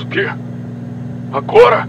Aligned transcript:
Mas 0.00 0.06
o 0.06 0.06
quê? 0.06 0.30
Agora? 1.32 1.86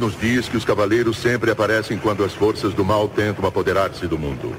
Nos 0.00 0.18
diz 0.18 0.48
que 0.48 0.56
os 0.56 0.64
cavaleiros 0.64 1.18
sempre 1.18 1.50
aparecem 1.50 1.98
quando 1.98 2.24
as 2.24 2.32
forças 2.32 2.72
do 2.72 2.82
mal 2.82 3.06
tentam 3.06 3.46
apoderar-se 3.46 4.06
do 4.06 4.18
mundo. 4.18 4.56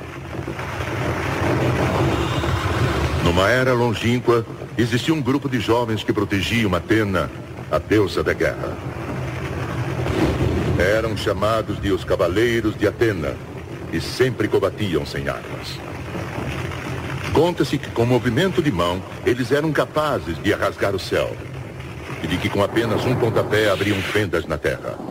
Numa 3.23 3.49
era 3.49 3.73
longínqua, 3.73 4.45
existia 4.77 5.13
um 5.13 5.21
grupo 5.21 5.49
de 5.49 5.59
jovens 5.59 6.03
que 6.03 6.13
protegiam 6.13 6.75
Atena, 6.75 7.29
a 7.71 7.79
deusa 7.79 8.23
da 8.23 8.33
guerra. 8.33 8.77
Eram 10.77 11.17
chamados 11.17 11.81
de 11.81 11.91
os 11.91 12.03
Cavaleiros 12.03 12.77
de 12.77 12.87
Atena 12.87 13.35
e 13.91 13.99
sempre 13.99 14.47
combatiam 14.47 15.05
sem 15.07 15.27
armas. 15.27 15.79
Conta-se 17.33 17.79
que 17.79 17.89
com 17.89 18.05
movimento 18.05 18.61
de 18.61 18.71
mão, 18.71 19.01
eles 19.25 19.51
eram 19.51 19.71
capazes 19.71 20.37
de 20.41 20.53
rasgar 20.53 20.93
o 20.93 20.99
céu 20.99 21.35
e 22.21 22.27
de 22.27 22.37
que 22.37 22.49
com 22.49 22.63
apenas 22.63 23.03
um 23.05 23.15
pontapé 23.15 23.71
abriam 23.71 23.99
fendas 24.01 24.45
na 24.45 24.57
terra. 24.57 25.10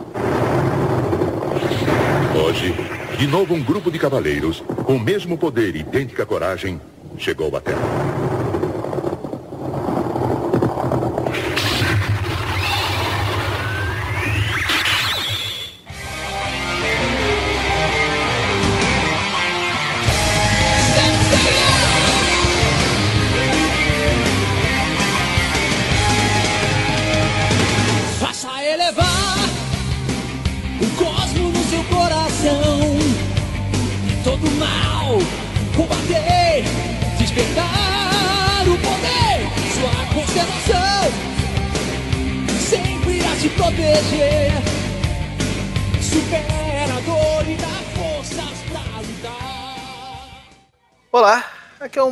Hoje, 2.51 2.75
de 3.17 3.27
novo 3.27 3.53
um 3.53 3.63
grupo 3.63 3.89
de 3.89 3.97
cavaleiros, 3.97 4.61
com 4.83 4.97
o 4.97 4.99
mesmo 4.99 5.37
poder 5.37 5.73
e 5.73 5.79
idêntica 5.79 6.25
coragem, 6.25 6.81
chegou 7.17 7.55
à 7.55 7.61
Terra. 7.61 8.30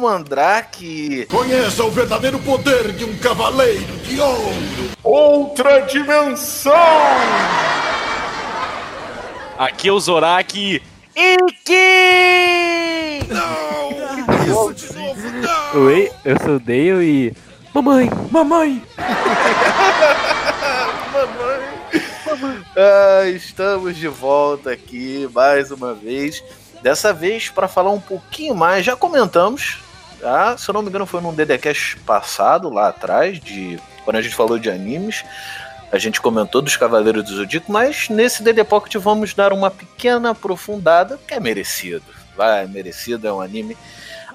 Mandrake. 0.09 1.27
Conheça 1.29 1.83
o 1.83 1.91
verdadeiro 1.91 2.39
poder 2.39 2.93
de 2.93 3.05
um 3.05 3.15
cavaleiro 3.19 3.95
de 3.97 4.19
ouro. 4.19 4.89
Outra 5.03 5.81
dimensão! 5.81 6.73
Aqui 9.55 9.89
é 9.89 9.91
o 9.91 9.99
Zorak. 9.99 10.81
Iki! 11.15 11.69
Isso 13.21 14.73
de 14.73 14.93
novo, 14.97 15.29
não! 15.29 15.83
Oi, 15.83 16.11
eu 16.25 16.39
sou 16.39 16.55
o 16.55 16.59
Dale 16.59 17.05
e. 17.05 17.33
Mamãe, 17.71 18.09
mamãe! 18.31 18.81
Ah, 22.81 23.27
estamos 23.27 23.97
de 23.97 24.07
volta 24.07 24.71
aqui 24.71 25.29
mais 25.33 25.69
uma 25.69 25.93
vez. 25.93 26.41
Dessa 26.81 27.11
vez 27.11 27.49
para 27.49 27.67
falar 27.67 27.89
um 27.89 27.99
pouquinho 27.99 28.55
mais. 28.55 28.85
Já 28.85 28.95
comentamos, 28.95 29.79
tá? 30.19 30.57
se 30.57 30.69
eu 30.69 30.73
não 30.73 30.81
me 30.81 30.89
engano, 30.89 31.05
foi 31.05 31.21
num 31.21 31.33
DDCast 31.33 31.97
passado, 32.05 32.69
lá 32.69 32.89
atrás, 32.89 33.39
de 33.39 33.79
quando 34.03 34.17
a 34.17 34.21
gente 34.21 34.35
falou 34.35 34.57
de 34.57 34.69
animes. 34.69 35.23
A 35.91 35.97
gente 35.97 36.21
comentou 36.21 36.61
dos 36.61 36.77
Cavaleiros 36.77 37.23
do 37.23 37.35
Zodíaco, 37.35 37.71
mas 37.71 38.09
nesse 38.09 38.43
DD 38.43 38.63
Pocket 38.63 38.95
vamos 38.97 39.33
dar 39.33 39.51
uma 39.51 39.71
pequena 39.71 40.31
aprofundada, 40.31 41.19
que 41.27 41.33
é 41.33 41.39
merecido. 41.39 42.03
Vai, 42.37 42.63
é 42.63 42.67
merecido, 42.67 43.27
é 43.27 43.33
um 43.33 43.41
anime, 43.41 43.75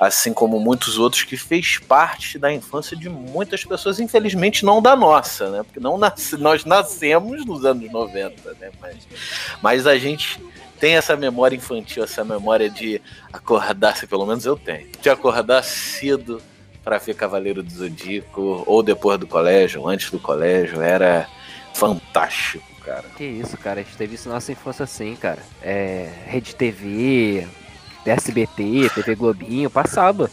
assim 0.00 0.32
como 0.32 0.58
muitos 0.58 0.98
outros, 0.98 1.22
que 1.22 1.36
fez 1.36 1.78
parte 1.78 2.38
da 2.38 2.52
infância 2.52 2.96
de 2.96 3.08
muitas 3.08 3.64
pessoas, 3.64 4.00
infelizmente 4.00 4.64
não 4.64 4.82
da 4.82 4.96
nossa, 4.96 5.48
né? 5.48 5.62
Porque 5.62 5.78
não 5.78 5.96
nasce, 5.96 6.36
nós 6.36 6.64
nascemos 6.64 7.46
nos 7.46 7.64
anos 7.64 7.90
90, 7.90 8.56
né? 8.60 8.70
Mas, 8.80 8.96
mas 9.62 9.86
a 9.86 9.96
gente 9.96 10.40
tem 10.80 10.96
essa 10.96 11.16
memória 11.16 11.56
infantil, 11.56 12.04
essa 12.04 12.24
memória 12.24 12.68
de 12.68 13.00
acordar, 13.32 13.96
se 13.96 14.06
pelo 14.06 14.26
menos 14.26 14.44
eu 14.44 14.56
tenho, 14.56 14.88
de 15.00 15.08
acordar 15.10 15.62
cedo 15.62 16.40
para 16.82 16.98
ver 16.98 17.14
Cavaleiro 17.14 17.62
do 17.62 17.70
Zodíaco, 17.72 18.62
ou 18.66 18.82
depois 18.82 19.18
do 19.18 19.26
colégio, 19.26 19.80
ou 19.80 19.88
antes 19.88 20.10
do 20.10 20.18
colégio, 20.18 20.82
era 20.82 21.26
fantástico, 21.72 22.64
cara. 22.84 23.04
Que 23.16 23.24
isso, 23.24 23.56
cara, 23.56 23.80
a 23.80 23.82
gente 23.82 23.96
teve 23.96 24.14
isso 24.16 24.28
na 24.28 24.34
nossa 24.34 24.52
infância 24.52 24.82
assim, 24.84 25.16
cara. 25.16 25.42
É. 25.62 26.10
Rede 26.26 26.54
TV, 26.54 27.46
SBT, 28.04 28.90
TV 28.94 29.14
Globinho, 29.14 29.70
passava. 29.70 30.30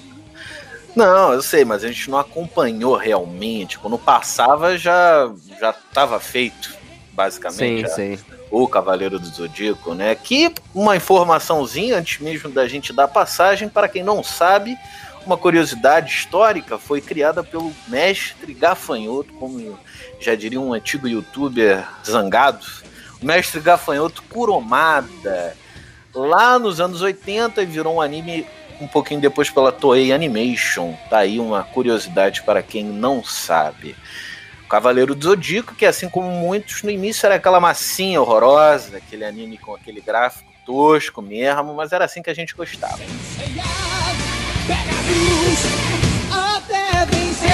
Não, 0.95 1.31
eu 1.31 1.41
sei, 1.41 1.63
mas 1.63 1.83
a 1.85 1.87
gente 1.87 2.09
não 2.09 2.17
acompanhou 2.17 2.95
realmente. 2.97 3.79
Quando 3.79 3.97
passava 3.97 4.77
já 4.77 5.31
já 5.59 5.69
estava 5.69 6.19
feito, 6.19 6.69
Sim, 6.71 6.77
basicamente. 7.13 7.81
já. 7.83 7.87
sim. 7.89 8.19
O 8.51 8.67
Cavaleiro 8.67 9.17
do 9.17 9.25
Zodíaco, 9.25 9.93
né? 9.93 10.13
Que 10.13 10.53
uma 10.75 10.95
informaçãozinha 10.95 11.97
antes 11.97 12.19
mesmo 12.19 12.49
da 12.49 12.67
gente 12.67 12.91
dar 12.91 13.07
passagem, 13.07 13.69
para 13.69 13.87
quem 13.87 14.03
não 14.03 14.21
sabe, 14.21 14.77
uma 15.25 15.37
curiosidade 15.37 16.11
histórica 16.11 16.77
foi 16.77 16.99
criada 16.99 17.43
pelo 17.43 17.71
mestre 17.87 18.53
Gafanhoto, 18.53 19.33
como 19.33 19.79
já 20.19 20.35
diria 20.35 20.59
um 20.59 20.73
antigo 20.73 21.07
youtuber 21.07 21.87
zangado, 22.05 22.65
o 23.21 23.25
mestre 23.25 23.61
Gafanhoto 23.61 24.21
Kuromada, 24.23 25.55
lá 26.13 26.59
nos 26.59 26.81
anos 26.81 27.01
80 27.01 27.61
e 27.61 27.65
virou 27.65 27.95
um 27.95 28.01
anime 28.01 28.45
um 28.81 28.87
pouquinho 28.87 29.21
depois 29.21 29.49
pela 29.49 29.71
Toei 29.71 30.11
Animation. 30.11 30.95
Tá 31.09 31.19
aí 31.19 31.39
uma 31.39 31.63
curiosidade 31.63 32.41
para 32.41 32.63
quem 32.63 32.83
não 32.83 33.23
sabe. 33.23 33.95
Cavaleiro 34.71 35.13
do 35.13 35.25
Zodíaco, 35.25 35.75
que 35.75 35.85
assim 35.85 36.07
como 36.07 36.31
muitos, 36.31 36.81
no 36.81 36.89
início 36.89 37.25
era 37.25 37.35
aquela 37.35 37.59
massinha 37.59 38.21
horrorosa, 38.21 38.95
aquele 38.95 39.25
anime 39.25 39.57
com 39.57 39.75
aquele 39.75 39.99
gráfico 39.99 40.49
tosco 40.65 41.21
mesmo, 41.21 41.73
mas 41.73 41.91
era 41.91 42.05
assim 42.05 42.21
que 42.21 42.29
a 42.29 42.33
gente 42.33 42.55
gostava. 42.55 42.95
Pega 42.95 44.91
a 44.97 45.01
luz 45.09 45.59
até 46.31 47.05
vencer. 47.07 47.51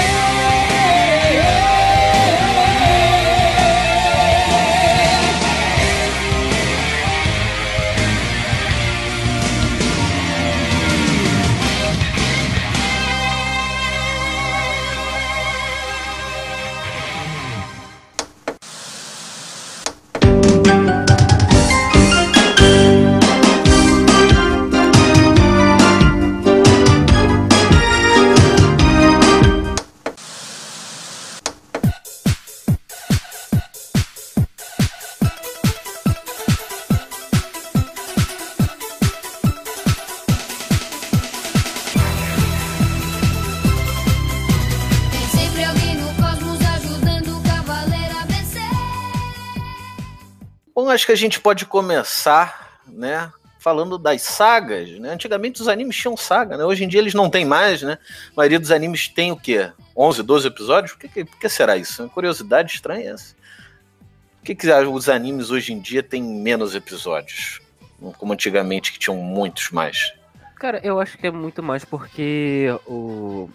Acho 50.98 51.06
que 51.06 51.12
a 51.12 51.16
gente 51.16 51.38
pode 51.38 51.64
começar, 51.64 52.80
né, 52.84 53.32
falando 53.60 53.96
das 53.96 54.22
sagas, 54.22 54.90
né? 54.98 55.10
Antigamente 55.10 55.62
os 55.62 55.68
animes 55.68 55.94
tinham 55.94 56.16
saga, 56.16 56.56
né? 56.56 56.64
Hoje 56.64 56.82
em 56.82 56.88
dia 56.88 57.00
eles 57.00 57.14
não 57.14 57.30
têm 57.30 57.44
mais, 57.44 57.82
né? 57.82 57.98
A 58.32 58.36
maioria 58.36 58.58
dos 58.58 58.72
animes 58.72 59.06
tem 59.06 59.30
o 59.30 59.36
quê? 59.36 59.70
11, 59.96 60.24
12 60.24 60.48
episódios? 60.48 60.92
Por 60.94 61.08
que, 61.08 61.24
por 61.24 61.38
que 61.38 61.48
será 61.48 61.76
isso? 61.76 62.02
Uma 62.02 62.08
curiosidade 62.08 62.74
estranha 62.74 63.12
essa. 63.12 63.36
Por 64.38 64.46
que, 64.46 64.56
que 64.56 64.72
os 64.72 65.08
animes 65.08 65.52
hoje 65.52 65.72
em 65.72 65.78
dia 65.78 66.02
têm 66.02 66.20
menos 66.20 66.74
episódios? 66.74 67.60
Como 68.16 68.32
antigamente 68.32 68.92
que 68.92 68.98
tinham 68.98 69.16
muitos 69.18 69.70
mais. 69.70 70.12
Cara, 70.56 70.80
eu 70.82 70.98
acho 70.98 71.16
que 71.16 71.28
é 71.28 71.30
muito 71.30 71.62
mais 71.62 71.84
porque 71.84 72.66
o, 72.86 73.48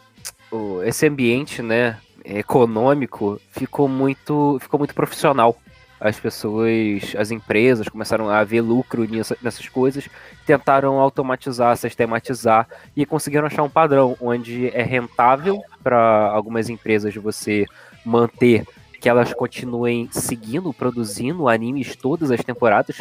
o, 0.49 0.81
esse 0.83 1.05
ambiente, 1.07 1.61
né, 1.61 1.97
econômico 2.23 3.41
ficou 3.51 3.89
muito, 3.89 4.57
ficou 4.61 4.77
muito 4.77 4.93
profissional. 4.93 5.57
As 6.03 6.19
pessoas, 6.19 7.15
as 7.17 7.31
empresas 7.31 7.87
começaram 7.87 8.29
a 8.29 8.43
ver 8.43 8.59
lucro 8.59 9.05
nisso, 9.05 9.37
nessas 9.41 9.69
coisas, 9.69 10.09
tentaram 10.45 10.99
automatizar, 10.99 11.77
sistematizar 11.77 12.67
e 12.93 13.05
conseguiram 13.05 13.47
achar 13.47 13.63
um 13.63 13.69
padrão 13.69 14.17
onde 14.19 14.67
é 14.73 14.83
rentável 14.83 15.63
para 15.81 16.27
algumas 16.27 16.67
empresas 16.67 17.15
você 17.15 17.65
manter 18.03 18.65
que 18.99 19.07
elas 19.07 19.33
continuem 19.33 20.09
seguindo, 20.11 20.73
produzindo 20.73 21.47
animes 21.47 21.95
todas 21.95 22.31
as 22.31 22.43
temporadas. 22.43 22.97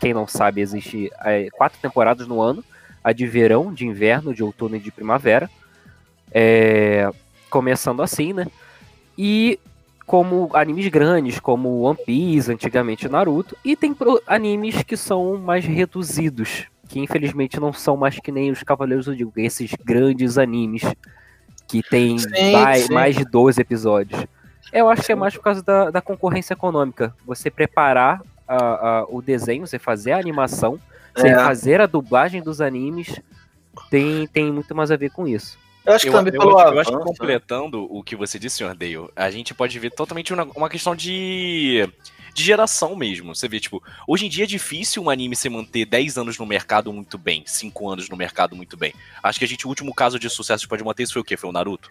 Quem 0.00 0.14
não 0.14 0.26
sabe, 0.26 0.62
existe 0.62 1.10
é, 1.20 1.50
quatro 1.50 1.78
temporadas 1.78 2.26
no 2.26 2.40
ano 2.40 2.64
a 3.04 3.12
de 3.12 3.26
verão, 3.26 3.70
de 3.70 3.86
inverno, 3.86 4.34
de 4.34 4.42
outono 4.42 4.76
e 4.76 4.80
de 4.80 4.90
primavera. 4.90 5.50
É, 6.32 7.10
começando 7.50 8.02
assim, 8.02 8.32
né? 8.32 8.46
E 9.16 9.60
como 10.06 10.50
animes 10.54 10.86
grandes, 10.88 11.40
como 11.40 11.80
One 11.80 11.98
Piece, 12.06 12.52
antigamente 12.52 13.08
Naruto, 13.08 13.56
e 13.64 13.74
tem 13.74 13.94
animes 14.26 14.82
que 14.84 14.96
são 14.96 15.36
mais 15.36 15.64
reduzidos, 15.64 16.66
que 16.88 17.00
infelizmente 17.00 17.58
não 17.58 17.72
são 17.72 17.96
mais 17.96 18.18
que 18.20 18.30
nem 18.30 18.50
os 18.52 18.62
Cavaleiros 18.62 19.06
do 19.06 19.16
Digo, 19.16 19.32
esses 19.36 19.72
grandes 19.84 20.38
animes 20.38 20.82
que 21.66 21.82
tem 21.82 22.16
sim, 22.18 22.52
mais, 22.52 22.84
sim. 22.84 22.94
mais 22.94 23.16
de 23.16 23.24
12 23.24 23.60
episódios. 23.60 24.24
Eu 24.72 24.88
acho 24.88 25.02
que 25.02 25.12
é 25.12 25.16
mais 25.16 25.34
por 25.34 25.42
causa 25.42 25.62
da, 25.62 25.90
da 25.90 26.00
concorrência 26.00 26.54
econômica. 26.54 27.14
Você 27.26 27.50
preparar 27.50 28.22
a, 28.46 28.56
a, 28.56 29.04
o 29.08 29.20
desenho, 29.20 29.66
você 29.66 29.78
fazer 29.78 30.12
a 30.12 30.18
animação, 30.18 30.78
é. 31.16 31.34
fazer 31.34 31.80
a 31.80 31.86
dublagem 31.86 32.40
dos 32.40 32.60
animes 32.60 33.20
tem, 33.90 34.26
tem 34.28 34.52
muito 34.52 34.74
mais 34.74 34.92
a 34.92 34.96
ver 34.96 35.10
com 35.10 35.26
isso. 35.26 35.58
Eu 35.86 35.92
acho 35.94 36.02
que 36.04 36.08
eu, 36.08 36.12
também 36.12 36.34
eu, 36.34 36.40
pelo 36.40 36.60
eu, 36.60 36.72
eu 36.72 36.80
acho 36.80 36.90
que 36.90 37.04
completando 37.04 37.86
o 37.88 38.02
que 38.02 38.16
você 38.16 38.38
disse, 38.38 38.56
senhor 38.56 38.74
Dale, 38.74 39.08
a 39.14 39.30
gente 39.30 39.54
pode 39.54 39.78
ver 39.78 39.90
totalmente 39.90 40.32
uma, 40.32 40.44
uma 40.56 40.68
questão 40.68 40.96
de, 40.96 41.88
de 42.34 42.42
geração 42.42 42.96
mesmo. 42.96 43.34
Você 43.34 43.48
vê, 43.48 43.60
tipo, 43.60 43.82
hoje 44.06 44.26
em 44.26 44.28
dia 44.28 44.44
é 44.44 44.46
difícil 44.48 45.02
um 45.04 45.08
anime 45.08 45.36
se 45.36 45.48
manter 45.48 45.86
10 45.86 46.18
anos 46.18 46.38
no 46.38 46.44
mercado 46.44 46.92
muito 46.92 47.16
bem, 47.16 47.44
5 47.46 47.88
anos 47.88 48.08
no 48.08 48.16
mercado 48.16 48.56
muito 48.56 48.76
bem. 48.76 48.92
Acho 49.22 49.38
que 49.38 49.44
a 49.44 49.48
gente, 49.48 49.64
o 49.64 49.68
último 49.68 49.94
caso 49.94 50.18
de 50.18 50.28
sucesso 50.28 50.64
que 50.64 50.68
pode 50.68 50.82
manter 50.82 51.04
isso 51.04 51.12
foi 51.12 51.22
o 51.22 51.24
quê? 51.24 51.36
Foi 51.36 51.48
o 51.48 51.52
Naruto? 51.52 51.90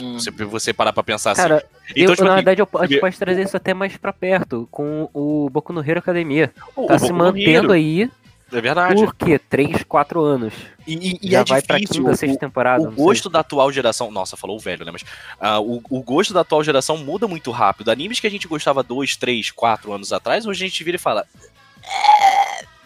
Hum. 0.00 0.14
Você, 0.14 0.30
você 0.30 0.72
parar 0.72 0.92
pra 0.92 1.02
pensar 1.02 1.34
Cara, 1.34 1.56
assim. 1.56 1.66
Então, 1.90 2.04
eu, 2.04 2.16
tipo, 2.16 2.28
na 2.28 2.34
verdade, 2.34 2.60
eu, 2.60 2.68
a 2.78 2.86
gente 2.86 3.00
pode 3.00 3.18
trazer 3.18 3.42
isso 3.42 3.56
até 3.56 3.74
mais 3.74 3.96
pra 3.96 4.12
perto, 4.12 4.68
com 4.70 5.08
o 5.12 5.48
Boku 5.50 5.72
no 5.72 5.80
Hero 5.80 5.98
Academia. 5.98 6.52
O, 6.76 6.86
tá 6.86 6.96
o 6.96 6.98
se 6.98 7.12
mantendo 7.12 7.72
aí. 7.72 8.10
É 8.52 8.60
verdade. 8.60 8.94
Por 8.94 9.14
quê? 9.14 9.38
3, 9.38 9.84
4 9.84 10.20
anos. 10.22 10.54
E, 10.86 10.94
e, 10.94 11.18
e 11.22 11.30
Já 11.30 11.40
é 11.40 11.44
vai 11.44 11.62
difícil. 11.62 11.66
pra 11.66 11.78
quinta, 11.78 12.16
sexta 12.16 12.38
temporada. 12.38 12.88
O 12.88 12.92
gosto 12.92 13.28
da 13.28 13.40
atual 13.40 13.72
geração. 13.72 14.10
Nossa, 14.10 14.36
falou 14.36 14.56
o 14.56 14.60
velho, 14.60 14.84
né? 14.84 14.92
Mas 14.92 15.02
uh, 15.02 15.60
o, 15.60 15.82
o 15.88 16.02
gosto 16.02 16.34
da 16.34 16.40
atual 16.40 16.62
geração 16.62 16.98
muda 16.98 17.26
muito 17.26 17.50
rápido. 17.50 17.90
Animes 17.90 18.20
que 18.20 18.26
a 18.26 18.30
gente 18.30 18.46
gostava 18.46 18.82
2, 18.82 19.16
3, 19.16 19.50
4 19.50 19.92
anos 19.92 20.12
atrás, 20.12 20.46
hoje 20.46 20.64
a 20.64 20.68
gente 20.68 20.84
vira 20.84 20.96
e 20.96 21.00
fala. 21.00 21.26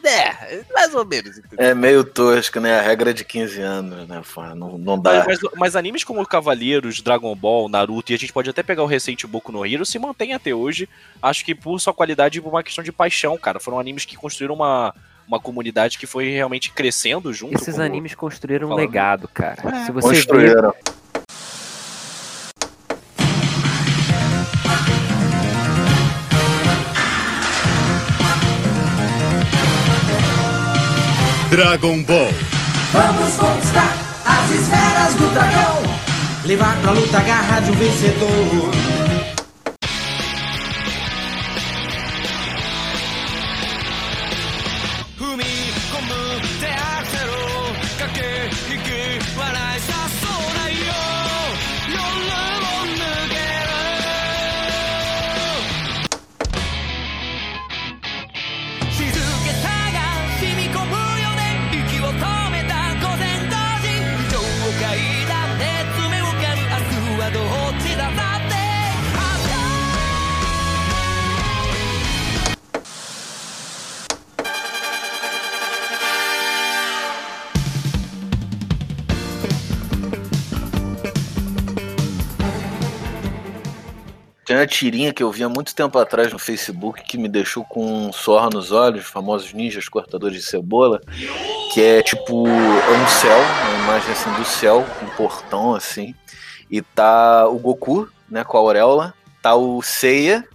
É, 0.07 0.63
mais 0.73 0.95
ou 0.95 1.05
menos. 1.05 1.37
Entendeu? 1.37 1.67
É 1.67 1.75
meio 1.75 2.05
tosco, 2.05 2.61
né? 2.61 2.79
A 2.79 2.83
regra 2.83 3.13
de 3.13 3.25
15 3.25 3.61
anos, 3.61 4.09
né? 4.09 4.23
Não, 4.55 4.79
não 4.79 4.99
dá. 4.99 5.25
Mas, 5.27 5.41
mas, 5.43 5.53
mas, 5.57 5.77
animes 5.77 6.05
como 6.05 6.25
Cavaleiros, 6.25 7.01
Dragon 7.01 7.35
Ball, 7.35 7.69
Naruto, 7.69 8.13
e 8.13 8.15
a 8.15 8.19
gente 8.19 8.33
pode 8.33 8.49
até 8.49 8.63
pegar 8.63 8.85
o 8.85 8.87
recente 8.87 9.27
Boku 9.27 9.51
no 9.51 9.67
Hero, 9.67 9.85
se 9.85 9.99
mantém 9.99 10.33
até 10.33 10.55
hoje. 10.55 10.89
Acho 11.21 11.45
que 11.45 11.55
por 11.57 11.81
sua 11.81 11.93
qualidade 11.93 12.39
e 12.39 12.41
por 12.41 12.51
uma 12.51 12.63
questão 12.63 12.85
de 12.85 12.93
paixão, 12.93 13.37
cara. 13.37 13.59
Foram 13.59 13.81
animes 13.81 14.05
que 14.05 14.17
construíram 14.17 14.55
uma, 14.55 14.95
uma 15.27 15.41
comunidade 15.41 15.99
que 15.99 16.07
foi 16.07 16.31
realmente 16.31 16.71
crescendo 16.71 17.33
junto. 17.33 17.55
Esses 17.55 17.79
animes 17.79 18.15
construíram 18.15 18.71
um 18.71 18.75
legado, 18.75 19.29
cara. 19.29 19.63
É, 19.77 19.85
se 19.87 19.93
você 19.93 20.09
construíram. 20.09 20.73
Vê... 20.73 20.97
Dragon 31.51 32.03
Ball. 32.03 32.31
Vamos 32.93 33.37
conquistar 33.37 33.95
as 34.27 34.51
esferas 34.51 35.15
do 35.15 35.33
dragão. 35.33 35.83
Levar 36.45 36.81
pra 36.83 36.93
luta 36.93 37.19
a 37.19 37.23
garra 37.23 37.61
de 37.61 37.71
um 37.71 37.75
vencedor. 37.75 39.06
Tirinha 84.77 85.11
que 85.11 85.23
eu 85.23 85.31
vi 85.31 85.43
há 85.43 85.49
muito 85.49 85.75
tempo 85.75 85.99
atrás 85.99 86.31
no 86.31 86.39
Facebook 86.39 87.03
que 87.03 87.17
me 87.17 87.31
deixou 87.31 87.65
com 87.65 88.09
um 88.09 88.13
sorro 88.13 88.51
nos 88.51 88.73
olhos, 88.73 89.07
famosos 89.07 89.55
ninjas 89.55 89.89
cortadores 89.89 90.43
de 90.43 90.47
cebola, 90.47 91.01
que 91.73 91.81
é 91.83 92.03
tipo, 92.03 92.47
é 92.47 92.93
um 92.93 93.09
céu, 93.09 93.39
uma 93.39 93.85
imagem 93.85 94.13
assim 94.13 94.31
do 94.35 94.45
céu, 94.45 94.85
um 95.03 95.17
portão 95.17 95.75
assim, 95.75 96.15
e 96.71 96.83
tá 96.83 97.49
o 97.49 97.59
Goku, 97.59 98.07
né, 98.29 98.45
com 98.45 98.59
a 98.59 98.61
auréola, 98.61 99.15
tá 99.41 99.55
o 99.55 99.81
Seiya, 99.81 100.47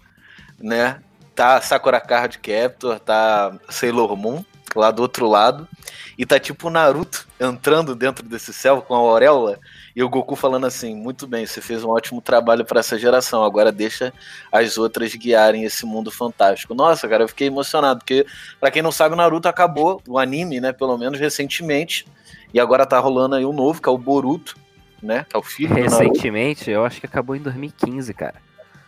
né, 0.61 0.99
tá 1.33 1.59
Sakura 1.59 1.99
Card 1.99 2.37
Captor, 2.37 2.99
tá 2.99 3.57
Sailor 3.69 4.15
Moon, 4.15 4.45
lá 4.75 4.91
do 4.91 5.01
outro 5.01 5.27
lado, 5.27 5.67
e 6.15 6.27
tá 6.27 6.39
tipo 6.39 6.67
o 6.67 6.71
Naruto 6.71 7.27
entrando 7.39 7.95
dentro 7.95 8.23
desse 8.23 8.53
céu 8.53 8.83
com 8.83 8.93
a 8.93 8.99
auréola, 8.99 9.59
e 9.95 10.03
o 10.03 10.09
Goku 10.09 10.35
falando 10.35 10.65
assim: 10.65 10.95
muito 10.95 11.27
bem, 11.27 11.45
você 11.45 11.61
fez 11.61 11.83
um 11.83 11.89
ótimo 11.89 12.21
trabalho 12.21 12.65
para 12.65 12.79
essa 12.79 12.97
geração, 12.97 13.43
agora 13.43 13.71
deixa 13.71 14.13
as 14.51 14.77
outras 14.77 15.13
guiarem 15.15 15.63
esse 15.63 15.85
mundo 15.85 16.11
fantástico. 16.11 16.73
Nossa, 16.73 17.07
cara, 17.07 17.23
eu 17.23 17.27
fiquei 17.27 17.47
emocionado, 17.47 17.99
porque, 17.99 18.25
para 18.59 18.71
quem 18.71 18.81
não 18.81 18.91
sabe, 18.91 19.13
o 19.13 19.17
Naruto 19.17 19.47
acabou, 19.47 20.01
o 20.07 20.17
anime, 20.17 20.59
né, 20.59 20.71
pelo 20.71 20.97
menos 20.97 21.19
recentemente, 21.19 22.05
e 22.53 22.59
agora 22.59 22.85
tá 22.85 22.99
rolando 22.99 23.35
aí 23.35 23.45
o 23.45 23.49
um 23.49 23.53
novo, 23.53 23.81
que 23.81 23.89
é 23.89 23.91
o 23.91 23.97
Boruto, 23.97 24.55
né, 25.01 25.25
que 25.29 25.35
é 25.35 25.39
o 25.39 25.43
filho 25.43 25.73
Recentemente, 25.73 26.69
eu 26.69 26.85
acho 26.85 26.99
que 26.99 27.05
acabou 27.05 27.35
em 27.35 27.41
2015, 27.41 28.13
cara. 28.13 28.35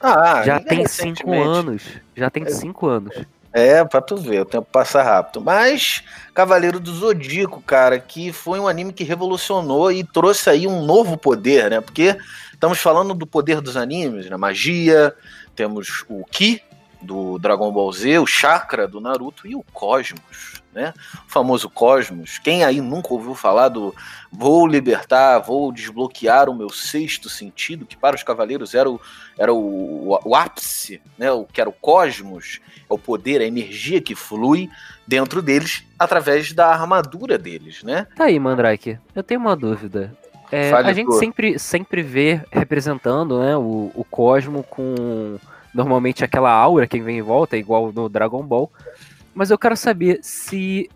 Ah, 0.04 0.44
já 0.44 0.60
tem 0.60 0.86
cinco 0.86 1.32
anos. 1.32 1.84
Já 2.14 2.30
tem 2.30 2.44
É. 2.44 2.50
cinco 2.50 2.88
anos. 2.88 3.16
É, 3.54 3.86
pra 3.86 4.02
tu 4.02 4.18
ver, 4.18 4.42
o 4.42 4.46
tempo 4.46 4.68
passa 4.72 5.04
rápido. 5.04 5.40
Mas 5.40 6.04
Cavaleiro 6.34 6.80
do 6.80 6.92
Zodíaco, 6.92 7.62
cara, 7.62 8.00
que 8.00 8.34
foi 8.34 8.60
um 8.60 8.68
anime 8.68 8.92
que 8.92 9.04
revolucionou 9.04 9.92
e 9.92 10.04
trouxe 10.04 10.50
aí 10.50 10.66
um 10.66 10.84
novo 10.84 11.16
poder, 11.16 11.70
né? 11.70 11.80
Porque 11.80 12.18
estamos 12.52 12.80
falando 12.80 13.14
do 13.14 13.28
poder 13.28 13.62
dos 13.62 13.78
animes, 13.78 14.28
né? 14.28 14.36
Magia, 14.36 15.14
temos 15.56 16.04
o 16.10 16.26
Ki 16.26 16.64
do 17.04 17.38
Dragon 17.38 17.72
Ball 17.72 17.92
Z, 17.92 18.20
o 18.20 18.26
Chakra 18.26 18.88
do 18.88 19.00
Naruto 19.00 19.48
e 19.48 19.56
o 19.56 19.64
Cosmos, 19.74 20.62
né? 20.74 20.94
O 21.28 21.32
famoso 21.32 21.70
Cosmos. 21.70 22.40
Quem 22.40 22.64
aí 22.64 22.82
nunca 22.82 23.14
ouviu 23.14 23.36
falar 23.36 23.70
do 23.70 23.94
vou 24.32 24.66
libertar, 24.66 25.40
vou 25.40 25.72
desbloquear 25.72 26.50
o 26.50 26.56
meu 26.56 26.70
sexto 26.70 27.30
sentido, 27.30 27.86
que 27.86 27.96
para 27.96 28.16
os 28.16 28.24
cavaleiros 28.24 28.74
era 28.74 28.90
o, 28.90 29.00
era 29.38 29.54
o, 29.54 30.10
o, 30.10 30.20
o 30.26 30.36
ápice, 30.36 31.02
né? 31.18 31.32
O 31.32 31.46
que 31.46 31.62
era 31.62 31.70
o 31.70 31.74
Cosmos, 31.74 32.60
é 32.90 32.94
o 32.94 32.98
poder, 32.98 33.42
a 33.42 33.46
energia 33.46 34.02
que 34.02 34.16
flui 34.16 34.70
dentro 35.08 35.42
deles 35.42 35.84
através 36.00 36.54
da 36.54 36.68
armadura 36.68 37.38
deles, 37.38 37.84
né? 37.84 38.08
Tá 38.16 38.26
aí, 38.26 38.40
Mandrake. 38.40 38.98
Eu 39.14 39.24
tenho 39.24 39.40
uma 39.40 39.56
dúvida. 39.56 40.16
É, 40.52 40.72
a 40.72 40.94
gente 40.94 41.12
sempre, 41.16 41.58
sempre 41.58 42.04
vê 42.04 42.42
representando 42.52 43.40
né, 43.40 43.58
o, 43.58 43.92
o 43.96 44.06
Cosmo 44.08 44.62
com 44.62 45.40
normalmente 45.74 46.24
aquela 46.24 46.52
aura 46.52 46.88
que 46.88 47.02
vem 47.02 47.18
em 47.18 47.22
volta, 47.22 47.58
igual 47.58 47.92
no 47.92 48.08
Dragon 48.08 48.44
Ball. 48.44 48.72
Mas 49.34 49.50
eu 49.50 49.58
quero 49.58 49.76
saber 49.76 50.20
se 50.22 50.90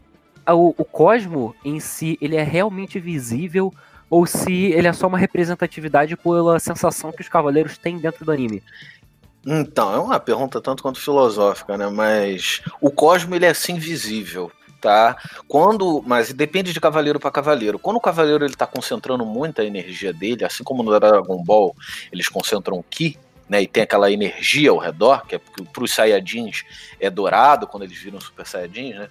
o, 0.47 0.73
o 0.77 0.85
Cosmo 0.85 1.55
em 1.65 1.79
si 1.79 2.17
ele 2.21 2.35
é 2.35 2.43
realmente 2.43 2.99
visível 2.99 3.73
ou 4.09 4.25
se 4.25 4.67
ele 4.67 4.87
é 4.87 4.93
só 4.93 5.07
uma 5.07 5.17
representatividade 5.17 6.15
pela 6.15 6.59
sensação 6.59 7.11
que 7.11 7.21
os 7.21 7.29
cavaleiros 7.29 7.77
têm 7.77 7.97
dentro 7.97 8.23
do 8.23 8.31
anime. 8.31 8.63
Então, 9.45 9.93
é 9.93 9.99
uma 9.99 10.19
pergunta 10.19 10.61
tanto 10.61 10.83
quanto 10.83 10.99
filosófica, 10.99 11.77
né? 11.77 11.87
Mas 11.87 12.61
o 12.81 12.91
Cosmo 12.91 13.35
ele 13.35 13.45
é 13.45 13.49
assim 13.49 13.77
visível, 13.77 14.51
tá? 14.81 15.17
Quando, 15.47 16.03
mas 16.05 16.33
depende 16.33 16.73
de 16.73 16.81
cavaleiro 16.81 17.19
para 17.19 17.31
cavaleiro. 17.31 17.79
Quando 17.79 17.97
o 17.97 18.01
cavaleiro 18.01 18.45
ele 18.45 18.55
tá 18.55 18.67
concentrando 18.67 19.25
muita 19.25 19.63
energia 19.63 20.13
dele, 20.13 20.43
assim 20.43 20.63
como 20.63 20.83
no 20.83 20.97
Dragon 20.99 21.43
Ball, 21.43 21.75
eles 22.11 22.27
concentram 22.27 22.83
ki, 22.89 23.17
né, 23.49 23.61
e 23.61 23.67
tem 23.67 23.83
aquela 23.83 24.11
energia 24.11 24.71
ao 24.71 24.77
redor, 24.77 25.25
que 25.25 25.35
é 25.35 25.39
para 25.39 25.83
os 25.83 25.93
Saiyajins 25.93 26.63
é 26.99 27.09
dourado 27.09 27.67
quando 27.67 27.83
eles 27.83 27.97
viram 27.97 28.19
Super 28.19 28.45
Saiyajins, 28.45 28.95
né? 28.95 29.09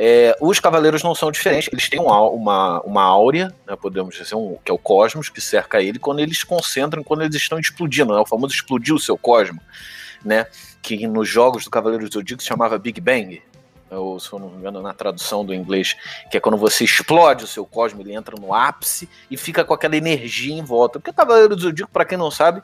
É, 0.00 0.36
os 0.40 0.60
cavaleiros 0.60 1.02
não 1.02 1.12
são 1.12 1.28
diferentes, 1.32 1.68
eles 1.72 1.88
têm 1.88 1.98
uma, 1.98 2.20
uma, 2.20 2.80
uma 2.82 3.02
áurea, 3.02 3.52
né, 3.66 3.74
podemos 3.74 4.14
dizer, 4.14 4.36
um, 4.36 4.56
que 4.64 4.70
é 4.70 4.74
o 4.74 4.78
cosmos, 4.78 5.28
que 5.28 5.40
cerca 5.40 5.82
ele 5.82 5.98
quando 5.98 6.20
eles 6.20 6.44
concentram, 6.44 7.02
quando 7.02 7.22
eles 7.24 7.34
estão 7.34 7.58
explodindo, 7.58 8.14
né, 8.14 8.20
o 8.20 8.24
famoso 8.24 8.54
explodir 8.54 8.94
o 8.94 9.00
seu 9.00 9.18
cosmo, 9.18 9.60
né, 10.24 10.46
que 10.80 11.04
nos 11.08 11.28
jogos 11.28 11.64
do 11.64 11.70
Cavaleiro 11.70 12.08
do 12.08 12.12
Zodíaco 12.12 12.40
se 12.40 12.48
chamava 12.48 12.78
Big 12.78 13.00
Bang, 13.00 13.42
ou 13.90 14.20
se 14.20 14.32
eu 14.32 14.38
não 14.38 14.50
me 14.50 14.58
engano 14.58 14.80
na 14.80 14.92
tradução 14.92 15.44
do 15.44 15.52
inglês, 15.52 15.96
que 16.30 16.36
é 16.36 16.40
quando 16.40 16.56
você 16.56 16.84
explode 16.84 17.42
o 17.44 17.48
seu 17.48 17.66
cosmo, 17.66 18.00
ele 18.00 18.14
entra 18.14 18.36
no 18.38 18.54
ápice 18.54 19.08
e 19.30 19.36
fica 19.36 19.64
com 19.64 19.74
aquela 19.74 19.96
energia 19.96 20.54
em 20.54 20.62
volta. 20.62 20.98
Porque 20.98 21.10
o 21.10 21.14
Cavaleiro 21.14 21.56
do 21.56 21.62
Zodíaco, 21.62 21.90
para 21.90 22.04
quem 22.04 22.18
não 22.18 22.30
sabe, 22.30 22.62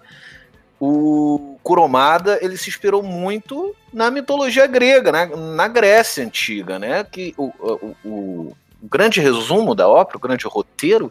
o 0.86 1.58
Kuromada 1.62 2.38
ele 2.42 2.58
se 2.58 2.68
inspirou 2.68 3.02
muito 3.02 3.74
na 3.90 4.10
mitologia 4.10 4.66
grega, 4.66 5.10
né? 5.10 5.26
na 5.26 5.66
Grécia 5.66 6.22
antiga, 6.22 6.78
né? 6.78 7.02
Que 7.04 7.34
o, 7.38 7.46
o, 7.58 7.96
o, 8.04 8.56
grande 8.82 9.18
resumo 9.18 9.74
da 9.74 9.88
ópera, 9.88 10.18
o 10.18 10.20
grande 10.20 10.46
roteiro 10.46 11.10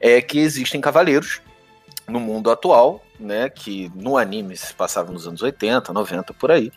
é 0.00 0.20
que 0.20 0.40
existem 0.40 0.80
cavaleiros 0.80 1.40
no 2.08 2.18
mundo 2.18 2.50
atual, 2.50 3.00
né? 3.20 3.48
Que 3.48 3.92
no 3.94 4.18
anime 4.18 4.56
se 4.56 4.74
passava 4.74 5.12
nos 5.12 5.28
anos 5.28 5.40
80, 5.40 5.92
90 5.92 6.34
por 6.34 6.50
aí, 6.50 6.72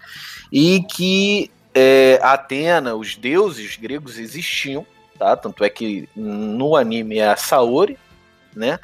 e 0.51 0.83
que 0.83 1.49
é, 1.73 2.19
Atena, 2.21 2.93
os 2.93 3.15
deuses 3.15 3.75
gregos 3.75 4.19
existiam, 4.19 4.85
tá? 5.17 5.35
Tanto 5.35 5.63
é 5.63 5.69
que 5.69 6.07
no 6.15 6.75
anime 6.75 7.17
é 7.17 7.27
a 7.27 7.35
Saori, 7.35 7.97
né? 8.55 8.79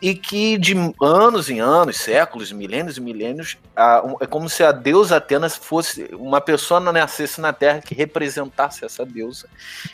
E 0.00 0.14
que 0.14 0.56
de 0.56 0.74
anos 1.02 1.50
em 1.50 1.60
anos, 1.60 1.96
séculos, 1.96 2.52
milênios 2.52 2.96
e 2.96 3.00
milênios, 3.00 3.58
a, 3.74 4.00
um, 4.04 4.16
é 4.20 4.26
como 4.26 4.48
se 4.48 4.62
a 4.62 4.70
deusa 4.70 5.16
Atenas 5.16 5.56
fosse 5.56 6.08
uma 6.12 6.40
pessoa 6.40 6.78
nascesse 6.78 7.40
na 7.40 7.52
Terra 7.52 7.80
que 7.80 7.94
representasse 7.94 8.84
essa 8.84 9.04
deusa. 9.04 9.48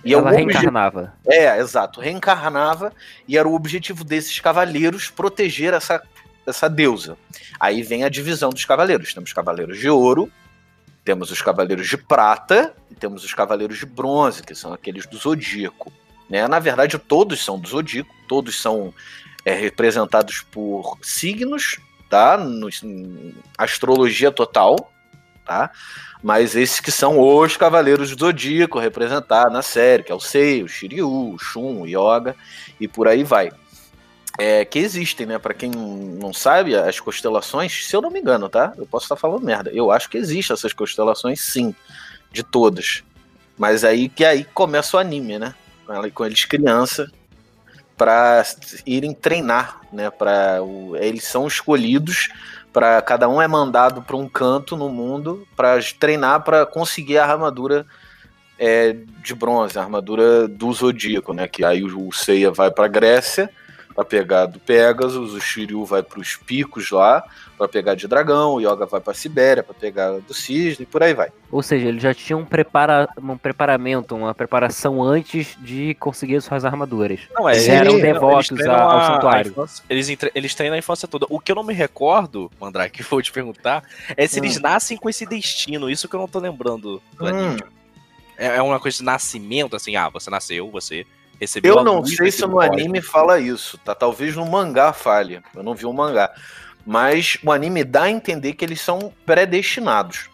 E 0.05 0.13
Ela 0.13 0.31
reencarnava. 0.31 1.15
É, 1.27 1.59
exato, 1.59 2.01
reencarnava 2.01 2.93
e 3.27 3.39
era 3.39 3.49
o 3.49 3.55
objetivo 3.55 4.05
desses 4.05 4.39
cavaleiros 4.41 5.09
proteger 5.09 5.73
essa, 5.73 6.03
essa 6.47 6.69
deusa. 6.69 7.17
Aí 7.59 7.83
vem 7.83 8.05
a 8.05 8.11
divisão 8.11 8.51
dos 8.51 8.67
cavaleiros. 8.67 9.15
Temos 9.15 9.33
cavaleiros 9.33 9.79
de 9.79 9.89
ouro, 9.89 10.31
temos 11.03 11.31
os 11.31 11.41
cavaleiros 11.41 11.89
de 11.89 11.97
prata 11.97 12.75
e 12.91 12.95
temos 12.95 13.25
os 13.25 13.33
cavaleiros 13.33 13.79
de 13.79 13.87
bronze, 13.87 14.43
que 14.43 14.55
são 14.55 14.71
aqueles 14.73 15.07
do 15.07 15.17
zodíaco. 15.17 15.91
Né? 16.29 16.47
Na 16.47 16.59
verdade, 16.59 16.99
todos 16.99 17.43
são 17.43 17.59
do 17.59 17.69
zodíaco, 17.69 18.15
todos 18.29 18.61
são 18.61 18.93
é, 19.45 19.53
representados 19.53 20.41
por 20.51 20.99
signos, 21.03 21.79
tá? 22.09 22.37
No, 22.37 22.69
astrologia 23.59 24.31
total, 24.31 24.93
tá? 25.45 25.71
Mas 26.23 26.57
esses 26.57 26.81
que 26.81 26.91
são 26.91 27.21
os 27.21 27.57
Cavaleiros 27.57 28.17
do 28.17 28.27
Zodíaco 28.27 28.79
representados 28.79 29.53
na 29.53 29.61
série, 29.61 30.03
que 30.03 30.11
é 30.11 30.15
o 30.15 30.21
Sei, 30.21 30.63
o 30.63 30.69
Shiryu, 30.69 31.35
o 31.35 31.39
Shun, 31.39 31.83
o 31.83 31.87
Yoga 31.87 32.35
e 32.81 32.89
por 32.89 33.07
aí 33.07 33.23
vai. 33.23 33.53
É, 34.39 34.65
que 34.65 34.79
existem, 34.79 35.27
né? 35.27 35.39
Para 35.39 35.55
quem 35.55 35.71
não 35.71 36.33
sabe, 36.33 36.75
as 36.75 36.99
constelações, 36.99 37.87
se 37.87 37.95
eu 37.95 38.01
não 38.01 38.11
me 38.11 38.21
engano, 38.21 38.49
tá? 38.49 38.73
Eu 38.77 38.87
posso 38.87 39.05
estar 39.05 39.17
falando 39.17 39.45
merda. 39.45 39.71
Eu 39.71 39.93
acho 39.93 40.09
que 40.09 40.17
existem 40.17 40.55
essas 40.55 40.73
constelações, 40.73 41.41
sim, 41.41 41.75
de 42.33 42.43
todas. 42.43 43.05
Mas 43.57 43.85
aí 43.85 44.09
que 44.09 44.25
aí 44.25 44.45
começa 44.45 44.97
o 44.97 45.01
anime, 45.01 45.39
né? 45.39 45.55
Com 46.15 46.25
eles 46.25 46.45
criança, 46.47 47.13
para 48.05 48.45
irem 48.85 49.15
treinar, 49.15 49.81
né? 49.91 50.11
Para 50.11 50.59
eles 51.01 51.25
são 51.25 51.47
escolhidos 51.47 52.29
para 52.71 53.01
cada 53.01 53.27
um 53.31 53.41
é 53.41 53.49
mandado 53.49 54.03
para 54.03 54.15
um 54.15 54.29
canto 54.29 54.77
no 54.77 54.91
mundo 54.91 55.49
para 55.57 55.81
treinar 55.99 56.45
para 56.45 56.67
conseguir 56.67 57.17
a 57.17 57.25
armadura 57.25 57.87
é, 58.59 58.95
de 59.23 59.35
bronze, 59.35 59.79
a 59.79 59.83
armadura 59.83 60.47
do 60.47 60.71
zodíaco, 60.71 61.33
né? 61.33 61.49
Que 61.49 61.65
aí 61.65 61.83
o 61.83 62.13
Seiya 62.13 62.51
vai 62.51 62.71
para 62.71 62.89
Grécia 62.89 63.49
para 63.95 64.05
pegar 64.05 64.47
do 64.47 64.59
Pegasus, 64.59 65.33
o 65.33 65.41
Shiryu 65.41 65.85
vai 65.85 66.03
para 66.03 66.19
os 66.19 66.37
picos 66.37 66.91
lá 66.91 67.25
para 67.57 67.69
pegar 67.69 67.95
de 67.95 68.09
dragão, 68.09 68.55
o 68.55 68.61
Yoga 68.61 68.85
vai 68.87 69.01
para 69.01 69.15
Sibéria 69.15 69.63
para 69.63 69.75
pegar 69.75 70.19
do 70.19 70.35
cisne 70.35 70.83
e 70.83 70.87
por 70.87 71.03
aí 71.03 71.15
vai. 71.15 71.31
Ou 71.51 71.63
seja, 71.63 71.89
ele 71.89 72.01
já 72.01 72.13
tinha 72.13 72.37
um, 72.37 72.45
prepara 72.45 73.09
um 73.17 73.39
preparamento, 73.39 74.17
uma 74.17 74.35
preparação 74.35 75.01
antes 75.01 75.57
de 75.61 75.95
conseguir 75.95 76.41
suas 76.41 76.65
armaduras. 76.65 77.21
Não, 77.33 77.49
é, 77.49 77.53
eles 77.53 77.69
eram 77.69 78.01
devotos 78.01 78.51
eles 78.51 78.67
ao 78.67 78.91
a, 78.91 79.07
santuário. 79.07 79.47
A 79.47 79.53
infância, 79.53 79.85
eles, 79.89 80.17
eles 80.35 80.55
treinam 80.55 80.75
a 80.75 80.79
infância 80.79 81.07
toda. 81.07 81.27
O 81.31 81.39
que 81.39 81.53
eu 81.53 81.57
não 81.57 81.63
me 81.63 81.75
recordo, 81.75 82.51
Mandrake, 82.61 82.99
que 83.03 83.09
vou 83.09 83.23
te 83.23 83.31
perguntar, 83.31 83.85
é 84.17 84.27
se 84.27 84.41
hum. 84.41 84.45
eles 84.45 84.61
nascem 84.61 84.97
com 84.97 85.09
esse 85.09 85.25
destino. 85.25 85.89
Isso 85.89 86.09
que 86.09 86.17
eu 86.17 86.21
não 86.21 86.29
tô 86.29 86.41
lembrando 86.41 87.01
do 87.17 87.25
hum. 87.25 87.29
anime. 87.29 87.63
É, 88.37 88.57
é 88.57 88.63
uma 88.63 88.81
coisa 88.81 88.99
de 88.99 89.05
nascimento, 89.05 89.77
assim, 89.77 89.95
ah, 89.95 90.09
você 90.09 90.29
nasceu, 90.29 90.69
você 90.69 91.07
recebeu. 91.41 91.77
Eu 91.77 91.85
não 91.85 92.05
sei 92.05 92.31
se 92.31 92.47
no 92.47 92.61
anime 92.61 93.01
fala 93.01 93.41
isso, 93.41 93.79
tá? 93.79 93.95
Talvez 93.95 94.37
no 94.37 94.47
mangá 94.47 94.93
falhe. 94.93 95.41
Eu 95.55 95.63
não 95.63 95.75
vi 95.75 95.87
o 95.87 95.93
mangá. 95.93 96.33
Mas 96.87 97.39
o 97.43 97.51
anime 97.51 97.83
dá 97.83 98.05
a 98.05 98.11
entender 98.11 98.55
que 98.55 98.65
eles 98.65 98.81
são 98.81 99.13
predestinados. 99.25 100.29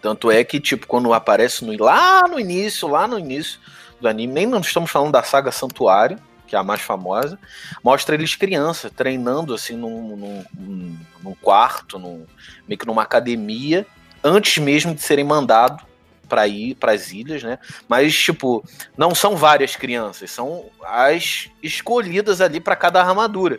Tanto 0.00 0.30
é 0.30 0.44
que, 0.44 0.60
tipo, 0.60 0.86
quando 0.86 1.12
aparece 1.12 1.64
no, 1.64 1.76
lá 1.82 2.26
no 2.28 2.38
início, 2.38 2.88
lá 2.88 3.06
no 3.06 3.18
início 3.18 3.58
do 4.00 4.08
anime, 4.08 4.32
nem 4.32 4.46
não 4.46 4.60
estamos 4.60 4.90
falando 4.90 5.12
da 5.12 5.22
saga 5.22 5.50
Santuário, 5.50 6.18
que 6.46 6.54
é 6.54 6.58
a 6.58 6.62
mais 6.62 6.80
famosa, 6.80 7.38
mostra 7.82 8.14
eles 8.14 8.34
criança, 8.36 8.88
treinando 8.88 9.52
assim 9.52 9.76
num, 9.76 10.16
num, 10.16 10.98
num 11.22 11.34
quarto, 11.42 11.98
num, 11.98 12.24
meio 12.68 12.78
que 12.78 12.86
numa 12.86 13.02
academia, 13.02 13.86
antes 14.22 14.58
mesmo 14.58 14.94
de 14.94 15.02
serem 15.02 15.24
mandados 15.24 15.85
para 16.28 16.46
ir 16.46 16.74
para 16.74 16.92
as 16.92 17.12
ilhas, 17.12 17.42
né? 17.42 17.58
Mas 17.88 18.16
tipo, 18.16 18.64
não 18.96 19.14
são 19.14 19.36
várias 19.36 19.76
crianças, 19.76 20.30
são 20.30 20.66
as 20.84 21.48
escolhidas 21.62 22.40
ali 22.40 22.60
para 22.60 22.76
cada 22.76 23.02
armadura. 23.02 23.58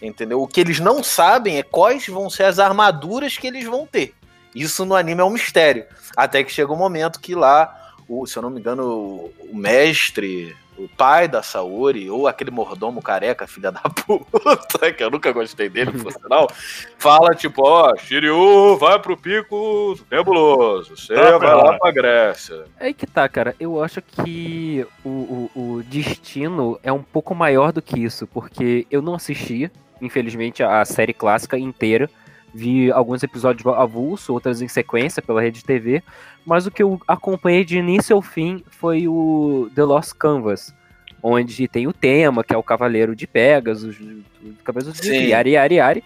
Entendeu? 0.00 0.40
O 0.40 0.46
que 0.46 0.60
eles 0.60 0.78
não 0.78 1.02
sabem 1.02 1.58
é 1.58 1.62
quais 1.62 2.06
vão 2.06 2.30
ser 2.30 2.44
as 2.44 2.58
armaduras 2.58 3.36
que 3.36 3.46
eles 3.46 3.64
vão 3.64 3.86
ter. 3.86 4.14
Isso 4.54 4.84
no 4.84 4.94
anime 4.94 5.20
é 5.20 5.24
um 5.24 5.30
mistério. 5.30 5.84
Até 6.16 6.42
que 6.42 6.52
chega 6.52 6.72
um 6.72 6.76
momento 6.76 7.20
que 7.20 7.34
lá, 7.34 7.94
o, 8.08 8.26
se 8.26 8.36
eu 8.36 8.42
não 8.42 8.50
me 8.50 8.60
engano, 8.60 9.30
o 9.40 9.54
mestre, 9.56 10.56
o 10.78 10.88
pai 10.88 11.26
da 11.26 11.42
Saori, 11.42 12.08
ou 12.08 12.28
aquele 12.28 12.50
mordomo 12.50 13.02
careca, 13.02 13.46
filha 13.46 13.72
da 13.72 13.80
puta, 14.06 14.92
que 14.92 15.02
eu 15.02 15.10
nunca 15.10 15.32
gostei 15.32 15.68
dele, 15.68 15.92
por 15.92 16.12
sinal, 16.12 16.48
fala 16.96 17.34
tipo, 17.34 17.62
ó, 17.62 17.90
oh, 17.92 17.96
Shiryu 17.96 18.76
vai 18.78 18.98
pro 18.98 19.16
pico 19.16 19.98
nebuloso, 20.10 20.96
você 20.96 21.14
tá 21.14 21.38
vai 21.38 21.54
lá 21.54 21.78
pra 21.78 21.90
Grécia. 21.90 22.64
É 22.78 22.86
aí 22.86 22.94
que 22.94 23.06
tá, 23.06 23.28
cara, 23.28 23.54
eu 23.58 23.82
acho 23.82 24.00
que 24.00 24.86
o, 25.04 25.08
o, 25.08 25.50
o, 25.54 25.82
destino 25.82 26.78
é 26.82 26.92
um 26.92 27.02
pouco 27.02 27.34
maior 27.34 27.72
do 27.72 27.82
que 27.82 27.98
isso, 27.98 28.26
porque 28.26 28.86
eu 28.90 29.02
não 29.02 29.14
assisti, 29.14 29.70
infelizmente, 30.00 30.62
a 30.62 30.84
série 30.84 31.12
clássica 31.12 31.58
inteira, 31.58 32.08
vi 32.54 32.90
alguns 32.90 33.22
episódios 33.22 33.66
avulso, 33.66 34.32
outras 34.32 34.60
em 34.60 34.68
sequência 34.68 35.22
pela 35.22 35.40
rede 35.40 35.64
TV, 35.64 36.02
mas 36.46 36.66
o 36.66 36.70
que 36.70 36.82
eu 36.82 37.00
acompanhei 37.06 37.64
de 37.64 37.78
início 37.78 38.14
ao 38.16 38.22
fim 38.22 38.64
foi 38.68 39.06
o 39.06 39.70
The 39.74 39.84
Lost 39.84 40.12
Canvas, 40.14 40.74
onde 41.22 41.68
tem 41.68 41.86
o 41.86 41.92
tema, 41.92 42.42
que 42.44 42.54
é 42.54 42.56
o 42.56 42.62
Cavaleiro 42.62 43.14
de 43.14 43.26
Pegasus, 43.26 43.98
o 44.00 44.64
Cavaleiro 44.64 44.92
de 45.00 45.12
Yari, 45.12 45.50
Yari, 45.50 45.74
Yari, 45.74 46.04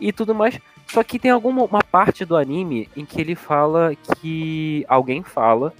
e 0.00 0.12
tudo 0.12 0.34
mais. 0.34 0.58
Só 0.88 1.02
que 1.02 1.18
tem 1.18 1.30
alguma 1.30 1.64
uma 1.64 1.82
parte 1.82 2.24
do 2.24 2.36
anime 2.36 2.88
em 2.96 3.04
que 3.04 3.20
ele 3.20 3.34
fala 3.34 3.94
que 3.94 4.84
alguém 4.88 5.22
fala 5.22 5.72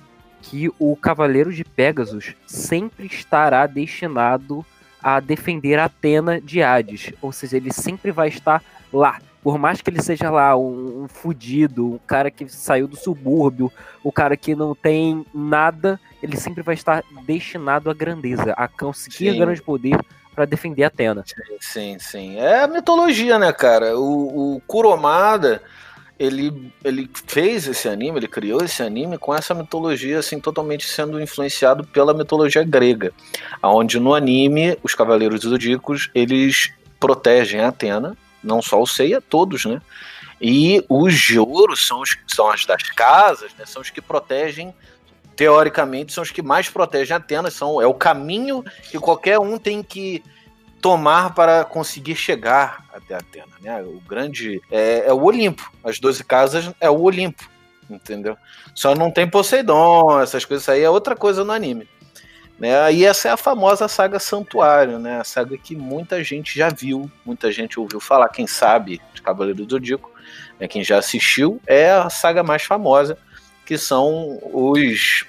que 0.42 0.70
o 0.78 0.96
Cavaleiro 0.96 1.52
de 1.52 1.64
Pegasus 1.64 2.34
sempre 2.46 3.06
estará 3.06 3.66
destinado 3.66 4.64
a 5.02 5.20
defender 5.20 5.78
Atena 5.78 6.40
de 6.40 6.62
Hades, 6.62 7.12
ou 7.22 7.30
seja, 7.30 7.56
ele 7.56 7.72
sempre 7.72 8.10
vai 8.10 8.28
estar 8.28 8.62
lá, 8.92 9.20
por 9.46 9.58
mais 9.58 9.80
que 9.80 9.88
ele 9.88 10.02
seja 10.02 10.28
lá 10.28 10.56
um, 10.56 11.04
um 11.04 11.08
fudido, 11.08 11.86
um 11.86 11.98
cara 12.04 12.32
que 12.32 12.48
saiu 12.48 12.88
do 12.88 12.96
subúrbio, 12.96 13.70
o 14.02 14.10
cara 14.10 14.36
que 14.36 14.56
não 14.56 14.74
tem 14.74 15.24
nada, 15.32 16.00
ele 16.20 16.36
sempre 16.36 16.64
vai 16.64 16.74
estar 16.74 17.04
destinado 17.24 17.88
à 17.88 17.94
grandeza, 17.94 18.54
a 18.56 18.66
conseguir 18.66 19.30
sim. 19.30 19.38
grande 19.38 19.62
poder 19.62 20.04
para 20.34 20.46
defender 20.46 20.82
Atena. 20.82 21.22
Sim, 21.24 21.58
sim, 21.60 21.96
sim. 22.00 22.36
É 22.40 22.64
a 22.64 22.66
mitologia, 22.66 23.38
né, 23.38 23.52
cara? 23.52 23.96
O, 23.96 24.56
o 24.56 24.60
Kuromada, 24.66 25.62
ele, 26.18 26.72
ele 26.82 27.08
fez 27.28 27.68
esse 27.68 27.88
anime, 27.88 28.18
ele 28.18 28.26
criou 28.26 28.64
esse 28.64 28.82
anime 28.82 29.16
com 29.16 29.32
essa 29.32 29.54
mitologia 29.54 30.18
assim 30.18 30.40
totalmente 30.40 30.88
sendo 30.88 31.22
influenciado 31.22 31.86
pela 31.86 32.12
mitologia 32.12 32.64
grega, 32.64 33.12
aonde 33.62 34.00
no 34.00 34.12
anime 34.12 34.76
os 34.82 34.92
cavaleiros 34.92 35.42
zodíacos 35.42 36.10
eles 36.12 36.72
protegem 36.98 37.60
a 37.60 37.68
Atena, 37.68 38.16
não 38.42 38.62
só 38.62 38.80
o 38.80 38.86
Seiya, 38.86 39.20
todos, 39.20 39.64
né? 39.64 39.80
E 40.40 40.84
os 40.88 41.14
de 41.14 41.38
ouro 41.38 41.76
são, 41.76 42.00
os, 42.00 42.16
são 42.26 42.50
as 42.50 42.66
das 42.66 42.82
casas, 42.90 43.52
né? 43.58 43.64
São 43.66 43.82
os 43.82 43.90
que 43.90 44.00
protegem 44.00 44.74
teoricamente 45.36 46.12
são 46.12 46.22
os 46.22 46.30
que 46.30 46.42
mais 46.42 46.68
protegem 46.70 47.14
a 47.14 47.18
Atena, 47.18 47.50
são 47.50 47.80
é 47.80 47.86
o 47.86 47.92
caminho 47.92 48.64
que 48.90 48.98
qualquer 48.98 49.38
um 49.38 49.58
tem 49.58 49.82
que 49.82 50.24
tomar 50.80 51.34
para 51.34 51.64
conseguir 51.64 52.16
chegar 52.16 52.86
até 52.92 53.14
Atena, 53.14 53.52
né? 53.60 53.82
O 53.82 54.00
grande 54.00 54.62
é, 54.70 55.04
é 55.06 55.12
o 55.12 55.22
Olimpo. 55.22 55.70
As 55.84 55.98
12 55.98 56.24
casas 56.24 56.72
é 56.80 56.88
o 56.88 57.00
Olimpo, 57.00 57.48
entendeu? 57.90 58.36
Só 58.74 58.94
não 58.94 59.10
tem 59.10 59.28
Poseidon, 59.28 60.20
essas 60.20 60.44
coisas 60.44 60.66
aí 60.68 60.82
é 60.82 60.90
outra 60.90 61.14
coisa 61.14 61.44
no 61.44 61.52
anime. 61.52 61.88
Né? 62.58 62.92
E 62.92 63.04
essa 63.04 63.28
é 63.28 63.30
a 63.30 63.36
famosa 63.36 63.86
saga 63.86 64.18
Santuário, 64.18 64.98
né? 64.98 65.20
A 65.20 65.24
saga 65.24 65.58
que 65.58 65.76
muita 65.76 66.24
gente 66.24 66.58
já 66.58 66.70
viu, 66.70 67.10
muita 67.24 67.52
gente 67.52 67.78
ouviu 67.78 68.00
falar, 68.00 68.28
quem 68.30 68.46
sabe 68.46 69.00
de 69.12 69.20
Cavaleiro 69.20 69.64
do 69.64 69.70
Zodíaco, 69.70 70.10
né? 70.58 70.66
quem 70.66 70.82
já 70.82 70.98
assistiu, 70.98 71.60
é 71.66 71.90
a 71.90 72.08
saga 72.08 72.42
mais 72.42 72.62
famosa, 72.62 73.18
que 73.64 73.76
são 73.76 74.38
os 74.52 75.26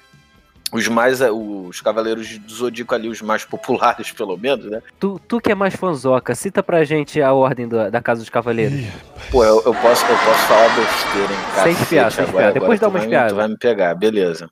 os 0.71 0.85
mais 0.89 1.21
os 1.21 1.79
cavaleiros 1.79 2.37
do 2.39 2.53
Zodíaco 2.53 2.93
ali, 2.93 3.07
os 3.07 3.21
mais 3.21 3.45
populares, 3.45 4.11
pelo 4.13 4.37
menos, 4.37 4.65
né? 4.65 4.81
Tu, 4.99 5.19
tu 5.27 5.39
que 5.39 5.51
é 5.51 5.55
mais 5.55 5.75
fanzoca, 5.75 6.35
cita 6.35 6.61
pra 6.61 6.83
gente 6.83 7.21
a 7.21 7.33
ordem 7.33 7.67
do, 7.67 7.89
da 7.89 8.01
Casa 8.01 8.21
dos 8.21 8.29
Cavaleiros. 8.29 8.79
Pô, 9.31 9.43
eu, 9.43 9.63
eu, 9.65 9.73
posso, 9.73 10.05
eu 10.05 10.17
posso 10.17 10.47
falar 10.47 10.67
besteira, 10.75 11.33
hein? 11.33 11.63
Sem 11.63 11.71
espiar, 11.71 12.11
sem 12.11 12.25
espiar. 12.25 12.53
Depois 12.53 12.79
dá 12.79 12.87
uma 12.89 12.99
espiada. 12.99 13.29
Tu 13.29 13.35
vai 13.35 13.47
me 13.47 13.57
pegar, 13.57 13.95
beleza. 13.95 14.49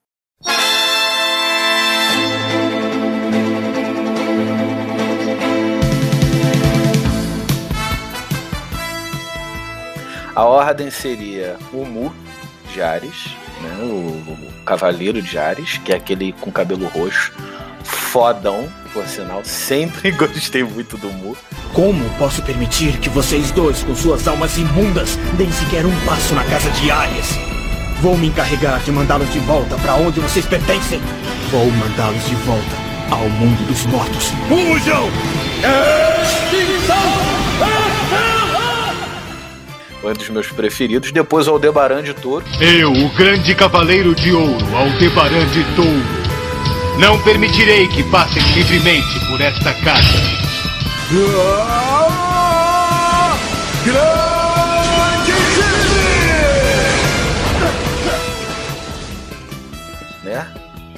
A 10.36 10.44
ordem 10.44 10.92
seria 10.92 11.56
o 11.72 11.86
Mu 11.86 12.14
de 12.74 12.82
Ares, 12.82 13.28
né? 13.62 13.78
O, 13.80 13.86
o, 13.86 14.54
Cavaleiro 14.66 15.22
de 15.22 15.38
Ares, 15.38 15.78
que 15.78 15.94
é 15.94 15.96
aquele 15.96 16.34
com 16.34 16.52
cabelo 16.52 16.88
roxo, 16.88 17.32
fodão, 17.84 18.68
por 18.92 19.08
sinal. 19.08 19.46
Sempre 19.46 20.12
gostei 20.18 20.64
muito 20.64 20.98
do 20.98 21.08
Mu. 21.08 21.38
Como 21.74 22.04
posso 22.18 22.42
permitir 22.42 22.98
que 23.00 23.10
vocês 23.10 23.50
dois, 23.52 23.82
com 23.84 23.96
suas 23.96 24.28
almas 24.28 24.58
imundas, 24.58 25.16
deem 25.38 25.52
sequer 25.54 25.86
um 25.86 26.06
passo 26.06 26.36
na 26.36 26.44
casa 26.44 26.70
de 26.72 26.92
Ares? 26.92 27.28
Vou 28.02 28.18
me 28.18 28.28
encarregar 28.28 28.82
de 28.82 28.92
mandá-los 28.92 29.32
de 29.32 29.40
volta 29.40 29.78
para 29.78 29.96
onde 29.96 30.20
vocês 30.20 30.46
pertencem. 30.46 31.00
Vou 31.50 31.72
mandá-los 31.72 32.26
de 32.28 32.36
volta 32.36 32.76
ao 33.10 33.30
mundo 33.30 33.66
dos 33.68 33.86
mortos. 33.86 34.34
Fujam! 34.50 35.10
Extinção! 36.22 37.15
Um 40.12 40.14
dos 40.14 40.30
meus 40.30 40.48
preferidos. 40.48 41.12
Depois 41.12 41.48
Aldebaran 41.48 42.04
de 42.04 42.14
Touro. 42.14 42.46
Eu, 42.60 42.92
o 42.92 43.10
grande 43.10 43.56
cavaleiro 43.56 44.14
de 44.14 44.32
ouro, 44.32 44.76
Aldebaran 44.76 45.46
de 45.48 45.64
Touro. 45.76 46.26
Não 47.00 47.22
permitirei 47.22 47.88
que 47.88 48.04
passem 48.10 48.42
livremente 48.54 49.20
por 49.28 49.42
esta 49.42 49.74
casa. 49.74 50.18
Ah, 51.68 53.38
grande 53.84 54.36
né? 60.24 60.48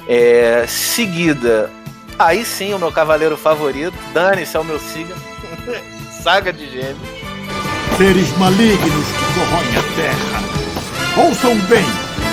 É, 0.08 0.64
seguida, 0.66 1.70
aí 2.18 2.44
sim 2.44 2.72
o 2.72 2.78
meu 2.78 2.90
cavaleiro 2.90 3.36
favorito, 3.36 3.94
Dane-se 4.14 4.56
é 4.56 4.60
o 4.60 4.64
meu 4.64 4.78
signo, 4.78 5.14
Saga 6.22 6.50
de 6.50 6.66
Gêmeos 6.70 7.17
seres 7.98 8.30
malignos 8.38 8.78
que 8.78 9.34
corroem 9.34 9.76
a 9.76 9.82
Terra. 9.96 10.40
Ouçam 11.16 11.56
bem! 11.66 11.84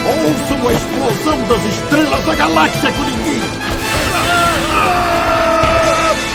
Ouçam 0.06 0.68
a 0.68 0.74
explosão 0.74 1.44
das 1.48 1.64
estrelas 1.66 2.24
da 2.24 2.36
galáxia 2.36 2.92
Kuringin! 2.92 3.42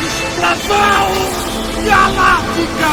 Explosão 0.04 1.12
galáctica! 1.86 2.90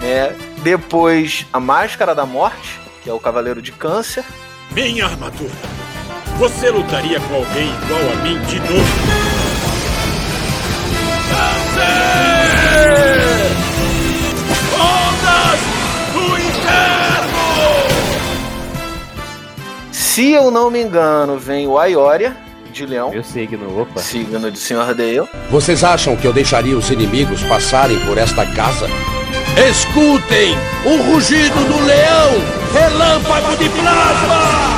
É, 0.00 0.32
depois 0.62 1.44
a 1.52 1.58
Máscara 1.58 2.14
da 2.14 2.24
Morte, 2.24 2.78
que 3.02 3.10
é 3.10 3.12
o 3.12 3.18
Cavaleiro 3.18 3.60
de 3.60 3.72
Câncer. 3.72 4.24
Minha 4.70 5.06
armadura! 5.06 5.50
Você 6.38 6.70
lutaria 6.70 7.18
com 7.18 7.34
alguém 7.34 7.68
igual 7.82 8.12
a 8.12 8.22
mim 8.22 8.38
de 8.44 8.60
novo? 8.60 9.37
Ondas 14.74 15.60
do 16.12 16.38
inferno! 16.38 17.38
Se 19.92 20.32
eu 20.32 20.50
não 20.50 20.70
me 20.70 20.82
engano, 20.82 21.38
vem 21.38 21.66
o 21.66 21.78
Aioria 21.78 22.36
de 22.72 22.86
Leão. 22.86 23.10
Meu 23.10 23.24
signo, 23.24 23.80
opa. 23.80 24.00
Signo 24.00 24.50
de 24.50 24.58
Senhor 24.58 24.94
Dale. 24.94 25.28
Vocês 25.50 25.82
acham 25.82 26.16
que 26.16 26.26
eu 26.26 26.32
deixaria 26.32 26.76
os 26.76 26.90
inimigos 26.90 27.42
passarem 27.44 27.98
por 28.06 28.18
esta 28.18 28.46
casa? 28.46 28.86
Escutem 29.68 30.56
o 30.84 31.10
rugido 31.10 31.64
do 31.64 31.84
leão! 31.84 32.30
Relâmpago 32.72 33.56
de 33.56 33.68
plasma! 33.70 34.77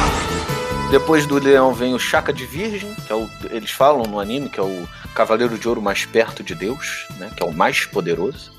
Depois 0.91 1.25
do 1.25 1.39
leão 1.39 1.73
vem 1.73 1.95
o 1.95 2.01
Chaka 2.01 2.33
de 2.33 2.45
Virgem, 2.45 2.93
que 3.07 3.13
é 3.13 3.15
o, 3.15 3.31
eles 3.51 3.71
falam 3.71 4.03
no 4.03 4.19
anime 4.19 4.49
que 4.49 4.59
é 4.59 4.63
o 4.63 4.89
cavaleiro 5.15 5.57
de 5.57 5.69
ouro 5.69 5.81
mais 5.81 6.05
perto 6.05 6.43
de 6.43 6.53
Deus, 6.53 7.07
né, 7.17 7.31
que 7.37 7.43
é 7.43 7.47
o 7.47 7.53
mais 7.53 7.85
poderoso. 7.85 8.51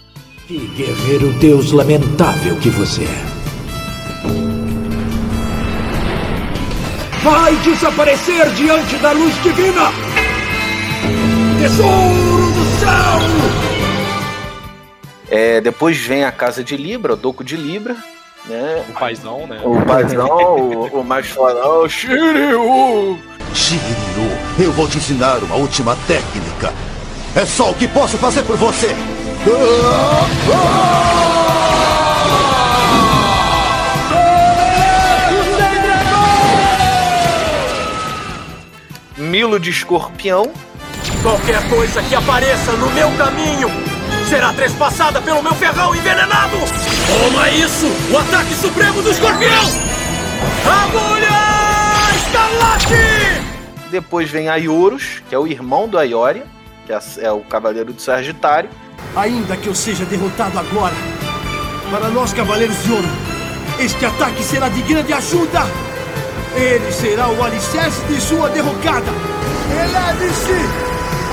Que 0.48 0.58
guerreiro 0.68 1.34
Deus 1.34 1.74
lamentável 1.74 2.58
que 2.58 2.70
você 2.70 3.04
é. 3.04 3.42
Vai 7.22 7.54
desaparecer 7.58 8.50
diante 8.54 8.96
da 8.98 9.12
luz 9.12 9.36
divina! 9.44 9.92
Tesouro 11.60 12.52
do 12.54 12.80
céu! 12.80 13.20
É, 15.30 15.60
depois 15.60 15.98
vem 15.98 16.24
a 16.24 16.32
casa 16.32 16.64
de 16.64 16.78
Libra, 16.78 17.14
o 17.14 17.18
Doco 17.18 17.44
de 17.44 17.58
Libra, 17.58 17.96
né? 18.46 18.84
O 18.90 18.94
paizão, 18.94 19.48
né? 19.48 19.62
O 19.64 19.82
paizão, 19.86 20.28
o, 20.28 21.02
o 21.02 21.04
mais 21.04 21.28
fodão, 21.28 21.88
Shiryu! 21.88 23.20
Shiryu, 23.54 24.38
eu 24.60 24.72
vou 24.72 24.88
te 24.88 24.98
ensinar 24.98 25.38
uma 25.44 25.56
última 25.56 25.96
técnica. 26.08 26.74
É 27.36 27.46
só 27.46 27.72
o 27.72 27.74
que 27.74 27.88
posso 27.88 28.18
fazer 28.18 28.44
por 28.44 28.58
você. 28.58 28.96
Milo 39.18 39.60
de 39.60 39.70
escorpião. 39.70 40.52
Qualquer 41.24 41.68
coisa 41.70 42.02
que 42.04 42.16
apareça 42.16 42.72
no 42.74 42.90
meu 42.92 43.10
caminho 43.12 43.70
será 44.32 44.54
trespassada 44.54 45.22
pelo 45.22 45.44
meu 45.44 45.54
ferrão 45.56 45.94
envenenado! 45.94 46.56
Toma 47.06 47.50
isso! 47.50 47.86
O 48.14 48.18
ataque 48.18 48.54
supremo 48.54 49.02
do 49.02 49.12
escorpião! 49.12 49.66
Agulha 50.66 52.16
Escalate! 52.16 53.90
Depois 53.92 54.30
vem 54.30 54.48
Aiorus, 54.48 55.22
que 55.28 55.36
é 55.36 55.38
o 55.38 55.46
irmão 55.46 55.86
do 55.86 55.98
Aioria, 55.98 56.46
que 56.86 56.94
é 57.20 57.30
o 57.30 57.42
cavaleiro 57.42 57.92
do 57.92 58.02
Sagitário. 58.02 58.70
Ainda 59.18 59.58
que 59.58 59.68
eu 59.68 59.76
seja 59.76 60.06
derrotado 60.06 60.58
agora, 60.58 60.96
para 61.90 62.08
nós 62.08 62.32
cavaleiros 62.32 62.82
de 62.84 62.92
ouro, 62.94 63.10
este 63.80 64.06
ataque 64.06 64.42
será 64.44 64.70
de 64.70 64.82
grande 64.84 65.12
ajuda! 65.12 65.64
Ele 66.56 66.90
será 66.94 67.28
o 67.28 67.44
alicerce 67.44 68.02
de 68.04 68.22
sua 68.22 68.48
derrocada! 68.48 69.12
Eleve-se 69.72 70.56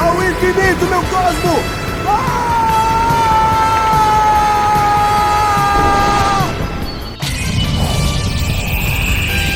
ao 0.01 0.15
infinito, 0.17 0.85
meu 0.87 1.03
cosmo! 1.03 1.63
Ah! 2.05 2.38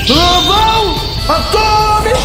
Trovão 0.07 0.97
Atômico! 1.29 2.19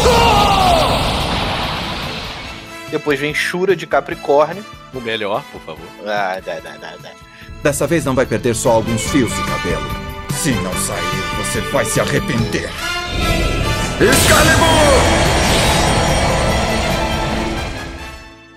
Depois 2.90 3.20
vem 3.20 3.32
Shura 3.32 3.76
de 3.76 3.86
Capricórnio. 3.86 4.64
O 4.92 5.00
melhor, 5.00 5.44
por 5.52 5.60
favor. 5.60 5.86
Ah, 6.06 6.40
dá, 6.44 6.54
dá, 6.54 6.70
dá, 6.80 6.94
dá. 7.00 7.10
Dessa 7.62 7.86
vez 7.86 8.04
não 8.04 8.14
vai 8.14 8.26
perder 8.26 8.54
só 8.54 8.72
alguns 8.72 9.02
fios 9.02 9.32
de 9.32 9.42
cabelo. 9.44 9.86
Se 10.32 10.50
não 10.50 10.72
sair, 10.72 11.44
você 11.44 11.60
vai 11.70 11.84
se 11.84 12.00
arrepender. 12.00 12.70
Excalibur! 14.00 14.68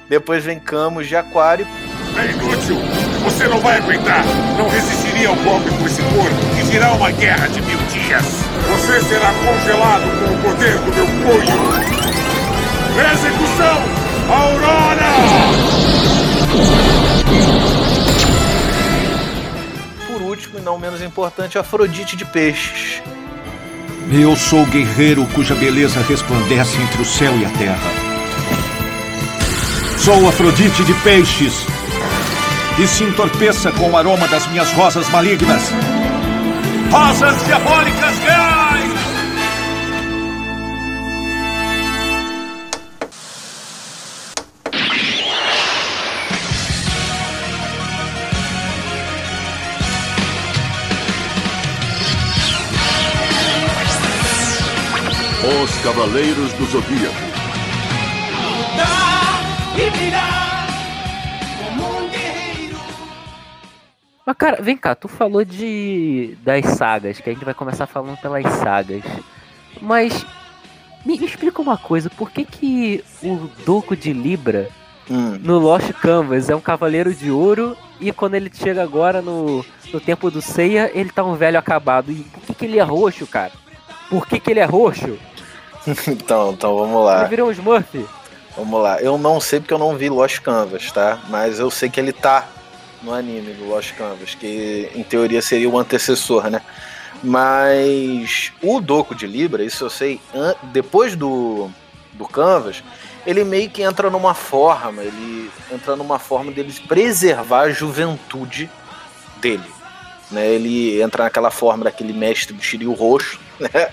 Depois 0.09 0.43
vem 0.43 0.59
Camus 0.59 1.07
de 1.07 1.15
Aquário. 1.15 1.67
É 2.17 2.31
inútil! 2.31 2.77
Você 3.23 3.47
não 3.47 3.59
vai 3.59 3.77
aguentar! 3.77 4.23
Não 4.57 4.69
resistiria 4.69 5.29
ao 5.29 5.35
golpe 5.35 5.69
com 5.69 5.85
esse 5.85 6.01
corpo 6.01 6.50
e 6.71 6.73
virá 6.73 6.93
uma 6.93 7.11
guerra 7.11 7.47
de 7.47 7.61
mil 7.61 7.77
dias! 7.87 8.25
Você 8.69 9.01
será 9.01 9.31
congelado 9.33 10.03
com 10.03 10.33
o 10.33 10.37
poder 10.41 10.77
do 10.79 10.95
meu 10.95 11.05
punho! 11.05 11.61
Execução! 13.13 13.81
Aurora! 14.29 15.11
Por 20.07 20.21
último 20.21 20.59
e 20.59 20.61
não 20.61 20.79
menos 20.79 21.01
importante, 21.01 21.57
Afrodite 21.57 22.15
de 22.15 22.23
Peixes. 22.25 23.01
Eu 24.11 24.35
sou 24.35 24.63
o 24.63 24.65
guerreiro 24.65 25.25
cuja 25.33 25.55
beleza 25.55 26.01
resplandece 26.01 26.81
entre 26.81 27.01
o 27.01 27.05
céu 27.05 27.37
e 27.37 27.45
a 27.45 27.49
terra. 27.49 27.91
Sou 29.97 30.27
Afrodite 30.27 30.83
de 30.83 30.93
Peixes. 30.95 31.53
E 32.79 32.87
se 32.87 33.03
entorpeça 33.03 33.71
com 33.71 33.91
o 33.91 33.97
aroma 33.97 34.27
das 34.27 34.47
minhas 34.47 34.71
rosas 34.71 35.09
malignas. 35.09 35.71
Rosas 36.91 37.45
diabólicas 37.45 38.19
reais! 38.19 38.91
Os 55.63 55.71
Cavaleiros 55.81 56.51
do 56.53 56.65
Zodíaco. 56.65 57.31
Mas, 64.25 64.37
cara, 64.37 64.61
vem 64.61 64.77
cá, 64.77 64.93
tu 64.93 65.07
falou 65.07 65.43
de 65.43 66.37
das 66.43 66.65
sagas, 66.77 67.19
que 67.19 67.29
a 67.29 67.33
gente 67.33 67.45
vai 67.45 67.53
começar 67.53 67.87
falando 67.87 68.17
pelas 68.17 68.45
sagas. 68.55 69.03
Mas 69.81 70.25
me, 71.05 71.17
me 71.17 71.25
explica 71.25 71.61
uma 71.61 71.77
coisa, 71.77 72.09
por 72.09 72.29
que 72.31 72.45
que 72.45 73.03
o 73.23 73.49
Doco 73.65 73.95
de 73.95 74.13
Libra 74.13 74.69
Hum. 75.09 75.37
no 75.41 75.59
Lost 75.59 75.91
Canvas 75.93 76.49
é 76.49 76.55
um 76.55 76.61
cavaleiro 76.61 77.13
de 77.13 77.29
ouro 77.29 77.75
e 77.99 78.13
quando 78.13 78.35
ele 78.35 78.49
chega 78.53 78.81
agora 78.81 79.21
no, 79.21 79.65
no 79.91 79.99
tempo 79.99 80.31
do 80.31 80.41
Ceia, 80.41 80.89
ele 80.93 81.11
tá 81.11 81.21
um 81.23 81.35
velho 81.35 81.59
acabado. 81.59 82.11
E 82.11 82.23
por 82.23 82.41
que 82.43 82.53
que 82.53 82.65
ele 82.65 82.79
é 82.79 82.83
roxo, 82.83 83.27
cara? 83.27 83.51
Por 84.09 84.25
que 84.25 84.39
que 84.39 84.51
ele 84.51 84.61
é 84.61 84.65
roxo? 84.65 85.17
então, 86.07 86.51
então 86.51 86.77
vamos 86.77 87.03
lá. 87.03 87.21
Ele 87.21 87.29
virou 87.29 87.49
um 87.49 87.51
Smurf? 87.51 88.05
Vamos 88.55 88.81
lá. 88.81 89.01
Eu 89.01 89.17
não 89.17 89.41
sei 89.41 89.59
porque 89.59 89.73
eu 89.73 89.77
não 89.77 89.97
vi 89.97 90.07
Lost 90.07 90.39
Canvas, 90.39 90.91
tá? 90.91 91.19
Mas 91.29 91.59
eu 91.59 91.69
sei 91.69 91.89
que 91.89 91.99
ele 91.99 92.13
tá 92.13 92.47
no 93.01 93.13
anime 93.13 93.53
do 93.53 93.67
Lost 93.67 93.93
Canvas, 93.93 94.35
que 94.35 94.89
em 94.95 95.03
teoria 95.03 95.41
seria 95.41 95.69
o 95.69 95.77
antecessor, 95.77 96.49
né? 96.49 96.61
Mas 97.23 98.51
o 98.61 98.79
Doco 98.79 99.13
de 99.13 99.27
Libra, 99.27 99.63
isso 99.63 99.85
eu 99.85 99.89
sei, 99.89 100.19
depois 100.71 101.15
do, 101.15 101.69
do 102.13 102.27
Canvas, 102.27 102.83
ele 103.25 103.43
meio 103.43 103.69
que 103.69 103.83
entra 103.83 104.09
numa 104.09 104.33
forma, 104.33 105.03
ele 105.03 105.51
entra 105.71 105.95
numa 105.95 106.17
forma 106.17 106.51
dele 106.51 106.73
preservar 106.87 107.61
a 107.61 107.71
juventude 107.71 108.69
dele. 109.39 109.69
Né? 110.31 110.47
Ele 110.47 111.01
entra 111.01 111.25
naquela 111.25 111.51
forma 111.51 111.83
daquele 111.83 112.13
mestre 112.13 112.53
do 112.53 112.63
Shiryu 112.63 112.93
roxo, 112.93 113.39
né? 113.59 113.89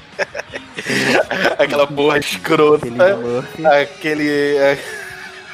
Aquela 1.58 1.86
porra 1.86 2.18
escrota. 2.18 2.86
Aquele. 3.82 4.58
Aquele 4.58 5.07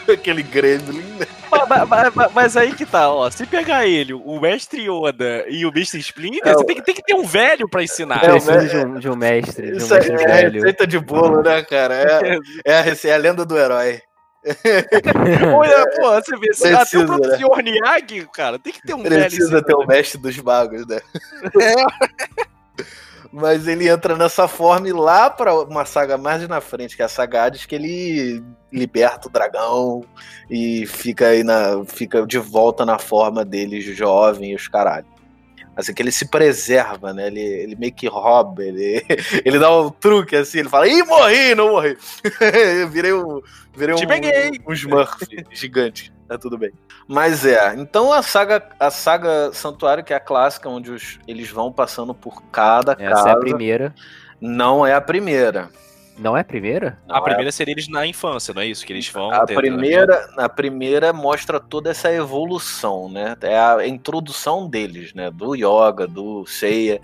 gremlin. 0.50 1.18
Mas, 1.50 1.88
mas- 1.88 2.14
mas- 2.14 2.32
mas 2.32 2.56
aí 2.56 2.72
que 2.74 2.84
tá, 2.84 3.08
ó. 3.10 3.30
Se 3.30 3.46
pegar 3.46 3.86
ele, 3.86 4.12
o 4.12 4.40
mestre 4.40 4.82
Yoda 4.88 5.44
e 5.48 5.64
o 5.64 5.68
Mr. 5.70 5.98
Splinter, 6.00 6.40
É, 6.52 6.54
você 6.54 6.64
tem 6.64 6.76
que, 6.76 6.82
tem 6.82 6.94
que 6.94 7.02
ter 7.02 7.14
um 7.14 7.24
velho 7.26 7.68
pra 7.68 7.82
ensinar. 7.82 8.24
É, 8.24 8.28
o 8.32 8.40
Precisa 8.42 8.68
de 8.68 8.76
um, 8.86 8.98
de 8.98 9.08
um 9.10 9.16
mestre, 9.16 9.66
de 9.68 9.74
um 9.74 9.76
Isso 9.76 9.94
aí 9.94 10.00
mestre 10.00 10.16
é 10.22 10.24
a 10.24 10.36
velho. 10.36 10.52
receita 10.54 10.86
de 10.86 10.98
bolo, 10.98 11.42
né, 11.42 11.62
cara? 11.62 11.94
É, 11.94 12.38
é, 12.66 12.74
a, 12.80 12.84
é 13.08 13.12
a 13.14 13.16
lenda 13.16 13.44
do 13.44 13.56
herói. 13.58 14.00
Olha, 15.56 15.86
pô, 15.96 16.10
você 16.10 16.36
vê, 16.36 16.52
se- 16.52 16.66
até 16.68 16.76
Precisa, 16.80 17.02
o 17.04 17.06
próprio 17.06 17.30
né? 17.30 17.36
senhor 17.38 17.62
Miyagi, 17.62 18.28
cara, 18.32 18.58
tem 18.58 18.72
que 18.74 18.82
ter 18.82 18.92
um 18.94 19.02
velho 19.02 19.22
Precisa 19.24 19.62
ter 19.62 19.74
o 19.74 19.86
mestre 19.86 20.20
dos 20.20 20.36
magos, 20.38 20.86
né? 20.86 21.00
Mas 23.36 23.66
ele 23.66 23.88
entra 23.88 24.16
nessa 24.16 24.46
forma 24.46 24.88
e 24.88 24.92
lá 24.92 25.28
pra 25.28 25.52
uma 25.64 25.84
saga 25.84 26.16
mais 26.16 26.46
na 26.46 26.60
frente, 26.60 26.94
que 26.94 27.02
é 27.02 27.04
a 27.04 27.08
saga 27.08 27.42
Hades, 27.42 27.66
que 27.66 27.74
ele 27.74 28.44
liberta 28.72 29.26
o 29.26 29.30
dragão 29.30 30.04
e 30.48 30.86
fica 30.86 31.26
aí 31.26 31.42
na. 31.42 31.84
fica 31.84 32.24
de 32.24 32.38
volta 32.38 32.86
na 32.86 32.96
forma 32.96 33.44
dele 33.44 33.80
jovem 33.80 34.52
e 34.52 34.54
os 34.54 34.68
caralho. 34.68 35.13
Assim 35.76 35.92
que 35.92 36.00
ele 36.02 36.12
se 36.12 36.26
preserva, 36.28 37.12
né? 37.12 37.26
Ele, 37.26 37.40
ele 37.40 37.76
meio 37.76 37.92
que 37.92 38.06
rouba, 38.06 38.62
ele, 38.62 39.04
ele 39.44 39.58
dá 39.58 39.76
um 39.76 39.90
truque 39.90 40.36
assim, 40.36 40.60
ele 40.60 40.68
fala, 40.68 40.86
ih, 40.86 41.02
morri, 41.02 41.54
não 41.54 41.70
morri. 41.70 41.96
Eu 42.80 42.88
virei 42.88 43.12
um. 43.12 43.40
Virei 43.76 43.96
Te 43.96 44.04
um, 44.04 44.08
peguei. 44.08 44.60
um 44.66 44.72
Smurf 44.72 45.26
gigante. 45.50 46.12
Tá 46.28 46.38
tudo 46.38 46.56
bem. 46.56 46.70
Mas 47.06 47.44
é, 47.44 47.74
então 47.76 48.12
a 48.12 48.22
saga, 48.22 48.62
a 48.80 48.90
saga 48.90 49.52
Santuário, 49.52 50.02
que 50.04 50.12
é 50.12 50.16
a 50.16 50.20
clássica, 50.20 50.68
onde 50.68 50.90
os, 50.90 51.18
eles 51.26 51.50
vão 51.50 51.70
passando 51.72 52.14
por 52.14 52.42
cada 52.50 52.92
Essa 52.92 53.10
casa. 53.10 53.28
é 53.28 53.32
a 53.32 53.36
primeira. 53.36 53.94
Não 54.40 54.86
é 54.86 54.94
a 54.94 55.00
primeira. 55.00 55.70
Não 56.18 56.36
é 56.36 56.40
a 56.40 56.44
primeira? 56.44 56.98
Não 57.08 57.16
A 57.16 57.18
é 57.18 57.22
primeira 57.22 57.50
seria 57.50 57.72
eles 57.72 57.88
na 57.88 58.06
infância, 58.06 58.54
não 58.54 58.62
é 58.62 58.66
isso? 58.66 58.86
Que 58.86 58.92
eles 58.92 59.08
vão. 59.08 59.30
A 59.30 59.40
tentando- 59.40 59.56
primeira, 59.56 60.30
a 60.36 60.48
primeira 60.48 61.12
mostra 61.12 61.58
toda 61.58 61.90
essa 61.90 62.12
evolução, 62.12 63.08
né? 63.10 63.36
É 63.40 63.58
a 63.58 63.86
introdução 63.86 64.68
deles, 64.68 65.12
né? 65.12 65.30
Do 65.30 65.54
yoga, 65.56 66.06
do 66.06 66.46
Seiya, 66.46 67.00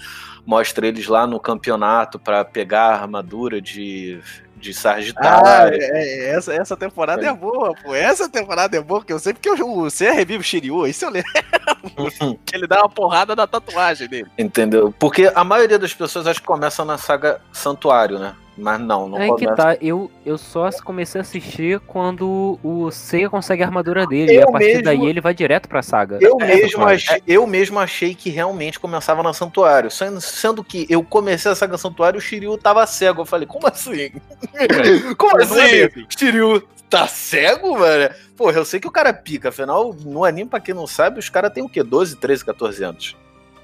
mostra 0.47 0.87
eles 0.87 1.07
lá 1.09 1.27
no 1.27 1.41
campeonato 1.41 2.19
para 2.19 2.45
pegar 2.45 2.83
a 2.91 3.01
armadura 3.03 3.61
de, 3.61 4.21
de 4.61 4.71
Ah, 4.71 4.75
Sagitário. 4.75 5.79
é, 5.81 5.87
é, 5.87 6.31
essa, 6.37 6.53
essa 6.55 6.77
temporada 6.77 7.27
é 7.27 7.33
boa, 7.33 7.75
pô. 7.75 7.95
Essa 7.95 8.29
temporada 8.29 8.77
é 8.77 8.81
boa, 8.81 9.01
porque 9.01 9.13
eu 9.13 9.19
sei 9.19 9.33
porque 9.33 9.51
o 9.51 9.81
o 9.81 9.91
Seiya 9.91 10.13
revive 10.13 10.41
o 10.41 10.45
Shiryu, 10.45 10.87
isso 10.87 11.05
eu 11.05 11.11
lembro. 11.11 11.31
que 12.45 12.57
ele 12.57 12.67
dá 12.67 12.81
uma 12.81 12.89
porrada 12.89 13.35
na 13.35 13.47
tatuagem 13.47 14.09
dele. 14.09 14.27
Entendeu? 14.39 14.95
Porque 14.99 15.31
a 15.35 15.43
maioria 15.45 15.79
das 15.79 15.95
pessoas 15.95 16.27
acho 16.27 16.41
que 16.41 16.47
começa 16.47 16.85
na 16.85 16.99
saga 16.99 17.41
Santuário, 17.53 18.19
né? 18.19 18.35
Mas 18.59 18.79
não, 18.79 19.09
não 19.09 19.17
Aí 19.17 19.29
começa. 19.29 19.51
que 19.53 19.57
tá, 19.57 19.77
eu, 19.81 20.11
eu 20.27 20.37
só 20.37 20.69
comecei 20.85 21.19
a 21.19 21.23
assistir 21.23 21.81
quando 21.87 22.59
o 22.63 22.91
Seiya 22.91 23.31
consegue 23.31 23.63
a 23.63 23.67
armadura 23.67 24.07
dele. 24.07 24.33
e 24.33 24.37
Eu 24.37 24.49
a 24.49 24.53
partir 24.53 24.67
mesmo- 24.67 24.83
daí 24.83 25.07
ele 25.07 25.21
vai 25.21 25.33
direto 25.33 25.67
pra 25.67 25.81
saga. 25.83 26.19
Eu, 26.21 26.37
É, 26.43 26.45
mesmo 26.57 26.85
achei, 26.85 27.23
eu 27.27 27.47
mesmo 27.47 27.79
achei 27.79 28.15
que 28.15 28.29
realmente 28.29 28.79
começava 28.79 29.23
na 29.23 29.33
Santuário. 29.33 29.91
Sendo, 29.91 30.21
sendo 30.21 30.63
que 30.63 30.87
eu 30.91 31.03
comecei 31.03 31.51
a 31.51 31.55
saga 31.55 31.79
Santuário 31.79 32.19
e 32.19 32.21
o 32.21 32.21
Shiryu 32.21 32.59
tava 32.59 32.87
cego. 32.87 33.23
Eu 33.23 33.27
falei, 33.27 33.47
como 33.47 33.67
assim? 33.67 34.13
como 35.17 35.33
Não 35.33 35.41
é 35.59 35.85
assim? 35.85 36.07
Shiryu 36.09 36.61
tá 36.89 37.07
cego, 37.07 37.79
mano? 37.79 38.11
Porra, 38.37 38.59
eu 38.59 38.65
sei 38.65 38.81
que 38.81 38.89
o 38.89 38.91
cara 38.93 39.13
pica. 39.13 39.51
Afinal, 39.51 39.95
no 40.05 40.25
anime, 40.25 40.49
pra 40.51 40.61
quem 40.61 40.75
não 40.75 40.87
sabe, 40.87 41.19
os 41.19 41.29
caras 41.29 41.53
têm 41.53 41.63
o 41.63 41.69
quê? 41.69 41.83
12, 41.83 42.17
13, 42.17 42.45
14 42.45 42.83
anos. 42.85 43.17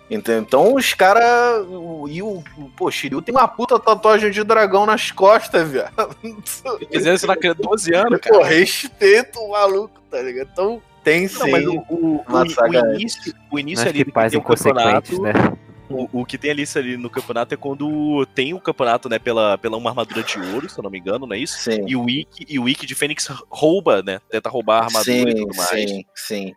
Então, 0.08 0.38
então 0.38 0.74
os 0.74 0.94
caras. 0.94 1.66
E 2.08 2.22
o. 2.22 2.42
Pô, 2.76 2.90
Shiryu 2.90 3.20
tem 3.20 3.34
uma 3.34 3.48
puta 3.48 3.78
tatuagem 3.78 4.30
de 4.30 4.44
dragão 4.44 4.86
nas 4.86 5.10
costas, 5.10 5.68
viado. 5.68 6.16
Fizeram 6.92 7.16
isso 7.16 7.26
na 7.26 7.34
12 7.34 7.92
anos, 7.94 8.20
Pô, 8.20 8.38
cara. 8.38 8.44
respeito 8.46 9.40
o 9.40 9.50
maluco, 9.50 10.00
tá 10.08 10.22
ligado? 10.22 10.48
Então, 10.52 10.80
tem 11.02 11.26
sim. 11.26 11.38
Não, 11.40 11.50
mas 11.50 11.66
o, 11.66 11.74
o, 11.88 12.16
o- 12.18 12.24
o 12.28 12.94
início, 12.94 13.34
o 13.50 13.58
início 13.58 13.88
ali 13.88 14.04
que 14.04 14.12
pais 14.12 14.30
tem 14.30 14.40
inconsequentes, 14.40 15.18
campeonato, 15.18 15.22
né? 15.22 15.56
O, 15.88 16.20
o 16.20 16.26
que 16.26 16.36
tem 16.36 16.50
ali, 16.50 16.62
isso 16.62 16.78
ali 16.78 16.96
no 16.96 17.08
campeonato 17.08 17.54
é 17.54 17.56
quando 17.56 18.26
tem 18.34 18.52
o 18.54 18.60
campeonato, 18.60 19.08
né, 19.08 19.18
pela, 19.18 19.56
pela 19.58 19.76
uma 19.76 19.90
armadura 19.90 20.22
de 20.22 20.38
ouro, 20.38 20.68
se 20.68 20.78
eu 20.78 20.82
não 20.82 20.90
me 20.90 20.98
engano, 20.98 21.26
não 21.26 21.34
é 21.34 21.38
isso? 21.38 21.58
Sim. 21.58 21.84
E 21.86 21.96
o 21.96 22.08
Ikki, 22.08 22.46
e 22.48 22.58
o 22.58 22.68
Ikki 22.68 22.86
de 22.86 22.94
Fênix 22.94 23.28
rouba, 23.48 24.02
né? 24.02 24.20
Tenta 24.30 24.48
roubar 24.48 24.82
a 24.82 24.84
armadura 24.86 25.30
e 25.30 25.32
sim, 25.32 25.46
tudo 25.46 25.56
mais. 25.56 25.68
sim, 25.68 26.04
sim. 26.14 26.54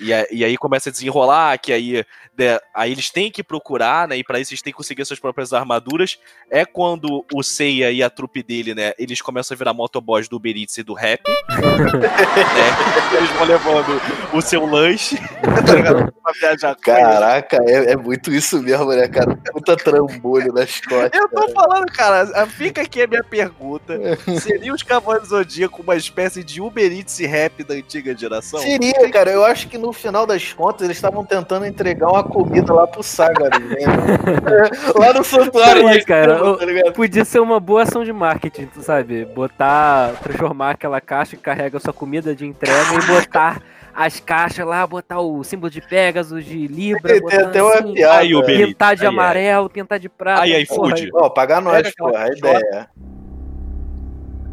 E, 0.00 0.12
a- 0.12 0.26
e 0.30 0.44
aí 0.44 0.56
começa 0.56 0.88
a 0.88 0.92
desenrolar, 0.92 1.58
que 1.58 1.72
aí, 1.72 2.04
né, 2.38 2.58
aí 2.74 2.92
eles 2.92 3.10
têm 3.10 3.30
que 3.30 3.42
procurar, 3.42 4.08
né? 4.08 4.16
E 4.16 4.24
pra 4.24 4.38
isso 4.38 4.52
eles 4.52 4.62
têm 4.62 4.72
que 4.72 4.76
conseguir 4.76 5.04
suas 5.04 5.18
próprias 5.20 5.52
armaduras. 5.52 6.18
É 6.50 6.64
quando 6.64 7.24
o 7.32 7.42
Seiya 7.42 7.90
e 7.90 8.02
a 8.02 8.10
trupe 8.10 8.42
dele, 8.42 8.74
né? 8.74 8.92
Eles 8.98 9.20
começam 9.20 9.54
a 9.54 9.58
virar 9.58 9.72
motoboys 9.72 10.28
do 10.28 10.36
Uber 10.36 10.56
Eats 10.56 10.76
e 10.78 10.82
do 10.82 10.94
Rap. 10.94 11.22
né? 11.26 13.16
Eles 13.16 13.30
vão 13.30 13.44
levando 13.46 14.00
o 14.32 14.40
seu 14.40 14.66
lanche 14.66 15.16
pra 15.42 16.32
viajar. 16.40 16.74
Caraca, 16.76 17.58
é, 17.66 17.92
é 17.92 17.96
muito 17.96 18.30
isso 18.32 18.60
mesmo, 18.62 18.86
né, 18.92 19.08
cara? 19.08 19.36
Puta 19.52 19.76
trambolho 19.76 20.52
nas 20.52 20.80
costas. 20.80 21.10
Eu 21.20 21.28
tô 21.28 21.48
falando, 21.52 21.86
cara, 21.92 22.46
fica 22.46 22.82
aqui 22.82 23.02
a 23.02 23.06
minha 23.06 23.24
pergunta. 23.24 23.94
Seria 24.40 24.72
os 24.74 24.82
Cavaleiros 24.82 25.28
Zodíaco 25.30 25.82
uma 25.82 25.96
espécie 25.96 26.42
de 26.44 26.60
Uber 26.60 26.92
Eats 26.92 27.18
e 27.20 27.26
rap 27.26 27.62
da 27.64 27.74
antiga 27.74 28.16
geração? 28.16 28.60
Seria, 28.60 29.10
cara. 29.10 29.30
Eu 29.30 29.44
acho 29.44 29.68
que 29.68 29.78
no 29.78 29.85
final 29.92 30.26
das 30.26 30.52
contas 30.52 30.82
eles 30.82 30.96
estavam 30.96 31.24
tentando 31.24 31.66
entregar 31.66 32.08
uma 32.08 32.24
comida 32.24 32.72
lá 32.72 32.86
pro 32.86 33.02
Saga, 33.02 33.48
né? 33.50 33.76
É, 33.80 34.92
lá 34.98 35.12
no 35.12 35.24
santuário. 35.24 35.88
Eles 35.88 36.04
cara, 36.04 36.38
tá? 36.38 36.92
Podia 36.92 37.24
ser 37.24 37.40
uma 37.40 37.60
boa 37.60 37.82
ação 37.82 38.04
de 38.04 38.12
marketing, 38.12 38.66
tu 38.66 38.82
sabe? 38.82 39.24
Botar, 39.24 40.12
transformar 40.22 40.70
aquela 40.70 41.00
caixa 41.00 41.36
que 41.36 41.42
carrega 41.42 41.80
sua 41.80 41.92
comida 41.92 42.34
de 42.34 42.46
entrega 42.46 42.94
e 42.94 43.06
botar 43.06 43.60
as 43.96 44.20
caixas 44.20 44.66
lá, 44.66 44.86
botar 44.86 45.20
o 45.20 45.42
símbolo 45.42 45.70
de 45.70 45.80
Pegasus, 45.80 46.44
de 46.44 46.66
Libra, 46.66 47.14
Tem 47.14 47.22
botar 47.22 47.48
até 47.48 47.62
uma 47.62 47.74
assim, 47.74 47.94
piada. 47.94 48.18
Aí, 48.18 48.42
pintar 48.44 48.94
de 48.94 49.02
Aí, 49.02 49.08
aí. 49.08 49.14
amarelo, 49.14 49.70
pintar 49.70 49.98
de 49.98 50.08
prata. 50.10 50.42
Aí, 50.42 50.54
aí, 50.54 50.66
fude. 50.66 51.08
Ó, 51.14 51.30
paga 51.30 51.62
nós, 51.62 51.90
porra, 51.96 52.24
a 52.24 52.28
ideia. 52.28 52.88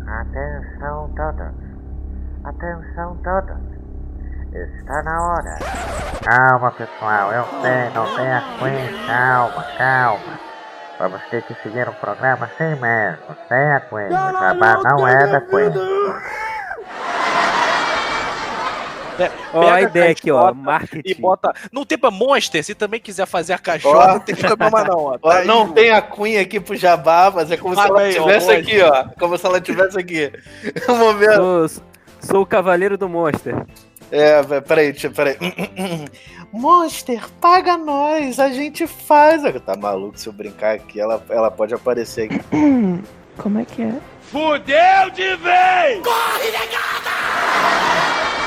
Atenção 0.08 1.14
todos. 1.16 1.54
Atenção 2.46 3.18
todos. 3.24 3.73
Está 4.54 5.02
na 5.04 5.22
hora. 5.28 5.58
Calma, 6.24 6.72
pessoal. 6.72 7.32
Eu 7.32 7.46
sei, 7.62 7.90
não 7.94 8.16
tenha 8.16 8.44
Queen. 8.60 9.08
Calma, 9.08 9.66
calma. 9.78 10.40
Vamos 11.00 11.22
ter 11.32 11.42
que 11.44 11.56
seguir 11.64 11.88
o 11.90 11.94
programa 11.94 12.46
assim 12.46 12.80
mesmo. 12.80 13.36
Sem 13.48 13.58
a 13.58 13.80
Queen. 13.82 14.08
O 14.08 14.40
Jabá 14.40 14.78
não 14.84 15.08
é 15.08 15.28
da 15.28 15.42
Queen. 15.42 15.72
É, 19.20 19.30
Ó, 19.54 19.60
pega 19.62 19.76
a 19.76 19.82
ideia 19.84 20.12
aqui, 20.12 20.32
ó, 20.32 20.52
marketing. 20.54 21.08
E 21.08 21.14
bota. 21.14 21.54
Não 21.72 21.86
tem 21.86 21.98
pra 22.00 22.10
Monster, 22.10 22.64
se 22.64 22.74
também 22.74 23.00
quiser 23.00 23.28
fazer 23.28 23.54
a 23.54 23.60
caixota, 23.60 23.98
Ó. 23.98 24.08
não 24.14 24.20
tem 24.20 24.36
problema 24.36 24.84
não. 24.84 24.98
Ó, 25.06 25.18
Tá 25.20 25.44
não 25.46 25.72
tem 25.72 25.92
a 25.92 26.02
Cunha 26.02 26.42
aqui 26.42 26.60
pro 26.60 26.76
Jabá, 26.76 27.32
mas 27.34 27.52
é 27.52 27.58
como 27.58 27.76
se 27.76 27.82
Fala 27.82 28.02
ela 28.02 28.10
estivesse 28.10 28.52
aqui, 28.52 28.82
ó. 28.82 29.06
Como 29.20 29.38
se 29.38 29.46
ela 29.46 29.58
estivesse 29.60 30.00
aqui. 30.00 30.32
Um 30.90 30.96
momento. 30.96 31.36
Sou, 31.70 31.84
sou 32.22 32.42
o 32.42 32.46
cavaleiro 32.46 32.98
do 32.98 33.08
Monster. 33.08 33.56
É, 34.14 34.44
vé, 34.44 34.62
peraí, 34.62 34.92
deixa, 34.92 35.10
peraí. 35.10 35.36
Monster, 36.54 37.28
paga 37.42 37.76
nós, 37.78 38.40
a 38.40 38.52
gente 38.52 38.86
faz. 38.86 39.42
Tá 39.66 39.76
maluco 39.76 40.20
se 40.20 40.28
eu 40.28 40.34
brincar 40.34 40.76
aqui, 40.76 41.02
ela, 41.02 41.20
ela 41.30 41.50
pode 41.50 41.74
aparecer 41.74 42.26
aqui. 42.26 42.40
Como 43.36 43.58
é 43.58 43.66
que 43.66 43.82
é? 43.82 44.00
Fudeu 44.22 45.10
de 45.16 45.36
vez! 45.38 46.04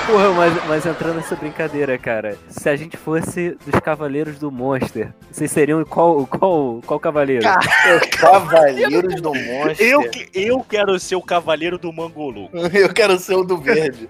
Porra, 0.06 0.30
mas, 0.30 0.66
mas 0.68 0.86
entrando 0.86 1.16
nessa 1.16 1.34
brincadeira, 1.34 1.98
cara, 1.98 2.38
se 2.48 2.68
a 2.68 2.76
gente 2.76 2.96
fosse 2.96 3.56
dos 3.66 3.80
cavaleiros 3.80 4.38
do 4.38 4.52
Monster, 4.52 5.12
vocês 5.32 5.50
seriam 5.50 5.84
qual, 5.84 6.24
qual, 6.28 6.80
qual 6.86 7.00
cavaleiro? 7.00 7.44
Cavaleiros 8.16 9.20
do 9.20 9.34
Monster. 9.34 9.84
Eu, 9.84 10.08
eu 10.32 10.60
quero 10.60 10.96
ser 11.00 11.16
o 11.16 11.22
cavaleiro 11.22 11.76
do 11.76 11.92
Mangolu. 11.92 12.48
Eu 12.72 12.92
quero 12.92 13.18
ser 13.18 13.34
o 13.34 13.42
do 13.42 13.58
verde. 13.58 14.08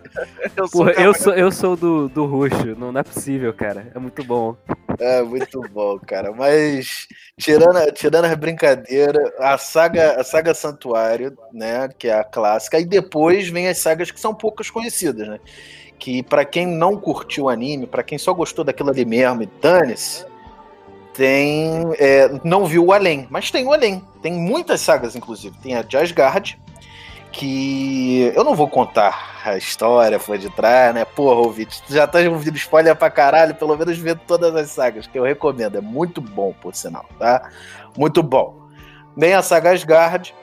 Eu 0.54 0.68
Porra, 0.68 0.92
o 0.92 1.00
eu 1.00 1.14
sou, 1.14 1.32
eu 1.32 1.50
sou 1.50 1.76
do, 1.76 2.08
do 2.08 2.26
roxo, 2.26 2.74
não, 2.76 2.92
não 2.92 3.00
é 3.00 3.02
possível, 3.02 3.52
cara. 3.54 3.90
É 3.94 3.98
muito 3.98 4.22
bom. 4.22 4.56
É, 4.98 5.22
muito 5.22 5.60
bom, 5.72 5.98
cara. 5.98 6.32
Mas, 6.32 7.06
tirando, 7.38 7.92
tirando 7.92 8.26
as 8.26 8.34
brincadeiras, 8.34 9.30
a 9.38 9.56
saga, 9.56 10.20
a 10.20 10.24
saga 10.24 10.52
Santuário, 10.54 11.36
né, 11.52 11.88
que 11.98 12.08
é 12.08 12.14
a 12.14 12.24
clássica, 12.24 12.78
e 12.78 12.84
depois 12.84 13.48
vem 13.48 13.68
as 13.68 13.78
sagas 13.78 14.10
que 14.10 14.20
são 14.20 14.34
poucas 14.34 14.70
conhecidas, 14.70 15.26
né? 15.28 15.40
Que 15.98 16.22
pra 16.22 16.44
quem 16.44 16.66
não 16.66 16.96
curtiu 16.96 17.44
o 17.44 17.48
anime, 17.48 17.86
pra 17.86 18.02
quem 18.02 18.18
só 18.18 18.32
gostou 18.34 18.64
daquilo 18.64 18.90
ali 18.90 19.04
mesmo 19.04 19.42
e 19.42 19.46
dane-se, 19.60 20.26
tem. 21.14 21.92
é, 21.98 22.30
não 22.44 22.66
viu 22.66 22.84
o 22.84 22.92
além, 22.92 23.26
mas 23.30 23.50
tem 23.50 23.64
o 23.66 23.72
além. 23.72 24.04
Tem 24.20 24.32
muitas 24.32 24.80
sagas, 24.82 25.16
inclusive. 25.16 25.56
Tem 25.62 25.74
a 25.74 25.82
de 25.82 25.96
Asgard, 25.96 26.58
que 27.32 28.32
eu 28.34 28.44
não 28.44 28.54
vou 28.54 28.68
contar 28.68 29.40
a 29.44 29.56
história, 29.56 30.18
foi 30.18 30.38
de 30.38 30.50
trás, 30.50 30.94
né? 30.94 31.04
Porra, 31.04 31.40
ouvinte, 31.40 31.82
já 31.88 32.06
tá 32.06 32.18
ouvindo 32.20 32.56
spoiler 32.56 32.94
pra 32.96 33.10
caralho, 33.10 33.54
pelo 33.54 33.76
menos 33.76 33.96
vê 33.98 34.14
todas 34.14 34.54
as 34.54 34.70
sagas, 34.70 35.06
que 35.06 35.18
eu 35.18 35.22
recomendo. 35.24 35.76
É 35.76 35.80
muito 35.80 36.20
bom, 36.20 36.54
por 36.60 36.74
sinal, 36.74 37.06
tá? 37.18 37.50
Muito 37.96 38.22
bom. 38.22 38.66
Vem 39.16 39.32
a 39.32 39.42
saga 39.42 39.70
Asgard, 39.70 40.34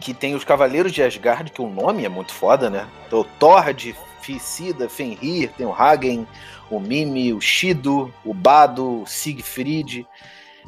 que 0.00 0.12
tem 0.12 0.34
os 0.34 0.44
Cavaleiros 0.44 0.92
de 0.92 1.02
Asgard, 1.02 1.52
que 1.52 1.62
o 1.62 1.68
nome 1.68 2.04
é 2.04 2.08
muito 2.08 2.32
foda, 2.32 2.68
né? 2.68 2.86
Então, 3.06 3.20
o 3.20 3.24
Thord, 3.24 3.96
Ficida, 4.22 4.88
Fenrir, 4.88 5.50
tem 5.56 5.66
o 5.66 5.72
Hagen, 5.72 6.26
o 6.70 6.78
Mimi, 6.78 7.32
o 7.32 7.40
Shido, 7.40 8.12
o 8.24 8.32
Bado, 8.32 9.02
o 9.02 9.06
Siegfried, 9.06 10.06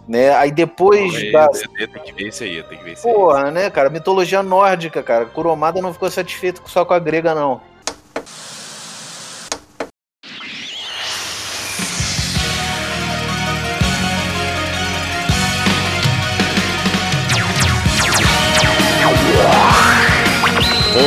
né? 0.07 0.35
Aí 0.35 0.51
depois 0.51 1.15
Aí, 1.15 1.33
da, 1.33 1.49
Tem 1.49 2.03
que 2.03 2.13
ver 2.13 2.29
isso 2.29 2.43
aí, 2.43 2.63
tem 2.65 2.79
que 2.79 2.85
ver 2.85 2.93
isso 2.93 3.07
aí. 3.07 3.15
Porra, 3.15 3.51
né, 3.51 3.71
cara? 3.71 3.89
Mitologia 3.89 4.43
nórdica, 4.43 5.03
cara. 5.03 5.27
Kuromada 5.27 5.81
não 5.81 5.93
ficou 5.93 6.11
satisfeito 6.11 6.63
só 6.67 6.85
com 6.85 6.95
a 6.95 6.99
grega, 6.99 7.35
não. 7.35 7.61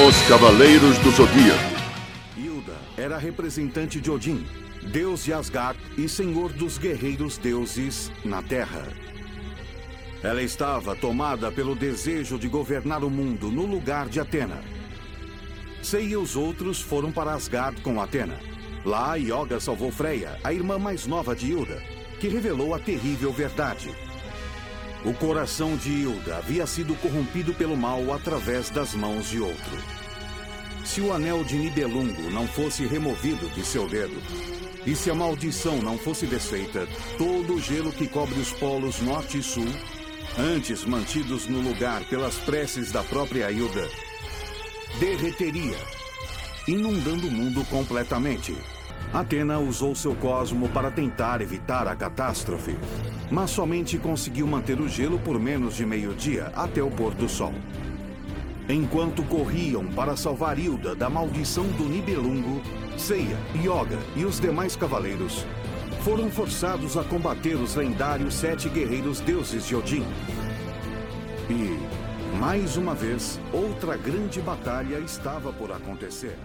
Os 0.07 0.21
Cavaleiros 0.27 0.97
do 0.99 1.11
Zodíaco. 1.11 1.76
Era 3.07 3.17
representante 3.17 4.01
de 4.01 4.11
Odin, 4.11 4.45
deus 4.91 5.23
de 5.23 5.31
Asgard 5.31 5.79
e 5.97 6.09
senhor 6.09 6.51
dos 6.51 6.77
guerreiros 6.77 7.37
deuses 7.37 8.11
na 8.25 8.43
Terra. 8.43 8.85
Ela 10.21 10.43
estava 10.43 10.93
tomada 10.93 11.49
pelo 11.49 11.73
desejo 11.73 12.37
de 12.37 12.49
governar 12.49 13.05
o 13.05 13.09
mundo 13.09 13.49
no 13.49 13.65
lugar 13.65 14.09
de 14.09 14.19
Atena. 14.19 14.61
Sei 15.81 16.07
e 16.07 16.17
os 16.17 16.35
outros 16.35 16.81
foram 16.81 17.09
para 17.09 17.33
Asgard 17.33 17.79
com 17.81 18.01
Atena. 18.01 18.37
Lá, 18.83 19.15
Yoga 19.15 19.61
salvou 19.61 19.89
Freya, 19.89 20.37
a 20.43 20.51
irmã 20.51 20.77
mais 20.77 21.07
nova 21.07 21.33
de 21.33 21.49
Hilda, 21.49 21.81
que 22.19 22.27
revelou 22.27 22.75
a 22.75 22.79
terrível 22.79 23.31
verdade. 23.31 23.89
O 25.05 25.13
coração 25.13 25.77
de 25.77 25.91
Hilda 25.91 26.39
havia 26.39 26.67
sido 26.67 26.93
corrompido 26.95 27.53
pelo 27.53 27.77
mal 27.77 28.11
através 28.11 28.69
das 28.69 28.93
mãos 28.93 29.29
de 29.29 29.39
outro. 29.39 29.96
Se 30.87 31.01
o 31.01 31.11
anel 31.11 31.43
de 31.43 31.57
Nibelungo 31.57 32.31
não 32.31 32.47
fosse 32.47 32.87
removido 32.87 33.49
de 33.49 33.63
seu 33.63 33.89
dedo, 33.89 34.15
e 34.85 34.95
se 34.95 35.11
a 35.11 35.13
maldição 35.13 35.79
não 35.81 35.97
fosse 35.97 36.25
desfeita, 36.25 36.87
todo 37.17 37.55
o 37.55 37.61
gelo 37.61 37.91
que 37.91 38.07
cobre 38.07 38.39
os 38.39 38.53
polos 38.53 39.01
norte 39.01 39.37
e 39.37 39.43
sul, 39.43 39.67
antes 40.39 40.85
mantidos 40.85 41.45
no 41.45 41.59
lugar 41.59 42.05
pelas 42.05 42.37
preces 42.37 42.89
da 42.89 43.03
própria 43.03 43.51
Hilda, 43.51 43.85
derreteria, 44.97 45.77
inundando 46.69 47.27
o 47.27 47.31
mundo 47.31 47.65
completamente. 47.65 48.55
Atena 49.13 49.59
usou 49.59 49.93
seu 49.93 50.15
cosmo 50.15 50.69
para 50.69 50.89
tentar 50.89 51.41
evitar 51.41 51.85
a 51.85 51.97
catástrofe, 51.97 52.77
mas 53.29 53.51
somente 53.51 53.97
conseguiu 53.97 54.47
manter 54.47 54.79
o 54.79 54.87
gelo 54.87 55.19
por 55.19 55.37
menos 55.37 55.75
de 55.75 55.85
meio-dia 55.85 56.45
até 56.55 56.81
o 56.81 56.89
pôr 56.89 57.13
do 57.13 57.27
sol. 57.27 57.53
Enquanto 58.69 59.23
corriam 59.23 59.87
para 59.87 60.17
salvar 60.17 60.59
Hilda 60.59 60.93
da 60.93 61.09
maldição 61.09 61.63
do 61.69 61.85
Nibelungo, 61.85 62.61
Seiya, 62.97 63.37
Yoga 63.55 63.97
e 64.13 64.25
os 64.25 64.41
demais 64.41 64.75
cavaleiros 64.75 65.45
foram 66.01 66.29
forçados 66.29 66.97
a 66.97 67.03
combater 67.03 67.55
os 67.55 67.75
lendários 67.75 68.33
sete 68.33 68.67
guerreiros 68.67 69.21
deuses 69.21 69.65
de 69.65 69.73
Odin. 69.73 70.05
E, 71.49 71.79
mais 72.37 72.75
uma 72.75 72.93
vez, 72.93 73.39
outra 73.53 73.95
grande 73.95 74.41
batalha 74.41 74.99
estava 74.99 75.53
por 75.53 75.71
acontecer. 75.71 76.37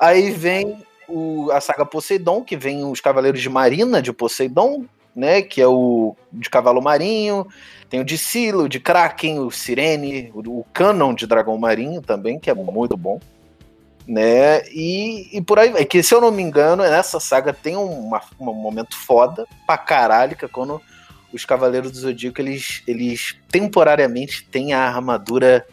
Aí 0.00 0.30
vem 0.30 0.82
o- 1.08 1.50
a 1.52 1.60
saga 1.60 1.84
Poseidon, 1.84 2.42
que 2.42 2.56
vem 2.56 2.84
os 2.84 3.00
Cavaleiros 3.00 3.40
de 3.40 3.48
Marina 3.50 4.00
de 4.00 4.12
Poseidon, 4.12 4.84
né? 5.14 5.42
Que 5.42 5.60
é 5.60 5.66
o 5.66 6.16
de 6.32 6.48
cavalo 6.48 6.80
marinho. 6.80 7.46
Tem 7.88 8.00
o 8.00 8.04
de 8.04 8.16
Silo, 8.16 8.68
de 8.68 8.78
Kraken, 8.80 9.40
o 9.40 9.50
Sirene, 9.50 10.30
o, 10.34 10.60
o 10.60 10.64
Canon 10.72 11.12
de 11.12 11.26
dragão 11.26 11.58
marinho 11.58 12.00
também, 12.00 12.38
que 12.38 12.48
é 12.48 12.54
muito 12.54 12.96
bom. 12.96 13.20
Né? 14.06 14.62
E, 14.70 15.28
e 15.36 15.40
por 15.40 15.58
aí 15.58 15.70
vai. 15.70 15.84
Que 15.84 16.02
se 16.02 16.14
eu 16.14 16.20
não 16.20 16.30
me 16.30 16.42
engano, 16.42 16.82
nessa 16.82 17.20
saga 17.20 17.52
tem 17.52 17.76
uma- 17.76 18.22
um 18.40 18.52
momento 18.52 18.96
foda 18.96 19.46
pra 19.66 19.76
caralho, 19.76 20.36
que 20.36 20.44
é 20.44 20.48
quando 20.48 20.80
os 21.32 21.44
Cavaleiros 21.44 21.92
do 21.92 21.98
Zodíaco, 21.98 22.40
eles, 22.40 22.82
eles 22.88 23.36
temporariamente 23.48 24.44
têm 24.50 24.72
a 24.72 24.80
armadura 24.82 25.64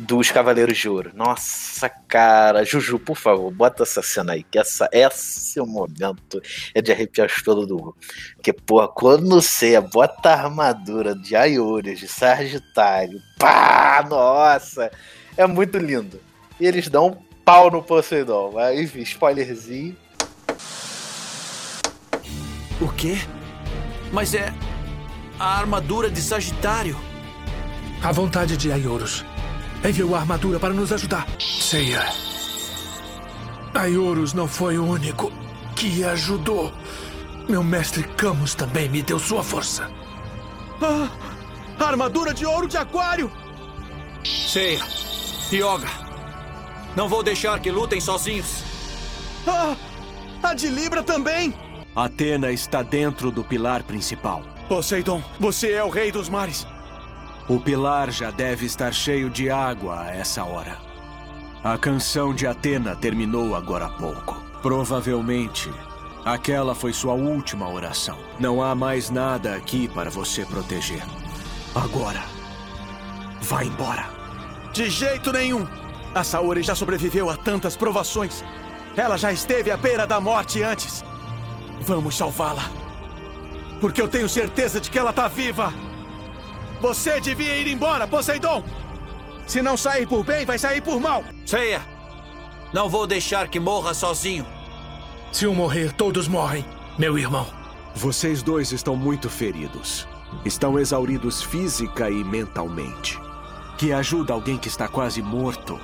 dos 0.00 0.30
Cavaleiros 0.30 0.78
de 0.78 0.88
Ouro. 0.88 1.10
Nossa, 1.14 1.88
cara. 1.88 2.64
Juju, 2.64 2.98
por 2.98 3.16
favor, 3.16 3.50
bota 3.50 3.82
essa 3.82 4.00
cena 4.00 4.32
aí, 4.32 4.42
que 4.42 4.58
essa, 4.58 4.88
esse 4.92 5.58
é 5.58 5.62
o 5.62 5.66
momento 5.66 6.40
é 6.74 6.80
de 6.80 6.90
arrepiar 6.90 7.26
os 7.26 7.42
pelos 7.42 7.66
do 7.66 7.76
Hugo. 7.76 7.96
Porque, 8.34 8.52
porra, 8.52 8.88
quando 8.88 9.28
você 9.28 9.78
bota 9.78 10.30
a 10.30 10.44
armadura 10.44 11.14
de 11.14 11.36
Aiores, 11.36 12.00
de 12.00 12.08
Sagitário, 12.08 13.20
pá, 13.38 14.04
nossa, 14.08 14.90
é 15.36 15.46
muito 15.46 15.76
lindo. 15.76 16.18
E 16.58 16.66
eles 16.66 16.88
dão 16.88 17.08
um 17.08 17.16
pau 17.44 17.70
no 17.70 17.82
Poseidon. 17.82 18.52
Mas, 18.54 18.80
enfim, 18.80 19.00
spoilerzinho. 19.00 19.94
O 22.80 22.88
quê? 22.96 23.18
Mas 24.10 24.32
é 24.32 24.50
a 25.38 25.58
armadura 25.58 26.10
de 26.10 26.22
Sagitário. 26.22 26.98
A 28.02 28.10
vontade 28.12 28.56
de 28.56 28.72
Aioros 28.72 29.26
enviou 29.84 30.14
a 30.14 30.20
armadura 30.20 30.58
para 30.58 30.74
nos 30.74 30.92
ajudar. 30.92 31.26
Seiya. 31.38 32.04
Aioros 33.74 34.32
não 34.32 34.48
foi 34.48 34.78
o 34.78 34.84
único 34.84 35.32
que 35.76 36.04
ajudou. 36.04 36.72
Meu 37.48 37.62
mestre 37.62 38.02
Camus 38.02 38.54
também 38.54 38.88
me 38.88 39.02
deu 39.02 39.18
sua 39.18 39.42
força. 39.42 39.90
Ah, 40.82 41.08
a 41.78 41.84
armadura 41.84 42.32
de 42.34 42.44
ouro 42.44 42.68
de 42.68 42.76
aquário! 42.76 43.30
Seiya, 44.24 44.84
Yoga, 45.52 45.88
não 46.94 47.08
vou 47.08 47.22
deixar 47.22 47.58
que 47.60 47.70
lutem 47.70 48.00
sozinhos. 48.00 48.62
Ah, 49.46 49.74
a 50.42 50.54
de 50.54 50.68
Libra 50.68 51.02
também! 51.02 51.54
Atena 51.94 52.52
está 52.52 52.82
dentro 52.82 53.30
do 53.30 53.42
pilar 53.42 53.82
principal. 53.82 54.42
Poseidon, 54.68 55.22
você 55.38 55.72
é 55.72 55.82
o 55.82 55.88
rei 55.88 56.12
dos 56.12 56.28
mares. 56.28 56.66
O 57.48 57.58
pilar 57.58 58.10
já 58.10 58.30
deve 58.30 58.66
estar 58.66 58.92
cheio 58.92 59.28
de 59.28 59.50
água 59.50 60.02
a 60.02 60.14
essa 60.14 60.44
hora. 60.44 60.78
A 61.62 61.76
canção 61.76 62.32
de 62.34 62.46
Atena 62.46 62.96
terminou 62.96 63.54
agora 63.54 63.86
há 63.86 63.90
pouco. 63.90 64.42
Provavelmente, 64.62 65.70
aquela 66.24 66.74
foi 66.74 66.92
sua 66.92 67.12
última 67.12 67.68
oração. 67.68 68.16
Não 68.38 68.62
há 68.62 68.74
mais 68.74 69.10
nada 69.10 69.54
aqui 69.54 69.88
para 69.88 70.10
você 70.10 70.44
proteger. 70.44 71.02
Agora, 71.74 72.22
vá 73.42 73.64
embora. 73.64 74.08
De 74.72 74.88
jeito 74.88 75.32
nenhum! 75.32 75.66
A 76.14 76.24
Saori 76.24 76.62
já 76.62 76.74
sobreviveu 76.74 77.28
a 77.30 77.36
tantas 77.36 77.76
provações. 77.76 78.44
Ela 78.96 79.16
já 79.16 79.32
esteve 79.32 79.70
à 79.70 79.76
beira 79.76 80.06
da 80.06 80.20
morte 80.20 80.62
antes. 80.62 81.04
Vamos 81.82 82.16
salvá-la. 82.16 82.70
Porque 83.80 84.00
eu 84.00 84.08
tenho 84.08 84.28
certeza 84.28 84.80
de 84.80 84.90
que 84.90 84.98
ela 84.98 85.10
está 85.10 85.28
viva. 85.28 85.72
Você 86.80 87.20
devia 87.20 87.56
ir 87.56 87.66
embora, 87.68 88.06
Poseidon! 88.06 88.64
Se 89.46 89.60
não 89.60 89.76
sair 89.76 90.06
por 90.06 90.24
bem, 90.24 90.46
vai 90.46 90.58
sair 90.58 90.80
por 90.80 91.00
mal. 91.00 91.24
Seiya, 91.44 91.82
não 92.72 92.88
vou 92.88 93.06
deixar 93.06 93.48
que 93.48 93.58
morra 93.58 93.92
sozinho. 93.92 94.46
Se 95.32 95.44
eu 95.44 95.54
morrer, 95.54 95.92
todos 95.92 96.28
morrem, 96.28 96.64
meu 96.98 97.18
irmão. 97.18 97.46
Vocês 97.94 98.42
dois 98.42 98.72
estão 98.72 98.94
muito 98.96 99.28
feridos. 99.28 100.06
Estão 100.44 100.78
exauridos 100.78 101.42
física 101.42 102.08
e 102.08 102.22
mentalmente. 102.22 103.18
Que 103.76 103.92
ajuda 103.92 104.32
alguém 104.32 104.56
que 104.56 104.68
está 104.68 104.86
quase 104.86 105.20
morto 105.20 105.78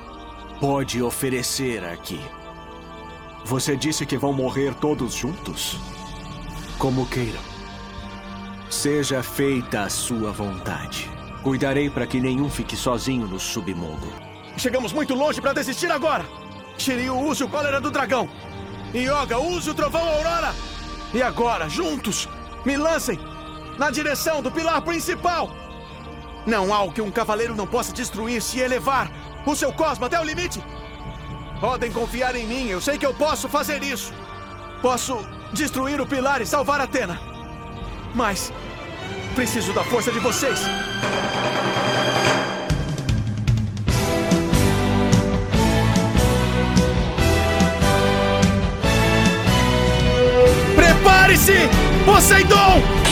pode 0.61 1.03
oferecer 1.03 1.85
aqui. 1.85 2.21
Você 3.45 3.77
disse 3.77 4.07
que 4.07 4.17
vão 4.17 4.33
morrer 4.33 4.75
todos 4.75 5.15
juntos? 5.15 5.79
Como 6.79 7.07
queiram. 7.07 7.56
Seja 8.71 9.23
feita 9.23 9.83
a 9.83 9.89
sua 9.89 10.33
vontade. 10.33 11.09
Cuidarei 11.43 11.89
para 11.89 12.07
que 12.07 12.21
nenhum 12.21 12.51
fique 12.51 12.77
sozinho 12.77 13.27
no 13.27 13.39
submundo. 13.39 14.13
Chegamos 14.57 14.93
muito 14.93 15.15
longe 15.15 15.41
para 15.41 15.53
desistir 15.53 15.91
agora. 15.91 16.25
Shiryu, 16.77 17.17
use 17.17 17.45
o 17.45 17.49
cólera 17.49 17.81
do 17.81 17.93
dragão. 17.93 18.29
Yoga, 18.93 19.39
use 19.39 19.71
o 19.71 19.75
trovão 19.75 20.03
aurora. 20.03 20.53
E 21.15 21.23
agora, 21.23 21.69
juntos, 21.69 22.29
me 22.65 22.77
lancem 22.77 23.19
na 23.79 23.91
direção 23.91 24.43
do 24.43 24.51
pilar 24.51 24.83
principal. 24.83 25.49
Não 26.45 26.75
há 26.75 26.83
o 26.83 26.93
que 26.93 27.01
um 27.01 27.11
cavaleiro 27.11 27.55
não 27.55 27.67
possa 27.67 27.93
destruir 27.93 28.43
se 28.43 28.59
elevar 28.59 29.11
o 29.47 29.55
seu 29.55 29.73
cosmo 29.73 30.07
até 30.07 30.19
o 30.21 30.25
limite. 30.25 30.61
Podem 31.61 31.93
confiar 31.93 32.35
em 32.35 32.47
mim, 32.47 32.67
eu 32.67 32.81
sei 32.81 32.99
que 32.99 33.07
eu 33.07 33.15
posso 33.15 33.49
fazer 33.49 33.83
isso. 33.83 34.13
Posso 34.83 35.19
destruir 35.53 36.01
o 36.01 36.07
pilar 36.07 36.43
e 36.43 36.47
salvar 36.47 36.81
Atena. 36.81 37.36
Mas 38.17 38.51
preciso 39.35 39.75
da 39.75 39.85
força 39.85 40.11
de 40.11 40.19
vocês. 40.21 40.59
Prepare-se, 50.75 51.69
Poseidon! 52.07 53.06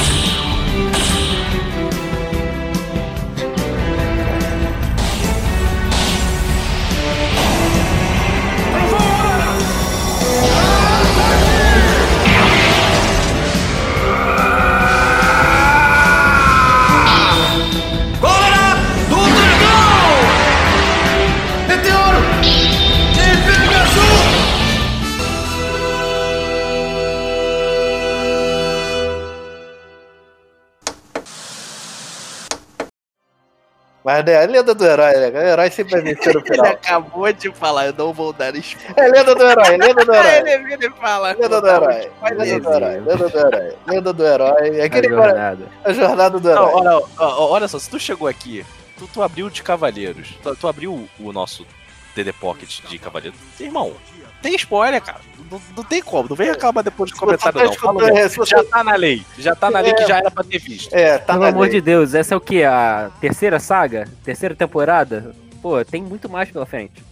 Mas 34.05 34.23
né, 34.23 34.37
a 34.37 34.47
lenda 34.47 34.75
do 34.75 34.85
herói, 34.85 35.15
né? 35.15 35.31
O 35.31 35.43
herói 35.47 35.71
sempre 35.71 35.93
vai 35.93 36.03
vencer 36.03 36.35
no 36.35 36.41
Ele 36.41 36.49
final. 36.51 36.67
acabou 36.73 37.33
de 37.33 37.51
falar, 37.53 37.87
eu 37.87 37.95
não 37.95 38.13
vou 38.13 38.35
dar 38.35 38.55
spoiler. 38.57 38.93
É 38.99 39.09
lenda 39.09 39.35
do 39.35 39.43
herói, 39.43 39.77
lenda 39.79 40.05
do 40.05 40.15
herói. 40.15 40.37
Ele, 40.53 40.75
ele 40.75 40.91
fala. 40.91 41.29
Lenda 41.33 41.61
do 41.61 41.67
herói, 41.67 42.11
lenda 42.23 42.61
do 42.61 42.69
herói, 42.75 43.01
lenda 43.01 43.29
do 43.29 43.39
herói, 43.39 43.77
lenda 43.87 44.13
do 44.13 44.27
herói. 44.27 44.79
É 44.79 44.85
aquele 44.85 45.07
A 45.07 45.11
jornada. 45.11 45.69
A 45.85 45.93
jornada 45.95 46.39
do 46.39 46.47
Não, 46.49 46.53
herói. 46.69 46.75
olha, 46.75 47.07
ó, 47.19 47.47
olha 47.51 47.67
só, 47.67 47.79
se 47.79 47.89
tu 47.89 47.99
chegou 47.99 48.29
aqui, 48.29 48.65
tu, 48.99 49.07
tu 49.09 49.23
abriu 49.23 49.49
de 49.49 49.63
Cavaleiros, 49.63 50.35
tu, 50.43 50.55
tu 50.55 50.69
abriu 50.69 50.93
o, 50.93 51.09
o 51.19 51.33
nosso 51.33 51.67
DD 52.15 52.31
Pocket 52.35 52.81
de 52.87 52.99
Cavaleiros. 52.99 53.39
Irmão, 53.59 53.95
tem 54.45 54.55
spoiler, 54.57 55.01
cara. 55.03 55.21
Não, 55.51 55.61
não 55.77 55.85
tem 55.85 56.03
como, 56.03 56.29
não 56.29 56.37
vem 56.37 56.49
reclamar 56.49 56.83
depois 56.85 57.11
de 57.11 57.17
comentário, 57.17 57.59
tá 57.61 57.65
não. 57.67 57.73
Fala 57.75 58.19
é, 58.19 58.29
você- 58.29 58.45
Já 58.47 58.65
tá 58.65 58.83
na 58.85 58.95
lei, 58.97 59.23
já 59.39 59.55
tá 59.55 59.71
na 59.71 59.81
lei 59.81 59.93
É. 59.93 59.95
que 59.95 60.07
já 60.07 60.19
era 60.19 60.31
pra 60.31 60.43
ter 60.45 60.59
visto. 60.59 60.93
É, 60.95 61.19
tá 61.19 61.35
Pelo 61.35 61.41
na 61.45 61.49
amor 61.51 61.63
lei. 61.63 61.71
de 61.73 61.81
Deus, 61.81 62.15
essa 62.15 62.35
é 62.35 62.37
o 62.37 62.41
que? 62.41 62.63
A 62.65 63.11
terceira 63.21 63.59
saga? 63.61 64.09
Terceira 64.25 64.55
temporada? 64.55 65.35
Pô, 65.63 65.83
tem 65.85 66.03
muito 66.03 66.29
mais 66.29 66.51
pela 66.51 66.67
frente. 66.67 67.03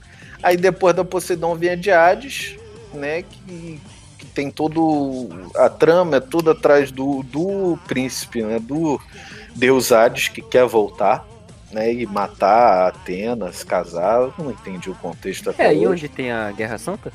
Aí 0.43 0.57
depois 0.57 0.95
da 0.95 1.05
Poseidon 1.05 1.55
vem 1.55 1.71
a 1.71 1.77
de 1.77 1.91
Hades, 1.91 2.57
né? 2.93 3.23
Que, 3.23 3.81
que 4.19 4.27
tem 4.27 4.51
todo. 4.51 5.29
A 5.57 5.69
trama 5.69 6.17
é 6.17 6.21
tudo 6.21 6.51
atrás 6.51 6.91
do, 6.91 7.23
do 7.23 7.79
príncipe, 7.87 8.43
né? 8.43 8.59
Do 8.59 9.01
Deus 9.55 9.93
Hades 9.93 10.29
que 10.29 10.43
quer 10.43 10.67
voltar, 10.67 11.25
né? 11.73 11.93
E 11.93 12.07
matar 12.07 12.85
a 12.85 12.87
Atena, 12.89 13.53
se 13.53 13.65
casar. 13.67 14.21
Eu 14.21 14.35
não 14.39 14.51
entendi 14.51 14.91
o 14.91 14.95
contexto 14.95 15.51
até 15.51 15.67
É, 15.69 15.75
e 15.75 15.79
hoje. 15.79 16.07
onde 16.07 16.09
tem 16.09 16.31
a 16.31 16.51
Guerra 16.53 16.79
Santa? 16.79 17.13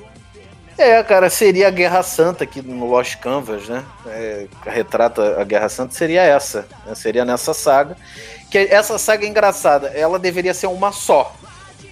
É, 0.77 1.01
cara, 1.03 1.29
seria 1.29 1.67
a 1.69 1.71
Guerra 1.71 2.03
Santa 2.03 2.43
aqui 2.43 2.61
no 2.61 2.85
Lost 2.85 3.15
Canvas, 3.17 3.67
né? 3.67 3.83
É, 4.05 4.45
retrata 4.65 5.41
a 5.41 5.43
Guerra 5.43 5.69
Santa, 5.69 5.93
seria 5.95 6.21
essa. 6.21 6.67
né? 6.85 6.93
Seria 6.93 7.25
nessa 7.25 7.53
saga. 7.53 7.97
Que 8.51 8.59
essa 8.59 8.97
saga 8.97 9.25
é 9.25 9.29
engraçada, 9.29 9.87
ela 9.89 10.19
deveria 10.19 10.53
ser 10.53 10.67
uma 10.67 10.91
só. 10.91 11.35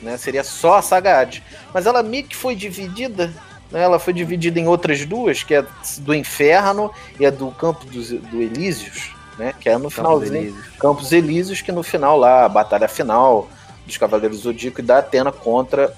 Né? 0.02 0.18
Seria 0.18 0.44
só 0.44 0.76
a 0.78 0.82
saga 0.82 1.20
Hades. 1.20 1.42
Mas 1.74 1.86
ela 1.88 2.04
meio 2.04 2.26
que 2.26 2.36
foi 2.36 2.56
dividida. 2.56 3.34
Né? 3.72 3.82
Ela 3.82 3.98
foi 3.98 4.14
dividida 4.14 4.60
em 4.60 4.68
outras 4.68 5.04
duas, 5.04 5.42
que 5.42 5.56
é 5.56 5.66
do 6.00 6.14
Inferno 6.14 6.92
e 7.20 7.26
a 7.26 7.32
do 7.32 7.50
Campo 7.52 7.86
dos, 7.86 8.10
do 8.10 8.40
Elísios, 8.42 9.15
né? 9.38 9.54
Que 9.60 9.70
é 9.70 9.78
no 9.78 9.90
finalzinho. 9.90 10.36
Elíseos. 10.36 10.68
Campos 10.80 11.12
Elíseos, 11.12 11.62
que 11.62 11.72
no 11.72 11.84
final 11.84 12.18
lá, 12.18 12.46
a 12.46 12.50
batalha 12.50 12.88
final 12.88 13.50
dos 13.86 13.98
Cavaleiros 13.98 14.40
do 14.40 14.44
Zodíaco 14.44 14.80
e 14.80 14.84
da 14.84 15.00
Atena 15.00 15.32
contra, 15.32 15.94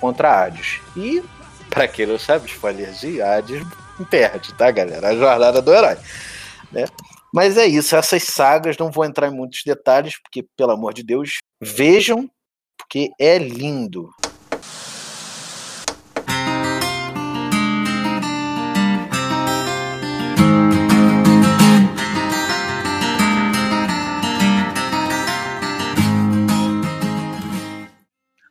contra 0.00 0.44
Hades. 0.44 0.80
E, 0.96 1.22
pra 1.68 1.88
quem 1.88 2.06
não 2.06 2.18
sabe, 2.18 2.48
spoilerzinho, 2.48 3.24
Hades 3.24 3.66
perde, 4.10 4.54
tá, 4.54 4.70
galera? 4.70 5.08
A 5.08 5.16
jornada 5.16 5.60
do 5.62 5.72
herói. 5.72 5.96
Né? 6.72 6.86
Mas 7.32 7.56
é 7.56 7.66
isso, 7.66 7.94
essas 7.94 8.24
sagas, 8.24 8.76
não 8.76 8.90
vou 8.90 9.04
entrar 9.04 9.28
em 9.28 9.34
muitos 9.34 9.62
detalhes, 9.64 10.14
porque, 10.20 10.44
pelo 10.56 10.72
amor 10.72 10.92
de 10.92 11.02
Deus, 11.02 11.38
vejam, 11.60 12.28
porque 12.78 13.10
é 13.18 13.38
lindo. 13.38 14.10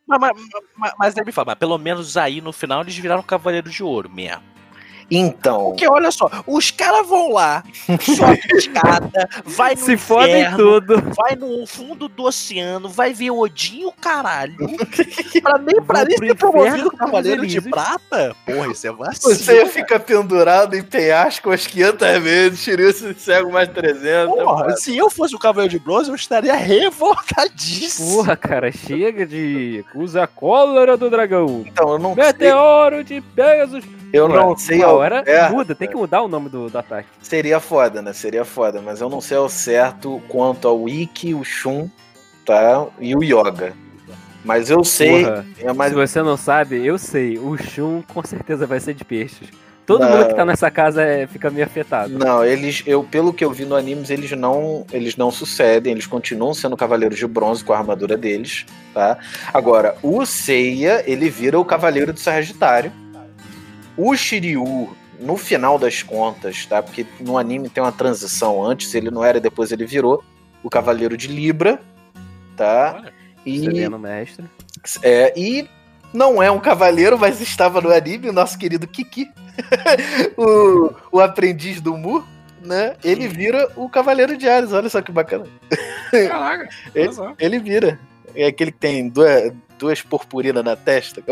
Mas, 0.10 0.20
mas, 0.20 0.34
mas, 0.76 0.94
mas 0.98 1.14
mas 1.46 1.56
pelo 1.56 1.78
menos 1.78 2.18
aí 2.18 2.42
no 2.42 2.52
final 2.52 2.82
eles 2.82 2.98
viraram 2.98 3.22
Cavaleiro 3.22 3.70
de 3.70 3.84
Ouro 3.84 4.10
mesmo. 4.10 4.44
Então. 5.12 5.66
Porque 5.66 5.88
olha 5.88 6.12
só, 6.12 6.30
os 6.46 6.72
caras 6.72 7.08
vão 7.08 7.34
lá, 7.34 7.64
sobe 8.02 8.40
escada, 8.56 9.28
vai 9.46 9.76
no 9.76 9.82
Se 9.82 9.94
inferno, 9.94 10.58
tudo. 10.58 11.02
vai 11.16 11.36
no 11.36 11.66
fundo 11.66 12.08
do 12.08 12.24
oceano, 12.24 12.90
vai 12.90 13.14
ver 13.14 13.32
Odin 13.32 13.82
e 13.82 13.86
o 13.86 13.92
caralho. 13.92 14.56
pra 15.42 15.58
nem 15.58 15.82
pra 15.82 16.06
nem 16.06 16.18
ser 16.18 16.36
promovido 16.36 16.92
Cavaleiro 16.92 17.46
de. 17.46 17.60
Prata? 17.62 18.36
Porra, 18.46 18.72
isso 18.72 18.88
é 18.88 18.92
vacilo. 18.92 19.36
Você 19.36 19.66
fica 19.66 20.00
pendurado 20.00 20.76
em 20.76 20.84
penhasco 20.84 21.50
umas 21.50 21.68
500 21.68 22.20
vezes, 22.20 22.64
tirou 22.64 22.90
esse 22.90 23.14
cego 23.16 23.52
mais 23.52 23.70
300. 23.70 24.34
Porra, 24.36 24.76
se 24.78 24.98
eu 24.98 25.10
fosse 25.10 25.36
o 25.36 25.40
Cavaleiro 25.40 25.72
de 25.72 25.80
Bronze, 25.80 26.10
eu 26.10 26.16
estaria 26.16 26.56
revoltadíssimo. 26.56 28.16
Porra, 28.16 28.36
cara, 28.36 28.72
chega 28.72 29.26
de. 29.26 29.84
Usa 29.94 30.24
a 30.24 30.28
cólera 30.28 30.96
do 30.98 31.10
dragão. 31.10 31.64
Então, 31.66 31.94
eu 31.94 32.00
não 32.00 32.16
Meteoro 32.16 33.04
de 33.04 33.22
Pegasus. 33.22 33.84
Eu 34.12 34.28
não 34.28 34.58
sei 34.58 34.82
ao 34.82 34.96
hora 34.98 35.24
certo. 35.24 35.54
muda, 35.54 35.76
tem 35.76 35.88
que 35.88 35.96
mudar 35.96 36.22
o 36.22 36.28
nome 36.28 36.50
do, 36.50 36.70
do 36.70 36.78
ataque. 36.78 37.08
Seria 37.22 37.60
foda, 37.60 38.02
né? 38.02 38.14
Seria 38.14 38.44
foda, 38.44 38.82
mas 38.82 39.02
eu 39.02 39.10
não 39.10 39.22
sei 39.22 39.38
ao 39.38 39.50
certo 39.50 40.22
quanto 40.28 40.68
ao 40.68 40.88
Ikki, 40.88 41.34
o 41.34 41.44
Shun, 41.44 41.90
tá? 42.46 42.88
E 43.00 43.16
o 43.16 43.24
Yoga. 43.24 43.74
Mas 44.44 44.70
eu 44.70 44.84
sei. 44.84 45.26
Porra, 45.26 45.46
é 45.60 45.74
mais... 45.74 45.92
Se 45.92 45.96
você 45.98 46.22
não 46.22 46.38
sabe, 46.38 46.86
eu 46.86 46.98
sei. 46.98 47.38
O 47.38 47.58
Shun 47.58 48.02
com 48.02 48.24
certeza 48.24 48.66
vai 48.66 48.80
ser 48.80 48.94
de 48.94 49.04
peixes. 49.04 49.50
Todo 49.86 50.02
Não. 50.02 50.12
mundo 50.12 50.28
que 50.28 50.36
tá 50.36 50.46
nessa 50.46 50.70
casa 50.70 51.02
é- 51.02 51.26
fica 51.26 51.50
meio 51.50 51.66
afetado. 51.66 52.16
Não, 52.16 52.46
eles, 52.46 52.84
eu, 52.86 53.04
pelo 53.04 53.34
que 53.34 53.44
eu 53.44 53.50
vi 53.50 53.66
no 53.66 53.76
animes, 53.76 54.12
eles 54.12 54.30
não, 54.32 54.86
eles 54.94 55.18
não 55.18 55.32
sucedem, 55.32 55.94
eles 55.94 56.06
continuam 56.06 56.54
sendo 56.54 56.78
cavaleiros 56.78 57.18
de 57.18 57.26
bronze 57.26 57.64
com 57.64 57.74
a 57.74 57.80
armadura 57.80 58.16
deles, 58.16 58.68
tá? 58.94 59.18
Agora, 59.52 59.96
o 60.04 60.24
Seiya, 60.28 61.04
ele 61.08 61.28
vira 61.28 61.60
o 61.60 61.66
cavaleiro 61.66 62.14
do 62.14 62.20
Sagitário. 62.20 62.92
O 64.02 64.16
Shiryu, 64.16 64.96
no 65.20 65.36
final 65.36 65.78
das 65.78 66.02
contas, 66.02 66.66
tá? 66.66 66.82
Porque 66.82 67.06
no 67.20 67.38
anime 67.38 67.68
tem 67.68 67.84
uma 67.84 67.92
transição, 67.92 68.64
antes 68.64 68.96
ele 68.96 69.12
não 69.12 69.26
era, 69.26 69.42
depois 69.42 69.74
ele 69.74 69.86
virou 69.86 70.24
o 70.64 70.70
cavaleiro 70.70 71.18
de 71.18 71.28
Libra, 71.28 71.82
tá? 72.56 73.12
E 73.46 73.60
Sereno 73.60 74.00
mestre. 74.00 74.46
é, 75.04 75.34
e 75.38 75.68
não 76.14 76.42
é 76.42 76.50
um 76.50 76.62
cavaleiro, 76.62 77.20
mas 77.20 77.42
estava 77.42 77.82
no 77.82 77.92
anime, 77.92 78.30
o 78.30 78.34
nosso 78.34 78.58
querido 78.58 78.88
Kiki, 78.88 79.30
o, 80.38 80.94
o 81.12 81.20
aprendiz 81.20 81.82
do 81.82 81.98
Mu, 81.98 82.26
né? 82.64 82.96
Ele 83.04 83.28
vira 83.28 83.70
o 83.76 83.90
Cavaleiro 83.90 84.38
de 84.38 84.48
Ares, 84.48 84.72
olha 84.72 84.88
só 84.88 85.02
que 85.02 85.12
bacana. 85.12 85.46
Caraca, 86.10 86.70
ele, 86.96 87.10
olha 87.18 87.36
ele 87.38 87.60
vira. 87.60 88.00
É 88.34 88.46
aquele 88.46 88.72
que 88.72 88.78
tem 88.78 89.10
duas, 89.10 89.52
duas 89.80 90.02
purpurinas 90.02 90.64
na 90.64 90.76
testa. 90.76 91.24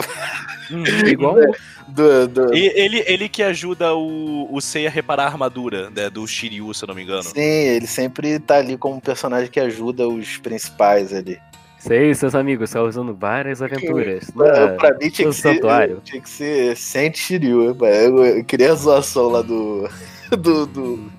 igual 1.07 1.35
do, 1.87 2.27
do- 2.27 2.53
E- 2.55 2.71
Ele, 2.75 3.03
ele 3.05 3.29
que 3.29 3.43
ajuda 3.43 3.93
o, 3.93 4.47
o 4.51 4.59
Sei 4.61 4.87
a 4.87 4.89
reparar 4.89 5.23
a 5.23 5.27
armadura 5.27 5.89
né, 5.89 6.09
do 6.09 6.25
Shiryu, 6.25 6.73
se 6.73 6.83
eu 6.83 6.87
não 6.87 6.95
me 6.95 7.03
engano. 7.03 7.23
Sim, 7.23 7.39
ele 7.41 7.85
sempre 7.87 8.39
tá 8.39 8.55
ali 8.57 8.77
como 8.77 8.95
um 8.95 8.99
personagem 8.99 9.49
que 9.51 9.59
ajuda 9.59 10.07
os 10.07 10.37
principais 10.37 11.13
ali. 11.13 11.37
Sei, 11.79 12.13
seus 12.15 12.33
amigos 12.33 12.69
estão 12.69 12.87
usando 12.87 13.13
várias 13.13 13.61
aventuras. 13.61 14.29
Pra, 14.31 14.67
na- 14.71 14.73
pra 14.75 14.97
mim 14.97 15.09
tinha 15.09 15.29
que, 15.29 15.35
ser, 15.35 15.53
santuário. 15.53 16.01
tinha 16.03 16.21
que 16.21 16.29
ser 16.29 16.75
Saint 16.75 17.15
Shiryu. 17.15 17.75
Eu, 17.79 18.25
eu 18.25 18.43
queria 18.43 18.71
a 18.71 18.75
zoação 18.75 19.27
lá 19.29 19.41
do, 19.43 19.87
do, 20.31 20.65
do, 20.65 21.09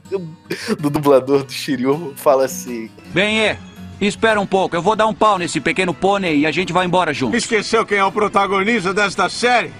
do 0.81 0.91
dublador 0.91 1.45
do 1.45 1.53
Shiryu. 1.53 2.12
Fala 2.16 2.45
assim: 2.47 2.91
Bem, 3.14 3.41
é. 3.47 3.59
Espera 4.01 4.40
um 4.40 4.46
pouco, 4.46 4.76
eu 4.76 4.82
vou 4.82 4.94
dar 4.94 5.07
um 5.09 5.14
pau 5.14 5.38
nesse 5.38 5.61
pequeno 5.61 5.92
pônei 5.92 6.38
e 6.40 6.46
a 6.46 6.53
gente 6.53 6.72
vai 6.72 6.86
embora 6.86 7.12
junto. 7.12 7.36
Esqueceu 7.36 7.84
quem 7.84 7.99
é 7.99 8.05
o 8.05 8.12
protagonista 8.12 8.94
desta 8.94 9.28
série? 9.28 9.72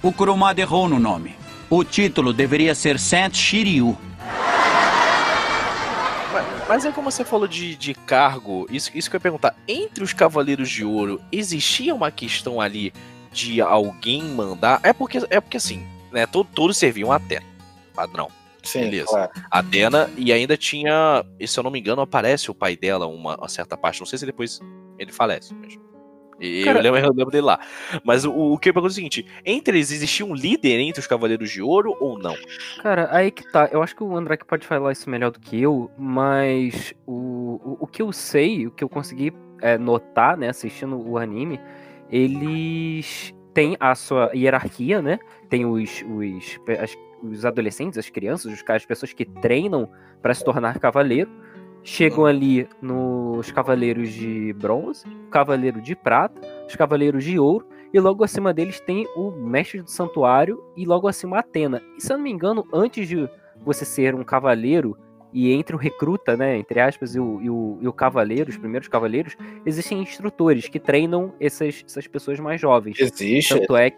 O 0.00 0.12
Kurumada 0.12 0.60
errou 0.60 0.88
no 0.88 0.98
nome. 1.00 1.34
O 1.68 1.82
título 1.82 2.32
deveria 2.32 2.74
ser 2.74 2.98
Saint 2.98 3.34
Shiryu. 3.34 3.98
Mas, 6.68 6.84
é 6.84 6.92
como 6.92 7.10
você 7.10 7.24
falou 7.24 7.48
de, 7.48 7.74
de 7.74 7.94
cargo, 7.94 8.66
isso, 8.70 8.90
isso 8.94 9.08
que 9.08 9.16
eu 9.16 9.18
ia 9.18 9.22
perguntar. 9.22 9.54
Entre 9.66 10.04
os 10.04 10.12
Cavaleiros 10.12 10.68
de 10.68 10.84
Ouro, 10.84 11.18
existia 11.32 11.94
uma 11.94 12.10
questão 12.10 12.60
ali 12.60 12.92
de 13.32 13.60
alguém 13.62 14.22
mandar? 14.22 14.78
É 14.82 14.92
porque, 14.92 15.18
é 15.30 15.40
porque 15.40 15.56
assim, 15.56 15.86
né? 16.12 16.26
to- 16.26 16.44
Todos 16.44 16.76
serviam 16.76 17.10
a 17.10 17.16
Atena. 17.16 17.42
Padrão. 17.94 18.28
Sim, 18.68 18.80
Beleza. 18.82 19.06
claro. 19.06 19.30
Atena, 19.50 20.10
e 20.16 20.32
ainda 20.32 20.56
tinha, 20.56 21.24
e 21.40 21.46
se 21.48 21.58
eu 21.58 21.62
não 21.64 21.70
me 21.70 21.78
engano, 21.80 22.02
aparece 22.02 22.50
o 22.50 22.54
pai 22.54 22.76
dela 22.76 23.06
uma, 23.06 23.36
uma 23.36 23.48
certa 23.48 23.76
parte. 23.76 24.00
Não 24.00 24.06
sei 24.06 24.18
se 24.18 24.26
depois 24.26 24.60
ele 24.98 25.12
falece. 25.12 25.54
Mas... 25.54 25.78
E 26.40 26.64
Cara- 26.64 26.78
eu, 26.78 26.82
lembro, 26.84 27.00
eu 27.00 27.08
lembro 27.14 27.30
dele 27.32 27.44
lá. 27.46 27.58
Mas 28.04 28.24
o, 28.24 28.32
o 28.32 28.58
que 28.58 28.68
eu 28.68 28.72
pergunto 28.72 28.92
é 28.92 28.92
o 28.92 28.94
seguinte: 28.94 29.26
entre 29.44 29.76
eles 29.76 29.90
existia 29.90 30.24
um 30.24 30.34
líder 30.34 30.78
entre 30.78 31.00
os 31.00 31.06
Cavaleiros 31.08 31.50
de 31.50 31.60
Ouro 31.60 31.96
ou 31.98 32.16
não? 32.16 32.36
Cara, 32.80 33.08
aí 33.10 33.32
que 33.32 33.42
tá. 33.50 33.68
Eu 33.72 33.82
acho 33.82 33.96
que 33.96 34.04
o 34.04 34.16
André 34.16 34.36
pode 34.46 34.64
falar 34.64 34.92
isso 34.92 35.10
melhor 35.10 35.32
do 35.32 35.40
que 35.40 35.60
eu, 35.60 35.90
mas 35.98 36.94
o, 37.04 37.60
o, 37.64 37.76
o 37.80 37.86
que 37.88 38.00
eu 38.02 38.12
sei, 38.12 38.68
o 38.68 38.70
que 38.70 38.84
eu 38.84 38.88
consegui 38.88 39.32
é, 39.60 39.76
notar, 39.76 40.36
né, 40.36 40.50
assistindo 40.50 40.96
o 40.96 41.18
anime, 41.18 41.58
eles 42.08 43.34
têm 43.52 43.76
a 43.80 43.94
sua 43.94 44.30
hierarquia, 44.34 45.02
né? 45.02 45.18
Tem 45.48 45.66
os, 45.66 46.04
os, 46.08 46.60
as- 46.80 46.96
os 47.22 47.44
adolescentes, 47.44 47.98
as 47.98 48.08
crianças, 48.10 48.52
os, 48.52 48.62
ca- 48.62 48.74
as 48.74 48.84
pessoas 48.86 49.12
que 49.12 49.24
treinam 49.24 49.88
pra 50.22 50.34
se 50.34 50.44
tornar 50.44 50.78
cavaleiro. 50.78 51.30
Chegam 51.84 52.26
ali 52.26 52.68
nos 52.82 53.50
cavaleiros 53.50 54.10
de 54.12 54.52
bronze, 54.54 55.06
cavaleiro 55.30 55.80
de 55.80 55.94
prata, 55.96 56.40
os 56.66 56.74
cavaleiros 56.76 57.24
de 57.24 57.38
ouro, 57.38 57.66
e 57.94 58.00
logo 58.00 58.24
acima 58.24 58.52
deles 58.52 58.78
tem 58.80 59.06
o 59.16 59.30
mestre 59.30 59.80
do 59.80 59.88
santuário 59.90 60.62
e 60.76 60.84
logo 60.84 61.08
acima 61.08 61.38
Atena. 61.38 61.80
E 61.96 62.02
se 62.02 62.12
eu 62.12 62.18
não 62.18 62.24
me 62.24 62.30
engano, 62.30 62.66
antes 62.72 63.08
de 63.08 63.28
você 63.64 63.84
ser 63.84 64.14
um 64.14 64.24
cavaleiro 64.24 64.98
e 65.32 65.52
entre 65.52 65.74
o 65.74 65.78
recruta, 65.78 66.36
né, 66.36 66.58
entre 66.58 66.80
aspas, 66.80 67.14
e 67.14 67.20
o, 67.20 67.40
e 67.40 67.48
o, 67.48 67.78
e 67.80 67.88
o 67.88 67.92
cavaleiro, 67.92 68.50
os 68.50 68.56
primeiros 68.58 68.88
cavaleiros, 68.88 69.36
existem 69.64 70.02
instrutores 70.02 70.68
que 70.68 70.80
treinam 70.80 71.32
essas, 71.40 71.82
essas 71.86 72.06
pessoas 72.06 72.40
mais 72.40 72.60
jovens. 72.60 72.98
Existe. 72.98 73.58
Tanto 73.58 73.76
é, 73.76 73.92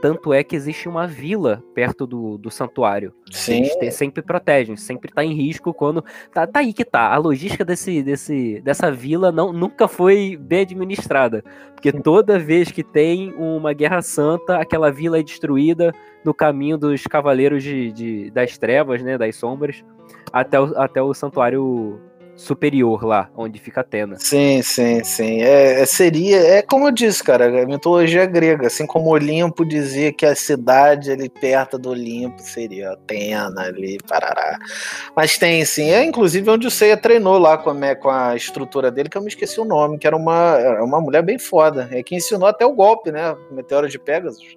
tanto 0.00 0.32
é 0.32 0.42
que 0.44 0.54
existe 0.56 0.88
uma 0.88 1.06
vila 1.06 1.62
perto 1.74 2.06
do, 2.06 2.38
do 2.38 2.50
santuário. 2.50 3.12
Sim. 3.30 3.58
Eles 3.58 3.76
te- 3.76 3.90
sempre 3.90 4.22
protegem, 4.22 4.76
sempre 4.76 5.12
tá 5.12 5.24
em 5.24 5.32
risco 5.34 5.72
quando. 5.74 6.04
Tá, 6.32 6.46
tá 6.46 6.60
aí 6.60 6.72
que 6.72 6.84
tá. 6.84 7.12
A 7.12 7.16
logística 7.16 7.64
desse, 7.64 8.02
desse, 8.02 8.60
dessa 8.60 8.90
vila 8.90 9.30
não, 9.32 9.52
nunca 9.52 9.88
foi 9.88 10.36
bem 10.40 10.60
administrada. 10.62 11.42
Porque 11.74 11.92
toda 11.92 12.38
vez 12.38 12.70
que 12.70 12.82
tem 12.82 13.32
uma 13.34 13.72
guerra 13.72 14.02
santa, 14.02 14.56
aquela 14.58 14.90
vila 14.90 15.18
é 15.18 15.22
destruída 15.22 15.92
no 16.24 16.34
caminho 16.34 16.76
dos 16.78 17.02
cavaleiros 17.04 17.62
de, 17.62 17.92
de- 17.92 18.30
das 18.30 18.56
trevas, 18.58 19.02
né? 19.02 19.16
Das 19.18 19.36
sombras, 19.36 19.84
até 20.32 20.60
o, 20.60 20.64
até 20.80 21.00
o 21.02 21.14
santuário 21.14 22.00
superior 22.38 23.04
lá, 23.04 23.28
onde 23.36 23.58
fica 23.58 23.80
Atena. 23.80 24.16
Sim, 24.18 24.62
sim, 24.62 25.02
sim. 25.02 25.42
É, 25.42 25.82
é- 25.82 25.86
seria, 25.86 26.38
é 26.38 26.62
como 26.62 26.86
eu 26.86 26.92
disse, 26.92 27.22
cara, 27.22 27.62
a 27.62 27.66
mitologia 27.66 28.24
grega, 28.26 28.68
assim 28.68 28.86
como 28.86 29.10
Olimpo 29.10 29.64
dizia 29.64 30.12
que 30.12 30.24
a 30.24 30.36
cidade 30.36 31.10
ali 31.10 31.28
perto 31.28 31.76
do 31.76 31.90
Olimpo 31.90 32.40
seria 32.40 32.92
Atena 32.92 33.62
ali, 33.62 33.98
parará. 34.08 34.56
Mas 35.16 35.36
tem 35.36 35.64
sim, 35.64 35.90
é 35.90 36.04
inclusive 36.04 36.48
onde 36.48 36.66
o 36.68 36.70
Seiya 36.70 36.96
treinou 36.96 37.38
lá 37.38 37.58
com 37.58 37.70
a, 37.70 37.96
com 37.96 38.08
a 38.08 38.36
estrutura 38.36 38.90
dele, 38.90 39.08
que 39.08 39.18
eu 39.18 39.22
me 39.22 39.28
esqueci 39.28 39.60
o 39.60 39.64
nome, 39.64 39.98
que 39.98 40.06
era 40.06 40.16
uma, 40.16 40.56
era 40.58 40.84
uma 40.84 41.00
mulher 41.00 41.22
bem 41.22 41.38
foda, 41.40 41.88
é 41.90 42.02
que 42.04 42.14
ensinou 42.14 42.48
até 42.48 42.64
o 42.64 42.72
golpe, 42.72 43.10
né, 43.10 43.36
Meteoro 43.50 43.88
de 43.88 43.98
Pegasus. 43.98 44.56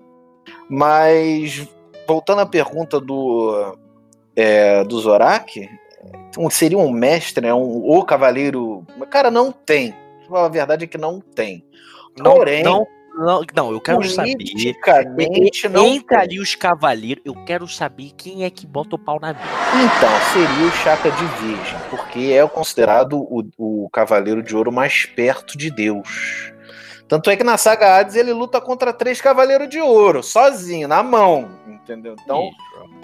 Mas, 0.70 1.68
voltando 2.08 2.42
à 2.42 2.46
pergunta 2.46 3.00
do, 3.00 3.76
é, 4.36 4.84
do 4.84 5.00
Zorak, 5.00 5.68
um- 6.38 6.50
seria 6.50 6.78
um 6.78 6.92
mestre, 6.92 7.46
né? 7.46 7.54
Um, 7.54 7.90
o 7.90 8.04
cavaleiro. 8.04 8.86
Cara, 9.10 9.30
não 9.32 9.52
tem. 9.52 9.96
A 10.32 10.48
verdade 10.48 10.86
é 10.86 10.88
que 10.88 10.98
não 10.98 11.20
tem. 11.20 11.66
Não, 12.18 12.36
Porém, 12.36 12.64
não, 12.64 12.86
não, 13.18 13.42
não, 13.56 13.72
eu 13.72 13.82
quero 13.82 14.04
saber. 14.06 14.36
não 15.70 15.88
Entre 15.88 16.16
ali 16.16 16.40
os 16.40 16.56
cavaleiros, 16.56 17.22
eu 17.26 17.34
quero 17.46 17.68
saber 17.68 18.12
quem 18.18 18.44
é 18.44 18.50
que 18.50 18.66
bota 18.66 18.96
o 18.96 19.00
pau 19.00 19.20
na 19.20 19.34
vida. 19.34 19.46
Então, 19.70 20.10
seria 20.34 20.68
o 20.68 20.72
Chaka 20.72 21.12
de 21.12 21.26
Virgem, 21.42 21.80
porque 21.90 22.34
é 22.34 22.48
considerado 22.48 23.18
o, 23.20 23.44
o 23.58 23.90
cavaleiro 23.90 24.42
de 24.42 24.56
ouro 24.56 24.72
mais 24.72 25.06
perto 25.06 25.58
de 25.58 25.70
Deus. 25.70 26.52
Tanto 27.12 27.30
é 27.30 27.36
que 27.36 27.44
na 27.44 27.58
saga 27.58 27.98
Hades 27.98 28.16
ele 28.16 28.32
luta 28.32 28.62
contra 28.62 28.94
três 28.94 29.20
cavaleiros 29.20 29.68
de 29.68 29.82
ouro, 29.82 30.24
sozinho, 30.24 30.88
na 30.88 31.04
mão, 31.04 31.60
entendeu? 31.68 32.16
Então, 32.24 32.50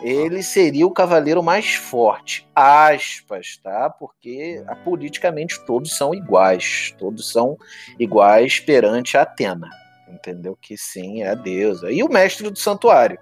ele 0.02 0.42
seria 0.42 0.88
o 0.88 0.94
cavaleiro 0.94 1.44
mais 1.44 1.76
forte, 1.76 2.48
aspas, 2.56 3.58
tá? 3.62 3.90
Porque 3.90 4.64
politicamente 4.86 5.60
todos 5.66 5.98
são 5.98 6.14
iguais, 6.16 6.96
todos 6.98 7.30
são 7.30 7.58
iguais 8.00 8.62
perante 8.62 9.18
a 9.18 9.24
Atena, 9.24 9.70
entendeu? 10.08 10.58
Que 10.62 10.78
sim, 10.78 11.24
é 11.24 11.32
a 11.32 11.36
deusa. 11.36 11.92
E 11.92 12.02
o 12.02 12.08
mestre 12.08 12.50
do 12.50 12.58
santuário, 12.58 13.20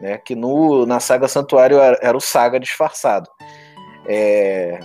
né? 0.00 0.18
Que 0.18 0.34
no, 0.34 0.84
na 0.86 0.98
saga 0.98 1.28
Santuário 1.28 1.78
era, 1.78 2.00
era 2.02 2.16
o 2.16 2.20
Saga 2.20 2.58
disfarçado. 2.58 3.30
É, 4.08 4.80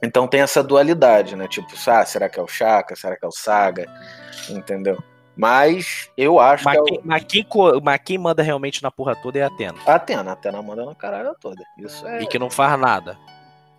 então 0.00 0.28
tem 0.28 0.40
essa 0.40 0.62
dualidade, 0.62 1.34
né? 1.34 1.48
Tipo, 1.48 1.66
ah, 1.88 2.04
será 2.04 2.28
que 2.28 2.38
é 2.38 2.42
o 2.44 2.46
Shaka? 2.46 2.94
Será 2.94 3.16
que 3.16 3.24
é 3.24 3.28
o 3.28 3.32
Saga? 3.32 3.84
Entendeu? 4.50 4.98
Mas 5.36 6.10
eu 6.16 6.40
acho 6.40 6.64
Mas 6.64 6.74
que 6.74 6.80
é 6.80 6.84
quem, 6.84 7.00
mas 7.04 7.24
quem 7.24 7.46
mas 7.82 8.00
quem 8.04 8.18
manda 8.18 8.42
realmente 8.42 8.82
na 8.82 8.90
porra 8.90 9.14
toda 9.14 9.38
é 9.38 9.42
a 9.42 9.46
Atena. 9.46 9.78
o... 9.86 9.90
a 9.90 9.94
Atena. 9.94 10.30
A 10.30 10.32
Atena 10.32 10.60
manda 10.60 10.84
na 10.84 10.94
caralho 10.96 11.34
toda. 11.40 11.62
Isso 11.78 12.06
é. 12.06 12.22
E 12.22 12.26
que 12.26 12.40
não 12.40 12.50
faz 12.50 12.78
nada. 12.78 13.16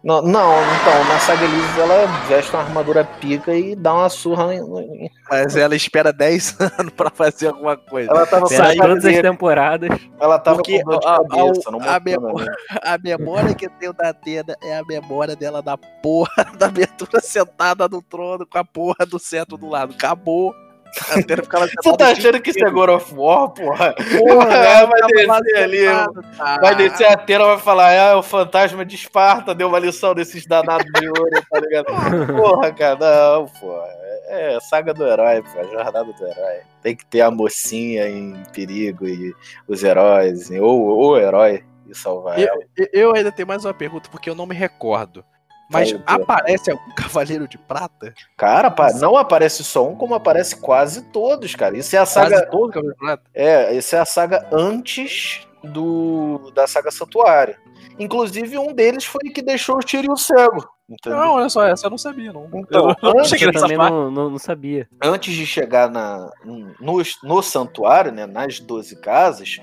Não, 0.02 0.22
não, 0.22 0.54
então, 0.76 1.04
na 1.10 1.20
saga 1.20 1.44
Elise 1.44 1.80
ela 1.80 2.06
veste 2.30 2.54
uma 2.54 2.64
armadura 2.64 3.04
pica 3.20 3.54
e 3.54 3.76
dá 3.76 3.94
uma 3.94 4.08
surra 4.08 4.56
em. 4.56 5.12
Mas 5.30 5.58
ela 5.58 5.76
espera 5.76 6.14
10 6.14 6.56
anos 6.80 6.94
pra 6.94 7.10
fazer 7.10 7.48
alguma 7.48 7.76
coisa. 7.76 8.10
Ela 8.10 8.26
tava 8.26 8.46
Sai 8.48 8.78
com 8.78 8.84
todas 8.88 9.04
as 9.06 9.22
temporadas. 9.22 9.90
Ela 10.18 10.40
tava 10.40 10.56
Porque 10.58 10.82
com 10.82 10.90
dor 10.92 11.00
de 11.02 11.06
a, 11.06 11.16
a- 11.16 11.18
cabeça, 11.18 11.72
não 11.72 11.80
a, 11.82 12.00
mostrou 12.00 12.02
memória, 12.06 12.46
nada. 12.46 12.82
a 12.82 12.98
memória 12.98 13.54
que 13.56 13.66
eu 13.66 13.70
tenho 13.72 13.92
da 13.94 14.10
Atena 14.10 14.56
é 14.64 14.78
a 14.78 14.84
memória 14.86 15.36
dela 15.36 15.62
na 15.62 15.78
porra 15.78 16.46
da 16.58 16.68
abertura 16.68 17.20
sentada 17.20 17.88
no 17.90 18.02
trono 18.02 18.46
com 18.48 18.58
a 18.58 18.64
porra 18.64 19.06
do 19.06 19.20
centro 19.20 19.58
do 19.58 19.68
lado. 19.68 19.94
Acabou. 19.96 20.56
Ficava 20.94 21.68
Tu 21.68 21.98
tá 21.98 22.10
achando 22.10 22.42
que 22.42 22.50
isso 22.50 22.66
é 22.66 22.70
God 22.70 22.90
of 22.90 23.14
War, 23.14 23.50
porra? 23.50 23.94
Porra, 23.94 24.46
vai 24.88 25.02
ficava 25.04 25.28
lá 25.28 25.40
descer 25.40 25.64
ali, 25.64 25.86
cara. 25.86 26.62
vai 26.62 26.76
descer 26.76 27.06
a 27.06 27.14
Atena, 27.14 27.46
vai 27.46 27.60
falar, 27.60 28.00
ah, 28.00 28.18
o 28.18 28.24
fantasma 28.24 28.86
de 28.86 28.96
Esparta 28.96 29.54
deu 29.54 29.68
uma 29.68 29.80
lição 29.80 30.14
desses 30.16 30.46
danados 30.46 30.92
de 31.00 31.08
ouro, 31.08 31.44
tá 31.50 31.60
ligado? 31.60 31.86
Porra, 32.36 32.74
cara, 32.74 32.98
não, 33.00 33.46
porra. 33.46 33.88
É 33.88 34.20
é 34.30 34.60
saga 34.60 34.94
do 34.94 35.06
herói, 35.06 35.42
pô, 35.42 35.60
a 35.60 35.64
jornada 35.64 36.04
do 36.04 36.28
herói. 36.28 36.62
Tem 36.84 36.96
que 36.96 37.06
ter 37.06 37.22
a 37.22 37.32
mocinha 37.32 38.08
em 38.08 38.44
perigo 38.54 39.08
e 39.08 39.34
os 39.68 39.84
heróis, 39.84 40.52
ou 40.52 41.10
o 41.10 41.18
herói 41.18 41.64
e 41.88 41.96
salvar 41.96 42.40
Eu, 42.40 42.48
ela. 42.48 42.90
eu 42.94 43.16
ainda 43.16 43.32
tenho 43.32 43.48
mais 43.48 43.66
uma 43.66 43.74
pergunta, 43.74 44.08
porque 44.12 44.30
eu 44.30 44.36
não 44.36 44.46
me 44.46 44.56
recordo. 44.56 45.26
Mas 45.70 45.96
aparece 46.06 46.72
algum 46.72 46.92
cavaleiro 46.96 47.48
de 47.48 47.58
prata? 47.58 48.14
Cara, 48.36 48.74
não 49.00 49.16
aparece 49.16 49.64
só 49.64 49.88
um, 49.88 49.96
como 49.96 50.16
aparece 50.16 50.56
quase 50.56 51.04
todos, 51.12 51.54
cara. 51.56 51.78
Isso 51.78 51.96
é 51.96 52.00
a 52.00 52.06
saga. 52.06 52.30
Quase 52.38 52.52
todo 52.52 52.70
cavaleiro 52.72 52.96
de 52.96 53.00
prata? 53.06 53.24
É, 53.34 53.76
essa 53.76 53.98
é 53.98 54.00
a 54.00 54.06
saga 54.06 54.48
antes 54.52 55.48
do 55.64 56.52
da 56.56 56.66
saga 56.68 56.92
Santuário. 56.92 57.56
Inclusive, 57.98 58.58
um 58.58 58.74
deles 58.74 59.04
foi 59.06 59.30
que 59.30 59.42
deixou 59.42 59.76
o 59.78 59.80
Tyrion 59.84 60.16
cego. 60.16 60.66
Entendeu? 60.90 61.20
Não, 61.20 61.34
olha 61.34 61.50
só, 61.50 61.68
essa 61.68 61.86
eu 61.86 61.92
não 61.92 61.98
sabia, 62.00 62.34
não. 62.34 62.50
Então, 62.52 62.96
eu 63.04 63.14
não 63.14 63.20
antes- 63.20 63.40
Eu 63.42 63.52
também 63.52 63.78
não, 63.78 64.10
não, 64.10 64.30
não 64.32 64.40
sabia. 64.40 64.88
antes 65.04 65.36
de 65.36 65.46
chegar 65.46 65.88
na, 65.92 66.32
no, 66.44 67.04
no 67.24 67.44
santuário, 67.44 68.12
né, 68.12 68.26
nas 68.26 68.60
12 68.60 68.96
casas, 69.00 69.58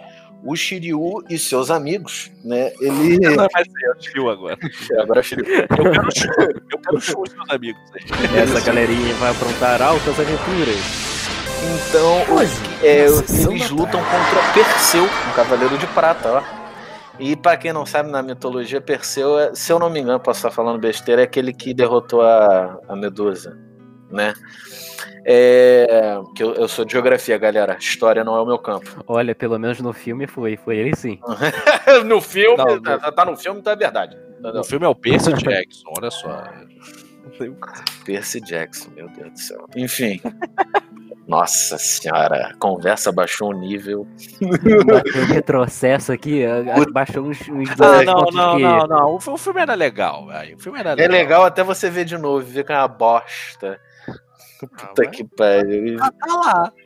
o 0.46 0.56
Shiryu 0.56 1.24
e 1.28 1.38
seus 1.38 1.70
amigos, 1.70 2.30
né, 2.44 2.72
ele... 2.80 3.18
Não, 3.36 3.46
mas 3.52 3.66
é 3.84 3.90
o 3.90 4.02
Shiryu 4.02 4.30
agora. 4.30 4.58
Agora 5.00 5.18
é 5.18 5.22
o 5.22 5.24
Shiryu. 5.24 5.44
Eu 5.46 5.66
quero 5.66 6.14
show, 6.16 6.32
eu 6.70 6.78
quero 6.78 7.00
show 7.00 7.24
dos 7.24 7.34
meus 7.34 7.50
amigos. 7.50 7.82
Essa 8.36 8.60
galerinha 8.60 9.14
vai 9.14 9.32
aprontar 9.32 9.82
altas 9.82 10.20
aventuras. 10.20 11.16
Então, 11.88 12.22
é, 12.82 13.06
eles 13.06 13.70
lutam 13.70 14.00
contra 14.00 14.52
Perseu, 14.54 15.04
um 15.04 15.32
cavaleiro 15.34 15.76
de 15.78 15.86
prata, 15.88 16.30
ó. 16.30 16.66
E 17.18 17.34
pra 17.34 17.56
quem 17.56 17.72
não 17.72 17.86
sabe, 17.86 18.10
na 18.10 18.22
mitologia, 18.22 18.80
Perseu, 18.80 19.38
é, 19.38 19.54
se 19.54 19.72
eu 19.72 19.78
não 19.78 19.88
me 19.90 20.00
engano, 20.00 20.20
posso 20.20 20.38
estar 20.38 20.50
falando 20.50 20.78
besteira, 20.78 21.22
é 21.22 21.24
aquele 21.24 21.52
que 21.52 21.72
derrotou 21.72 22.20
a, 22.20 22.78
a 22.88 22.94
Medusa, 22.94 23.58
né? 24.10 24.34
É, 25.28 26.20
que 26.36 26.42
eu, 26.44 26.54
eu 26.54 26.68
sou 26.68 26.84
de 26.84 26.92
geografia, 26.92 27.36
galera. 27.36 27.76
História 27.80 28.22
não 28.22 28.36
é 28.36 28.40
o 28.40 28.46
meu 28.46 28.58
campo. 28.58 29.02
Olha, 29.08 29.34
pelo 29.34 29.58
menos 29.58 29.80
no 29.80 29.92
filme 29.92 30.26
foi, 30.28 30.56
foi 30.56 30.76
ele 30.76 30.94
sim. 30.94 31.18
no 32.06 32.20
filme, 32.20 32.56
Não, 32.56 32.80
tá, 32.80 33.10
tá 33.10 33.24
no 33.24 33.36
filme, 33.36 33.60
tá 33.60 33.72
é 33.72 33.76
verdade. 33.76 34.16
O 34.54 34.62
filme 34.62 34.86
é 34.86 34.88
o 34.88 34.94
Percy 34.94 35.32
Jackson, 35.32 35.92
olha 35.98 36.10
só. 36.12 36.44
Percy 38.04 38.40
Jackson, 38.40 38.90
meu 38.94 39.08
Deus 39.08 39.32
do 39.32 39.38
céu. 39.40 39.66
Enfim. 39.76 40.20
Nossa 41.26 41.76
senhora, 41.76 42.50
a 42.52 42.54
conversa 42.58 43.10
baixou 43.10 43.52
um 43.52 43.58
nível. 43.58 44.06
Bateu 44.86 45.22
um 45.22 45.26
retrocesso 45.26 46.12
aqui, 46.12 46.44
baixou 46.92 47.24
uns, 47.24 47.40
uns 47.48 47.68
Ah, 47.80 48.04
não, 48.04 48.20
não, 48.32 48.56
que... 48.56 48.62
não, 48.62 48.86
não. 48.86 49.14
O 49.16 49.20
fi- 49.20 49.30
o 49.30 49.36
filme 49.36 49.60
era 49.60 49.74
legal, 49.74 50.24
velho. 50.28 50.56
O 50.56 50.60
filme 50.60 50.78
era 50.78 50.90
É 50.92 50.94
legal. 50.94 51.10
legal 51.10 51.44
até 51.44 51.64
você 51.64 51.90
ver 51.90 52.04
de 52.04 52.16
novo, 52.16 52.46
ver 52.46 52.64
que 52.64 52.72
é 52.72 52.76
uma 52.78 52.86
bosta. 52.86 53.80
Puta 54.60 55.06
que 55.06 55.24
pariu. 55.24 55.98
Ah, 56.00 56.10
tá 56.10 56.34
lá. 56.34 56.72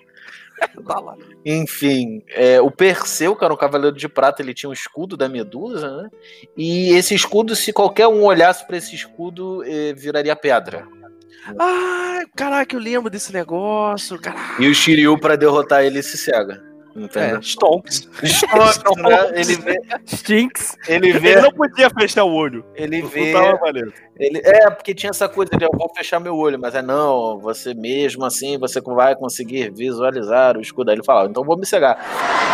Tá 0.87 1.01
lá. 1.01 1.17
Enfim, 1.43 2.23
é, 2.29 2.61
o 2.61 2.71
Perseu, 2.71 3.35
que 3.35 3.43
era 3.43 3.55
um 3.55 3.57
cavaleiro 3.57 3.97
de 3.97 4.07
prata, 4.07 4.43
ele 4.43 4.53
tinha 4.53 4.69
um 4.69 4.75
escudo 4.75 5.17
da 5.17 5.27
Medusa, 5.27 6.03
né? 6.03 6.11
E 6.55 6.91
esse 6.91 7.15
escudo, 7.15 7.57
se 7.57 7.73
qualquer 7.73 8.07
um 8.09 8.23
olhasse 8.25 8.67
pra 8.67 8.77
esse 8.77 8.95
escudo, 8.95 9.65
eh, 9.65 9.95
viraria 9.97 10.37
pedra. 10.37 10.87
Ai, 11.59 12.27
caraca, 12.37 12.77
eu 12.77 12.81
lembro 12.81 13.09
desse 13.09 13.33
negócio, 13.33 14.21
caraca. 14.21 14.63
E 14.63 14.69
o 14.69 14.75
Shiryu, 14.75 15.19
pra 15.19 15.35
derrotar 15.35 15.83
ele, 15.83 16.03
se 16.03 16.19
cega. 16.19 16.63
Entendeu? 16.95 17.39
É, 17.39 17.41
Stonks. 17.43 18.09
Stonks, 18.23 19.03
né? 19.03 19.41
Ele 19.41 19.57
vê, 19.57 19.81
Stinks. 20.07 20.77
ele 20.89 21.13
vê, 21.19 21.33
Ele 21.33 21.41
não 21.41 21.53
podia 21.53 21.89
fechar 21.89 22.25
o 22.25 22.33
olho. 22.35 22.67
ele 22.75 23.01
Não 23.01 23.09
vê, 23.09 23.33
tava 23.33 23.57
valendo. 23.57 23.95
Ele, 24.21 24.43
é, 24.45 24.69
porque 24.69 24.95
tinha 24.95 25.11
essa 25.11 25.27
coisa 25.29 25.51
de 25.57 25.65
eu 25.65 25.71
vou 25.73 25.91
fechar 25.97 26.21
meu 26.21 26.37
olho, 26.37 26.59
mas 26.59 26.75
é 26.75 26.83
não, 26.83 27.39
você 27.39 27.73
mesmo 27.73 28.25
assim, 28.27 28.59
você 28.59 28.79
vai 28.81 29.17
conseguir 29.17 29.71
visualizar 29.71 30.59
o 30.59 30.61
escudo. 30.61 30.91
Aí 30.91 30.97
ele 30.97 31.05
fala, 31.05 31.29
então 31.29 31.43
vou 31.43 31.57
me 31.57 31.65
cegar. 31.65 31.99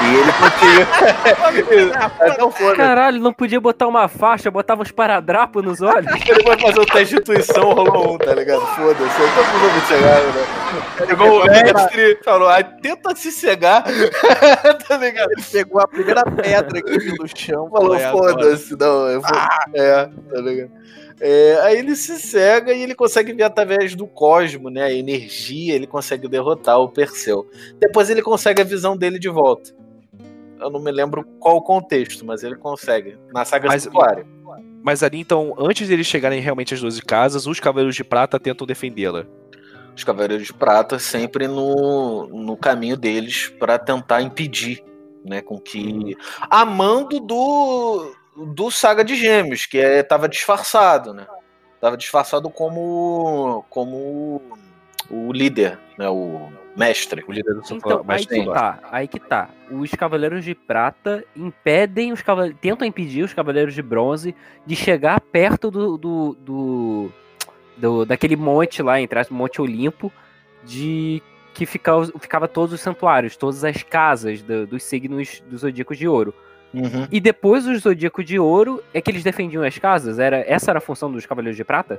E 0.03 0.14
ele 0.14 0.33
conseguiu. 0.33 1.91
então 2.33 2.51
foda 2.53 2.77
Caralho, 2.77 3.19
não 3.21 3.33
podia 3.33 3.61
botar 3.61 3.89
uma 3.89 4.07
faixa, 4.07 4.49
botava 4.49 4.83
uns 4.83 4.93
paradrapos 4.93 5.64
nos 5.64 5.81
olhos. 5.81 6.07
Ele 6.29 6.43
vai 6.43 6.59
fazer 6.59 6.81
o 6.81 6.87
teste 6.87 7.14
de 7.14 7.21
intuição, 7.21 7.73
rolou 7.73 8.14
um, 8.14 8.19
tá 8.19 8.35
ligado? 8.35 8.61
Foda-se, 8.61 9.21
eu 9.21 9.59
vou 9.59 9.73
me 9.73 9.81
cegar, 9.81 10.23
né? 10.23 11.07
Chegou 11.07 11.41
o 11.41 11.45
mestre, 11.47 12.19
falou, 12.25 12.49
ah, 12.49 12.62
tenta 12.62 13.17
se 13.17 13.33
cegar, 13.33 13.85
tá 14.87 14.97
ligado? 14.99 15.33
Ele 15.33 15.43
pegou 15.51 15.81
a 15.81 15.89
primeira 15.89 16.23
pedra 16.25 16.83
que 16.83 16.99
viu 16.99 17.14
no 17.19 17.29
chão. 17.29 17.71
Falou, 17.71 17.95
"É 17.95 18.05
agora." 18.05 18.33
foda-se, 18.33 18.77
não, 18.77 19.09
eu 19.09 19.21
vou. 19.21 19.39
É, 19.75 20.05
tá 20.05 20.41
ligado? 20.41 20.71
É, 21.21 21.59
aí 21.62 21.79
ele 21.79 21.97
se 21.97 22.19
cega 22.21 22.73
e 22.73 22.83
ele 22.83 22.95
consegue 22.95 23.33
ver 23.33 23.45
através 23.45 23.95
do 23.95 24.07
cosmo, 24.07 24.69
né? 24.69 24.85
A 24.85 24.93
energia, 24.93 25.75
ele 25.75 25.87
consegue 25.87 26.29
derrotar 26.29 26.79
o 26.79 26.89
Perseu. 26.89 27.49
Depois 27.79 28.11
ele 28.11 28.21
consegue 28.23 28.61
a 28.61 28.64
visão 28.64 28.97
dele 28.97 29.19
de 29.19 29.29
volta. 29.29 29.75
Eu 30.61 30.71
não 30.71 30.81
me 30.81 30.91
lembro 30.91 31.25
qual 31.39 31.57
o 31.57 31.62
contexto, 31.62 32.25
mas 32.25 32.43
ele 32.43 32.57
consegue. 32.57 33.17
Na 33.33 33.45
saga 33.45 33.69
Mas- 33.69 33.83
Santuário. 33.85 34.27
Mas 34.83 35.03
ali, 35.03 35.19
então, 35.19 35.53
antes 35.59 35.89
deles 35.89 36.07
chegarem 36.07 36.41
realmente 36.41 36.73
às 36.73 36.81
12 36.81 37.03
casas, 37.03 37.47
os 37.47 37.59
Cavaleiros 37.59 37.97
de 37.97 38.05
Prata 38.05 38.39
tentam 38.39 38.64
defendê-la. 38.64 39.27
Os 39.97 40.05
Cavaleiros 40.05 40.47
de 40.47 40.53
Prata 40.53 40.97
sempre 40.99 41.49
no, 41.49 42.29
no 42.29 42.57
caminho 42.57 42.97
deles 42.97 43.53
para 43.59 43.79
tentar 43.81 44.23
impedir, 44.23 44.85
né, 45.25 45.41
com 45.43 45.59
que 45.59 46.17
a 46.39 46.64
mando 46.64 47.19
do 47.19 48.12
do 48.37 48.70
Saga 48.70 49.03
de 49.05 49.14
Gêmeos, 49.16 49.64
que 49.66 49.78
é, 49.78 50.03
tava 50.03 50.28
disfarçado, 50.28 51.14
né? 51.14 51.26
Tava 51.80 51.97
disfarçado 51.97 52.51
como 52.51 53.64
como 53.70 54.43
o 55.11 55.32
líder, 55.32 55.78
né, 55.97 56.09
o 56.09 56.49
mestre, 56.76 57.24
O 57.26 57.32
líder 57.32 57.55
do 57.55 57.62
Então, 57.70 58.05
aí 58.09 58.26
que 58.26 58.45
tá, 58.47 58.78
aí 58.91 59.09
que 59.09 59.20
tá. 59.20 59.49
Os 59.70 59.91
Cavaleiros 59.93 60.45
de 60.45 60.55
Prata 60.55 61.24
impedem 61.34 62.12
os 62.12 62.20
cavaleiros. 62.22 62.59
tentam 62.61 62.87
impedir 62.87 63.22
os 63.22 63.32
Cavaleiros 63.32 63.72
de 63.74 63.82
Bronze 63.82 64.34
de 64.66 64.74
chegar 64.76 65.20
perto 65.20 65.70
do. 65.70 65.97
do, 65.97 66.37
do, 66.41 67.12
do- 67.76 68.05
daquele 68.05 68.37
monte 68.37 68.82
lá, 68.82 69.01
entre 69.01 69.18
aspas, 69.18 69.37
Monte 69.37 69.61
Olimpo, 69.62 70.12
de 70.64 71.22
que 71.55 71.64
ficava, 71.64 72.05
ficava 72.18 72.47
todos 72.49 72.72
os 72.74 72.80
santuários, 72.80 73.37
todas 73.37 73.64
as 73.64 73.82
casas 73.82 74.43
do- 74.43 74.66
dos 74.66 74.82
signos 74.82 75.41
dos 75.49 75.61
Zodíacos 75.61 75.97
de 75.97 76.07
Ouro. 76.09 76.34
Uhum. 76.77 77.09
E 77.11 77.20
depois 77.20 77.64
dos 77.64 77.81
Zodíacos 77.81 78.27
de 78.27 78.39
Ouro 78.39 78.85
é 78.93 79.01
que 79.01 79.11
eles 79.11 79.24
defendiam 79.24 79.64
as 79.64 79.79
casas? 79.79 80.18
Era, 80.18 80.45
essa 80.47 80.70
era 80.70 80.79
a 80.79 80.83
função 80.83 81.11
dos 81.11 81.24
Cavaleiros 81.24 81.57
de 81.57 81.64
Prata? 81.64 81.99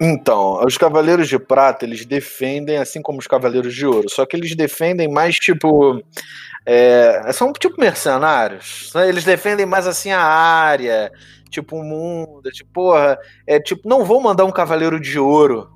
Então, 0.00 0.64
os 0.64 0.76
Cavaleiros 0.76 1.28
de 1.28 1.38
Prata, 1.38 1.84
eles 1.84 2.04
defendem 2.04 2.78
assim 2.78 3.00
como 3.00 3.18
os 3.18 3.26
Cavaleiros 3.28 3.72
de 3.74 3.86
Ouro, 3.86 4.08
só 4.10 4.26
que 4.26 4.36
eles 4.36 4.54
defendem 4.56 5.08
mais 5.08 5.36
tipo. 5.36 6.02
é, 6.66 7.30
são 7.32 7.52
tipo 7.52 7.80
mercenários. 7.80 8.90
né? 8.94 9.08
Eles 9.08 9.22
defendem 9.24 9.66
mais 9.66 9.86
assim 9.86 10.10
a 10.10 10.20
área, 10.20 11.12
tipo 11.48 11.76
o 11.76 11.84
mundo. 11.84 12.50
Tipo, 12.50 12.70
porra, 12.72 13.16
é 13.46 13.60
tipo, 13.60 13.88
não 13.88 14.04
vou 14.04 14.20
mandar 14.20 14.44
um 14.44 14.52
Cavaleiro 14.52 14.98
de 14.98 15.20
Ouro 15.20 15.70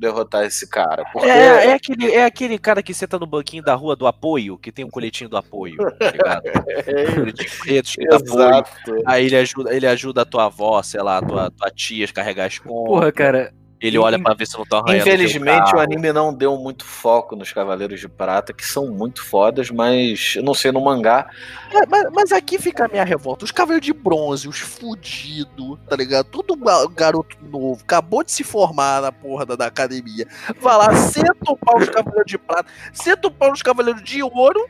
derrotar 0.00 0.44
esse 0.44 0.66
cara. 0.66 1.04
Porque 1.12 1.28
É, 1.28 1.66
é, 1.66 1.72
aquele, 1.74 2.10
é 2.10 2.24
aquele 2.24 2.58
cara 2.58 2.82
que 2.82 2.94
senta 2.94 3.18
no 3.18 3.26
banquinho 3.26 3.62
da 3.62 3.74
rua 3.74 3.94
do 3.94 4.06
apoio, 4.06 4.58
que 4.58 4.72
tem 4.72 4.84
um 4.84 4.90
coletinho 4.90 5.28
do 5.28 5.36
apoio, 5.36 5.76
tá 5.98 6.10
ligado? 6.10 6.42
escrito 7.68 8.14
apoio. 8.14 8.48
Exato. 8.48 8.70
Aí 9.06 9.26
ele 9.26 9.36
ajuda, 9.36 9.74
ele 9.74 9.86
ajuda 9.86 10.22
a 10.22 10.24
tua 10.24 10.46
avó, 10.46 10.82
sei 10.82 11.02
lá, 11.02 11.18
a 11.18 11.22
tua, 11.22 11.50
tua 11.50 11.70
tia 11.70 12.06
a 12.06 12.12
carregar 12.12 12.46
as 12.46 12.58
compras. 12.58 12.86
Porra, 12.86 13.12
cara. 13.12 13.59
Ele 13.80 13.96
olha 13.96 14.18
pra 14.22 14.34
ver 14.34 14.46
se 14.46 14.58
não 14.58 14.66
tá 14.66 14.78
arranhando 14.78 15.08
Infelizmente, 15.08 15.62
o 15.62 15.64
carro. 15.70 15.80
anime 15.80 16.12
não 16.12 16.34
deu 16.34 16.54
muito 16.58 16.84
foco 16.84 17.34
nos 17.34 17.50
Cavaleiros 17.52 17.98
de 17.98 18.08
Prata, 18.08 18.52
que 18.52 18.64
são 18.66 18.88
muito 18.88 19.24
fodas, 19.24 19.70
mas 19.70 20.34
eu 20.36 20.42
não 20.42 20.52
sei 20.52 20.70
no 20.70 20.82
mangá. 20.84 21.30
É, 21.72 21.86
mas, 21.86 22.04
mas 22.12 22.32
aqui 22.32 22.58
fica 22.58 22.84
a 22.84 22.88
minha 22.88 23.04
revolta. 23.04 23.44
Os 23.44 23.50
cavaleiros 23.50 23.86
de 23.86 23.92
bronze, 23.94 24.46
os 24.46 24.58
fudidos, 24.60 25.78
tá 25.88 25.96
ligado? 25.96 26.26
Todo 26.26 26.54
ga- 26.56 26.86
garoto 26.94 27.36
novo, 27.42 27.80
acabou 27.82 28.22
de 28.22 28.32
se 28.32 28.44
formar 28.44 29.00
na 29.00 29.10
porra 29.10 29.46
da, 29.46 29.56
da 29.56 29.66
academia. 29.66 30.26
Vai 30.60 30.76
lá, 30.76 30.94
senta 30.96 31.50
o 31.50 31.56
pau 31.56 31.78
nos 31.78 31.88
cavaleiros 31.88 32.26
de 32.30 32.36
prata, 32.38 32.68
senta 32.92 33.28
o 33.28 33.30
pau 33.30 33.50
nos 33.50 33.62
cavaleiros 33.62 34.02
de 34.02 34.22
ouro, 34.22 34.68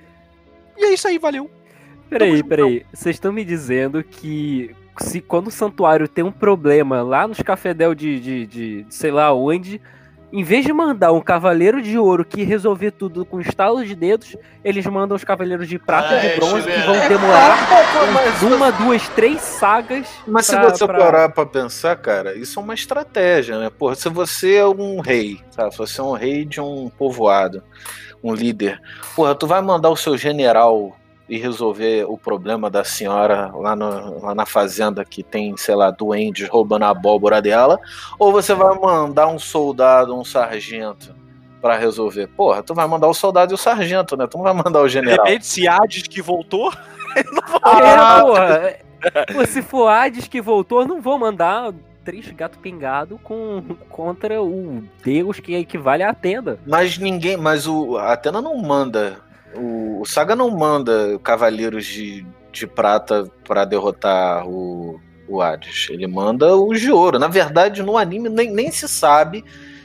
e 0.78 0.84
é 0.84 0.94
isso 0.94 1.08
aí, 1.08 1.18
valeu. 1.18 1.50
Peraí, 2.08 2.42
peraí. 2.42 2.84
Vocês 2.92 3.16
estão 3.16 3.32
me 3.32 3.44
dizendo 3.44 4.02
que 4.02 4.74
se 5.00 5.20
quando 5.20 5.48
o 5.48 5.50
santuário 5.50 6.06
tem 6.08 6.24
um 6.24 6.32
problema 6.32 7.02
lá 7.02 7.26
nos 7.26 7.40
cafedel 7.42 7.94
de, 7.94 8.20
de, 8.20 8.46
de, 8.46 8.84
de 8.84 8.94
sei 8.94 9.10
lá 9.10 9.32
onde, 9.32 9.80
Em 10.32 10.44
vez 10.44 10.64
de 10.64 10.72
mandar 10.72 11.10
um 11.10 11.20
cavaleiro 11.20 11.82
de 11.82 11.98
ouro 11.98 12.24
que 12.24 12.44
resolver 12.44 12.92
tudo 12.92 13.24
com 13.24 13.40
estalo 13.40 13.84
de 13.84 13.96
dedos, 13.96 14.36
eles 14.62 14.86
mandam 14.86 15.16
os 15.16 15.24
cavaleiros 15.24 15.66
de 15.66 15.76
prata 15.76 16.18
e 16.18 16.20
de 16.20 16.26
É, 16.28 16.36
bronze 16.36 16.62
Chile, 16.62 16.72
que 16.72 16.86
vão 16.86 16.94
é 16.94 17.08
demorar 17.08 17.56
mas- 18.14 18.42
uma, 18.44 18.70
duas, 18.70 19.08
três 19.08 19.40
sagas. 19.40 20.06
Mas 20.28 20.46
se 20.46 20.54
pra- 20.54 20.70
você 20.70 20.86
pra- 20.86 20.98
parar 20.98 21.28
pra 21.30 21.44
pensar, 21.44 21.96
cara, 21.96 22.36
isso 22.36 22.60
é 22.60 22.62
uma 22.62 22.74
estratégia, 22.74 23.58
né? 23.58 23.70
Porra, 23.76 23.96
se 23.96 24.08
você 24.08 24.54
é 24.54 24.66
um 24.68 25.00
rei, 25.00 25.40
sabe? 25.50 25.72
Se 25.72 25.78
você 25.78 26.00
é 26.00 26.04
um 26.04 26.12
rei 26.12 26.44
de 26.44 26.60
um 26.60 26.88
povoado, 26.96 27.60
um 28.22 28.32
líder, 28.32 28.80
porra, 29.16 29.34
tu 29.34 29.48
vai 29.48 29.60
mandar 29.60 29.90
o 29.90 29.96
seu 29.96 30.16
general 30.16 30.96
e 31.30 31.38
resolver 31.38 32.04
o 32.08 32.18
problema 32.18 32.68
da 32.68 32.82
senhora 32.82 33.50
lá, 33.54 33.76
no- 33.76 34.20
lá 34.20 34.34
na 34.34 34.44
fazenda 34.44 35.04
que 35.04 35.22
tem, 35.22 35.56
sei 35.56 35.76
lá, 35.76 35.90
duendes 35.90 36.48
roubando 36.48 36.84
a 36.84 36.88
abóbora 36.90 37.40
dela, 37.40 37.78
ou 38.18 38.32
você 38.32 38.52
vai 38.52 38.76
mandar 38.78 39.28
um 39.28 39.38
soldado, 39.38 40.14
um 40.14 40.24
sargento 40.24 41.14
pra 41.62 41.76
resolver? 41.78 42.26
Porra, 42.26 42.62
tu 42.64 42.74
vai 42.74 42.86
mandar 42.88 43.06
o 43.06 43.14
soldado 43.14 43.52
e 43.52 43.54
o 43.54 43.58
sargento, 43.58 44.16
né? 44.16 44.26
Tu 44.26 44.36
não 44.36 44.44
vai 44.44 44.52
mandar 44.54 44.80
o 44.82 44.86
De 44.88 44.92
general. 44.92 45.24
repente, 45.24 45.46
se 45.46 45.68
Hades 45.68 46.02
que 46.02 46.20
voltou, 46.20 46.72
É, 47.14 48.20
porra. 48.20 48.74
Pô, 49.32 49.46
se 49.46 49.62
for 49.62 49.88
Hades 49.88 50.28
que 50.28 50.40
voltou, 50.40 50.86
não 50.86 51.00
vou 51.00 51.18
mandar 51.18 51.72
três 52.04 52.28
gato 52.32 52.58
pingado 52.58 53.18
com, 53.22 53.62
contra 53.88 54.42
o 54.42 54.82
deus 55.04 55.38
que 55.40 55.54
equivale 55.54 56.02
a 56.02 56.10
Atena. 56.10 56.58
Mas 56.66 56.98
ninguém. 56.98 57.36
Mas 57.36 57.66
o 57.66 57.96
a 57.96 58.12
Atena 58.12 58.40
não 58.42 58.56
manda. 58.56 59.18
O, 59.56 60.00
o 60.00 60.06
Saga 60.06 60.36
não 60.36 60.50
manda 60.50 61.18
cavaleiros 61.22 61.84
de, 61.84 62.26
de 62.52 62.66
prata 62.66 63.30
pra 63.44 63.64
derrotar 63.64 64.46
o, 64.48 65.00
o 65.28 65.40
Hades. 65.40 65.88
Ele 65.90 66.06
manda 66.06 66.56
os 66.56 66.80
de 66.80 66.90
ouro. 66.90 67.18
Na 67.18 67.28
verdade, 67.28 67.82
no 67.82 67.96
anime 67.96 68.28
nem, 68.28 68.50
nem 68.50 68.70
se 68.70 68.88
sabe 68.88 69.44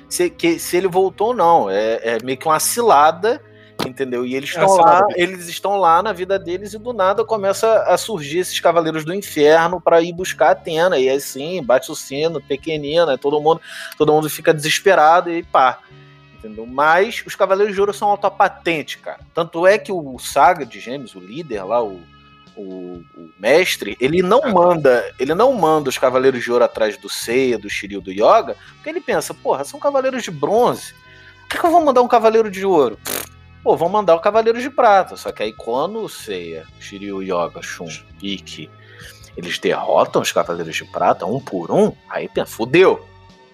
se, 0.09 0.29
que, 0.29 0.59
se 0.59 0.77
ele 0.77 0.87
voltou 0.87 1.29
ou 1.29 1.33
não. 1.35 1.69
É, 1.69 1.99
é 2.03 2.17
meio 2.23 2.37
que 2.37 2.47
uma 2.47 2.59
cilada. 2.59 3.41
Entendeu? 3.85 4.25
E 4.25 4.33
eles 4.35 4.49
É 4.51 4.53
estão 4.53 4.67
uma 4.73 4.85
lá, 4.85 4.95
cilada. 4.97 5.13
eles 5.17 5.47
estão 5.49 5.77
lá 5.77 6.01
na 6.01 6.13
vida 6.13 6.39
deles 6.39 6.73
e 6.73 6.77
do 6.79 6.93
nada 6.93 7.25
começa 7.25 7.83
a 7.83 7.97
surgir 7.97 8.39
esses 8.39 8.57
cavaleiros 8.59 9.03
do 9.03 9.13
inferno 9.13 9.81
para 9.81 10.01
ir 10.01 10.13
buscar 10.13 10.51
Atena. 10.51 10.97
E 10.97 11.09
aí 11.09 11.19
sim, 11.19 11.61
bate 11.61 11.91
o 11.91 11.95
sino, 11.95 12.41
pequenina, 12.41 13.11
aí 13.11 13.17
todo 13.17 13.39
mundo, 13.41 13.59
todo 13.97 14.13
mundo 14.13 14.29
fica 14.29 14.53
desesperado 14.53 15.29
e 15.29 15.43
pá 15.43 15.79
entendeu? 16.45 16.65
Mas 16.65 17.23
os 17.25 17.35
Cavaleiros 17.35 17.73
de 17.73 17.79
Ouro 17.79 17.93
são 17.93 18.09
autopatente, 18.09 18.97
cara. 18.97 19.19
Tanto 19.33 19.65
é 19.65 19.77
que 19.77 19.91
o 19.91 20.17
Saga 20.19 20.65
de 20.65 20.79
Gêmeos, 20.79 21.15
o 21.15 21.19
líder 21.19 21.63
lá, 21.63 21.83
o, 21.83 21.99
o, 22.55 23.03
o 23.15 23.29
mestre, 23.39 23.97
ele 23.99 24.21
não 24.21 24.41
manda, 24.53 25.13
ele 25.19 25.33
não 25.33 25.53
manda 25.53 25.89
os 25.89 25.97
Cavaleiros 25.97 26.43
de 26.43 26.51
Ouro 26.51 26.63
atrás 26.63 26.97
do 26.97 27.09
Seiya, 27.09 27.57
do 27.57 27.69
Shiryu, 27.69 28.01
do 28.01 28.11
Yoga, 28.11 28.55
porque 28.75 28.89
ele 28.89 29.01
pensa, 29.01 29.33
porra, 29.33 29.63
são 29.63 29.79
Cavaleiros 29.79 30.23
de 30.23 30.31
Bronze. 30.31 30.93
Por 31.41 31.49
que, 31.49 31.59
que 31.59 31.65
eu 31.65 31.71
vou 31.71 31.83
mandar 31.83 32.01
um 32.01 32.07
Cavaleiro 32.07 32.49
de 32.49 32.65
Ouro? 32.65 32.97
Pô, 33.63 33.75
vão 33.75 33.89
mandar 33.89 34.15
o 34.15 34.19
Cavaleiro 34.19 34.61
de 34.61 34.69
Prata. 34.69 35.15
Só 35.15 35.31
que 35.31 35.43
aí 35.43 35.53
quando 35.53 35.99
o 35.99 36.09
Seiya, 36.09 36.65
Shiryu, 36.79 37.23
Yoga, 37.23 37.61
Shun, 37.61 37.87
Ikki, 38.21 38.69
eles 39.35 39.59
derrotam 39.59 40.21
os 40.21 40.31
Cavaleiros 40.31 40.75
de 40.75 40.85
Prata 40.85 41.25
um 41.25 41.39
por 41.39 41.71
um, 41.71 41.91
aí 42.09 42.29
pensa, 42.29 42.51
fudeu. 42.51 43.05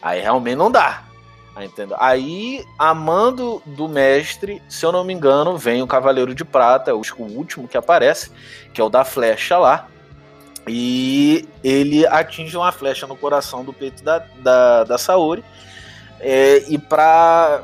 Aí 0.01 0.19
realmente 0.19 0.55
não 0.55 0.71
dá. 0.71 1.10
Entendeu? 1.59 1.97
Aí, 1.99 2.65
a 2.79 2.93
mando 2.93 3.61
do 3.65 3.89
mestre, 3.89 4.61
se 4.69 4.85
eu 4.85 4.91
não 4.91 5.03
me 5.03 5.13
engano, 5.13 5.57
vem 5.57 5.81
o 5.81 5.87
Cavaleiro 5.87 6.33
de 6.33 6.45
Prata, 6.45 6.95
o 6.95 7.01
último 7.19 7.67
que 7.67 7.77
aparece, 7.77 8.31
que 8.73 8.79
é 8.79 8.83
o 8.83 8.89
da 8.89 9.03
flecha 9.03 9.57
lá. 9.57 9.87
E 10.67 11.47
ele 11.63 12.05
atinge 12.07 12.55
uma 12.55 12.71
flecha 12.71 13.05
no 13.05 13.17
coração 13.17 13.65
do 13.65 13.73
peito 13.73 14.03
da, 14.03 14.19
da, 14.39 14.83
da 14.85 14.97
Saori. 14.97 15.43
É, 16.19 16.63
e 16.69 16.77
para 16.77 17.63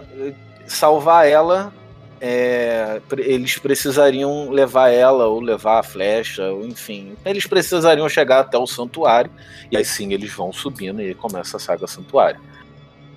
salvar 0.66 1.28
ela, 1.28 1.72
é, 2.20 3.00
eles 3.20 3.58
precisariam 3.58 4.50
levar 4.50 4.90
ela, 4.90 5.28
ou 5.28 5.40
levar 5.40 5.80
a 5.80 5.84
flecha, 5.84 6.44
ou 6.52 6.66
enfim. 6.66 7.16
Eles 7.24 7.48
precisariam 7.48 8.10
chegar 8.10 8.40
até 8.40 8.58
o 8.58 8.68
santuário. 8.68 9.32
E 9.72 9.78
aí 9.78 9.86
sim 9.86 10.12
eles 10.12 10.34
vão 10.34 10.52
subindo 10.52 11.02
e 11.02 11.14
começa 11.14 11.56
a 11.56 11.60
saga 11.60 11.88
santuário. 11.88 12.40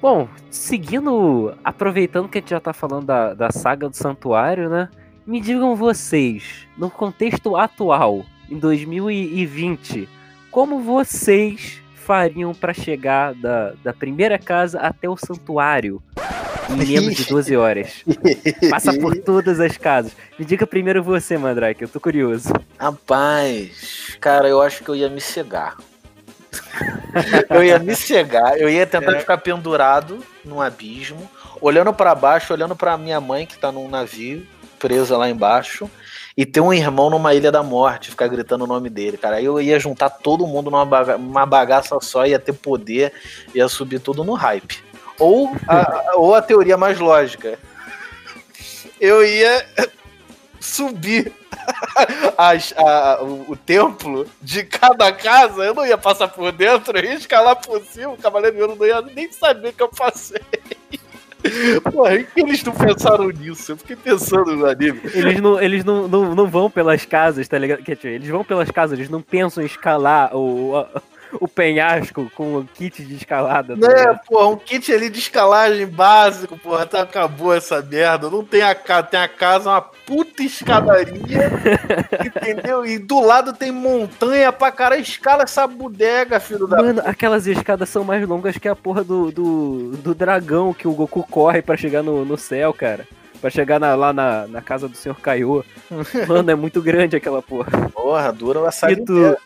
Bom, 0.00 0.26
seguindo, 0.50 1.54
aproveitando 1.62 2.28
que 2.28 2.38
a 2.38 2.40
gente 2.40 2.50
já 2.50 2.60
tá 2.60 2.72
falando 2.72 3.04
da, 3.04 3.34
da 3.34 3.50
saga 3.50 3.86
do 3.86 3.94
santuário, 3.94 4.70
né? 4.70 4.88
Me 5.26 5.40
digam 5.40 5.76
vocês, 5.76 6.66
no 6.76 6.90
contexto 6.90 7.54
atual, 7.54 8.24
em 8.50 8.58
2020, 8.58 10.08
como 10.50 10.80
vocês 10.80 11.82
fariam 11.94 12.54
pra 12.54 12.72
chegar 12.72 13.34
da, 13.34 13.74
da 13.84 13.92
primeira 13.92 14.38
casa 14.38 14.80
até 14.80 15.06
o 15.06 15.18
santuário 15.18 16.02
em 16.70 16.76
menos 16.76 17.14
de 17.14 17.26
12 17.26 17.56
horas? 17.56 18.02
Passa 18.70 18.98
por 18.98 19.14
todas 19.18 19.60
as 19.60 19.76
casas. 19.76 20.16
Me 20.38 20.46
diga 20.46 20.66
primeiro 20.66 21.02
você, 21.02 21.36
Mandrake, 21.36 21.82
eu 21.82 21.88
tô 21.88 22.00
curioso. 22.00 22.48
Rapaz, 22.78 24.16
cara, 24.18 24.48
eu 24.48 24.62
acho 24.62 24.82
que 24.82 24.88
eu 24.88 24.96
ia 24.96 25.10
me 25.10 25.20
cegar. 25.20 25.76
Eu 27.48 27.62
ia 27.64 27.78
me 27.78 27.94
cegar, 27.94 28.58
eu 28.58 28.68
ia 28.68 28.86
tentar 28.86 29.18
ficar 29.18 29.38
pendurado 29.38 30.24
num 30.44 30.60
abismo, 30.60 31.30
olhando 31.60 31.92
pra 31.92 32.14
baixo, 32.14 32.52
olhando 32.52 32.74
pra 32.76 32.96
minha 32.96 33.20
mãe 33.20 33.46
que 33.46 33.58
tá 33.58 33.70
num 33.70 33.88
navio, 33.88 34.46
presa 34.78 35.16
lá 35.16 35.28
embaixo, 35.28 35.90
e 36.36 36.46
ter 36.46 36.60
um 36.60 36.72
irmão 36.72 37.10
numa 37.10 37.34
ilha 37.34 37.52
da 37.52 37.62
morte, 37.62 38.10
ficar 38.10 38.28
gritando 38.28 38.64
o 38.64 38.66
nome 38.66 38.88
dele, 38.88 39.16
cara. 39.16 39.36
Aí 39.36 39.44
eu 39.44 39.60
ia 39.60 39.78
juntar 39.78 40.08
todo 40.08 40.46
mundo 40.46 40.70
numa 40.70 40.86
baga- 40.86 41.16
uma 41.16 41.44
bagaça 41.44 41.98
só, 42.00 42.24
ia 42.26 42.38
ter 42.38 42.52
poder, 42.52 43.12
ia 43.54 43.68
subir 43.68 44.00
tudo 44.00 44.24
no 44.24 44.34
hype. 44.34 44.82
Ou 45.18 45.54
a, 45.68 46.16
ou 46.16 46.34
a 46.34 46.40
teoria 46.40 46.78
mais 46.78 46.98
lógica. 46.98 47.58
Eu 48.98 49.24
ia 49.24 49.66
subir 50.60 51.32
a- 52.38 53.18
o, 53.22 53.52
o 53.52 53.56
templo 53.56 54.26
de 54.40 54.62
cada 54.64 55.10
casa, 55.12 55.64
eu 55.64 55.74
não 55.74 55.86
ia 55.86 55.98
passar 55.98 56.28
por 56.28 56.52
dentro, 56.52 56.96
eu 56.98 57.04
ia 57.04 57.14
escalar 57.14 57.56
por 57.56 57.80
cima, 57.84 58.12
o 58.12 58.16
Cavaleiro 58.16 58.56
de 58.56 58.62
Ouro 58.62 58.76
não 58.76 58.86
ia 58.86 59.00
nem 59.00 59.30
saber 59.32 59.72
que 59.72 59.82
eu 59.82 59.88
passei. 59.88 60.40
Porra, 61.90 62.16
por 62.18 62.24
que 62.34 62.40
eles 62.42 62.62
não 62.62 62.72
pensaram 62.74 63.28
nisso? 63.30 63.72
Eu 63.72 63.76
fiquei 63.78 63.96
pensando 63.96 64.54
no 64.54 64.66
anime. 64.66 65.00
Eles 65.14 65.40
não, 65.40 65.58
eles 65.60 65.84
não, 65.84 66.06
não, 66.06 66.34
não 66.34 66.46
vão 66.46 66.70
pelas 66.70 67.06
casas, 67.06 67.48
tá 67.48 67.56
ligado? 67.58 67.82
Eles 68.04 68.28
vão 68.28 68.44
pelas 68.44 68.70
casas, 68.70 68.98
eles 68.98 69.10
não 69.10 69.22
pensam 69.22 69.62
em 69.62 69.66
escalar 69.66 70.36
o, 70.36 70.76
a- 70.76 71.02
o 71.34 71.46
penhasco 71.46 72.30
com 72.34 72.56
o 72.56 72.64
kit 72.64 73.04
de 73.04 73.14
escalada. 73.16 73.76
tá 73.76 73.88
Né, 73.88 73.94
ligado? 73.98 74.20
porra, 74.26 74.46
um 74.48 74.56
kit 74.56 74.92
ali 74.92 75.08
de 75.10 75.18
escalagem 75.18 75.86
básico, 75.86 76.56
porra, 76.58 76.86
tá, 76.86 77.02
acabou 77.02 77.54
essa 77.54 77.80
merda. 77.82 78.28
Não 78.30 78.44
tem 78.44 78.62
a 78.62 78.74
casa, 78.74 79.02
tem 79.04 79.20
a 79.20 79.28
casa, 79.28 79.70
uma 79.70 79.80
puta 79.82 80.42
escadaria, 80.42 81.50
entendeu? 82.24 82.84
E 82.84 82.98
do 82.98 83.20
lado 83.20 83.52
tem 83.52 83.70
montanha 83.70 84.52
pra 84.52 84.72
cara, 84.72 84.96
escala 84.98 85.44
essa 85.44 85.66
bodega, 85.66 86.40
filho 86.40 86.66
da. 86.66 86.78
Mano, 86.82 87.02
aquelas 87.04 87.46
escadas 87.46 87.88
são 87.88 88.02
mais 88.04 88.26
longas 88.26 88.56
que 88.58 88.68
a 88.68 88.74
porra 88.76 89.04
do, 89.04 89.30
do, 89.30 89.90
do 89.98 90.14
dragão 90.14 90.72
que 90.74 90.88
o 90.88 90.92
Goku 90.92 91.22
corre 91.30 91.62
pra 91.62 91.76
chegar 91.76 92.02
no, 92.02 92.24
no 92.24 92.36
céu, 92.36 92.72
cara. 92.72 93.06
Pra 93.40 93.48
chegar 93.48 93.80
na- 93.80 93.94
lá 93.94 94.12
na, 94.12 94.46
na 94.46 94.60
casa 94.60 94.86
do 94.86 94.94
Sr. 94.96 95.14
Kaiô. 95.14 95.64
Mano, 96.28 96.50
é 96.50 96.54
muito 96.54 96.82
grande 96.82 97.16
aquela 97.16 97.40
porra. 97.40 97.88
Porra, 97.90 98.30
dura 98.32 98.68
a 98.68 98.70
saga 98.70 98.92
E 98.92 98.96
tu, 99.04 99.36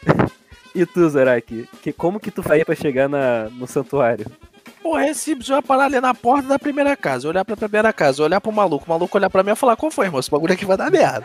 e 0.75 0.85
tu 0.85 1.09
Zaraki? 1.09 1.69
Que, 1.83 1.93
como 1.93 2.19
que 2.19 2.31
tu 2.31 2.43
faria 2.43 2.65
pra 2.65 2.75
chegar 2.75 3.09
na, 3.09 3.49
no 3.51 3.67
santuário? 3.67 4.27
Porra, 4.85 5.07
é 5.07 5.13
eu 5.13 5.57
ia 5.57 5.63
parar 5.63 5.87
ali 5.87 5.99
na 5.99 6.13
porta 6.13 6.47
da 6.47 6.59
primeira 6.59 6.95
casa, 6.95 7.27
olhar 7.27 7.43
pra 7.43 7.57
primeira 7.57 7.91
casa, 7.91 8.23
olhar 8.23 8.39
pro 8.39 8.53
maluco, 8.53 8.85
o 8.87 8.89
maluco 8.91 9.17
olhar 9.17 9.31
pra 9.31 9.43
mim 9.43 9.53
e 9.53 9.57
falar, 9.57 9.77
qual 9.77 9.91
foi, 9.91 10.05
irmão? 10.05 10.21
Esse 10.21 10.31
bagulho 10.31 10.53
aqui 10.53 10.67
vai 10.67 10.77
dar 10.77 10.91
merda. 10.91 11.25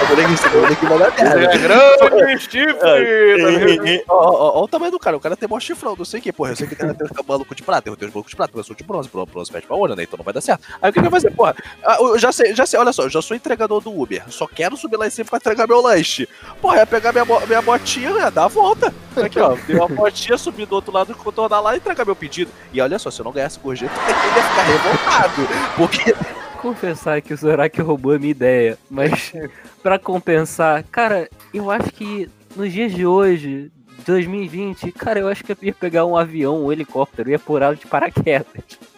Bagulho 0.00 0.24
aqui, 0.24 0.34
esse 0.34 0.48
bagulho 0.48 0.72
aqui 0.72 0.86
vai 0.86 0.98
dar 0.98 1.14
merda. 1.14 1.54
É 1.54 1.58
grande 1.58 2.42
chifre! 2.42 2.76
É, 2.82 3.90
é, 3.90 3.94
é, 3.94 4.04
ó, 4.08 4.58
ó 4.58 4.64
o 4.64 4.66
tamanho 4.66 4.90
do 4.90 4.98
cara, 4.98 5.16
o 5.16 5.20
cara 5.20 5.36
tem 5.36 5.48
mó 5.48 5.60
chifrão, 5.60 5.94
não 5.96 6.04
sei 6.04 6.18
o 6.18 6.22
que, 6.24 6.32
porra, 6.32 6.50
eu 6.50 6.56
sei 6.56 6.66
que 6.66 6.74
tem 6.74 6.92
tem 6.92 7.06
os 7.06 7.26
malucos 7.26 7.56
de 7.56 7.62
prata, 7.62 7.88
eu 7.88 7.96
tenho 7.96 8.08
os 8.08 8.14
malucos 8.14 8.30
de 8.30 8.36
prata, 8.36 8.50
mas 8.52 8.64
eu 8.64 8.64
sou 8.64 8.76
de 8.76 8.82
bronze, 8.82 9.08
bronze, 9.08 9.30
bronze 9.30 9.52
pede 9.52 9.68
pra 9.68 9.76
ouro, 9.76 9.94
né, 9.94 10.02
então 10.02 10.16
não 10.16 10.24
vai 10.24 10.34
dar 10.34 10.40
certo. 10.40 10.66
Aí 10.82 10.90
o 10.90 10.92
que 10.92 10.98
que 10.98 11.06
eu 11.06 11.10
vou 11.10 11.20
fazer, 11.20 11.30
porra? 11.30 11.54
Ah, 11.84 11.98
Eu 12.00 12.18
já 12.18 12.32
sei, 12.32 12.56
já 12.56 12.66
sei, 12.66 12.80
olha 12.80 12.92
só, 12.92 13.04
eu 13.04 13.10
já 13.10 13.22
sou 13.22 13.36
entregador 13.36 13.80
do 13.80 13.96
Uber, 13.96 14.24
só 14.28 14.48
quero 14.48 14.76
subir 14.76 14.96
lá 14.96 15.06
em 15.06 15.10
cima 15.10 15.26
pra 15.26 15.36
entregar 15.36 15.68
meu 15.68 15.80
lanche. 15.80 16.28
Porra, 16.60 16.78
ia 16.78 16.86
pegar 16.86 17.12
minha, 17.12 17.24
minha 17.24 17.62
motinha, 17.62 18.10
ia 18.10 18.30
dar 18.30 18.46
a 18.46 18.48
volta. 18.48 18.92
Aqui, 19.16 19.38
ó, 19.38 19.54
dei 19.64 19.76
uma 19.76 19.86
motinha, 19.86 20.36
subir 20.36 20.66
do 20.66 20.74
outro 20.74 20.92
lado, 20.92 21.14
contornar 21.14 21.60
lá 21.60 21.74
e 21.74 21.76
entregar 21.76 22.04
meu 22.04 22.16
pedido. 22.16 22.50
E 22.74 22.80
olha 22.80 22.98
só, 22.98 23.10
se 23.10 23.20
eu 23.20 23.24
não 23.24 23.32
ganhasse 23.32 23.58
gorjeta, 23.60 23.92
ele 24.02 24.36
ia 24.36 24.42
ficar 24.42 24.62
revoltado, 24.62 25.48
porque 25.76 26.14
confessar 26.60 27.22
que 27.22 27.32
o 27.32 27.36
Zoraki 27.36 27.80
roubou 27.80 28.12
a 28.14 28.18
minha 28.18 28.30
ideia, 28.32 28.76
mas 28.90 29.32
pra 29.82 29.98
compensar, 29.98 30.82
cara, 30.90 31.28
eu 31.52 31.70
acho 31.70 31.90
que 31.92 32.28
nos 32.56 32.72
dias 32.72 32.92
de 32.92 33.06
hoje, 33.06 33.70
2020, 34.06 34.90
cara, 34.92 35.20
eu 35.20 35.28
acho 35.28 35.44
que 35.44 35.52
eu 35.52 35.56
ia 35.62 35.72
pegar 35.72 36.04
um 36.04 36.16
avião, 36.16 36.64
um 36.64 36.72
helicóptero, 36.72 37.30
ia 37.30 37.38
pular 37.38 37.74
de 37.74 37.86
paraquedas. 37.86 38.44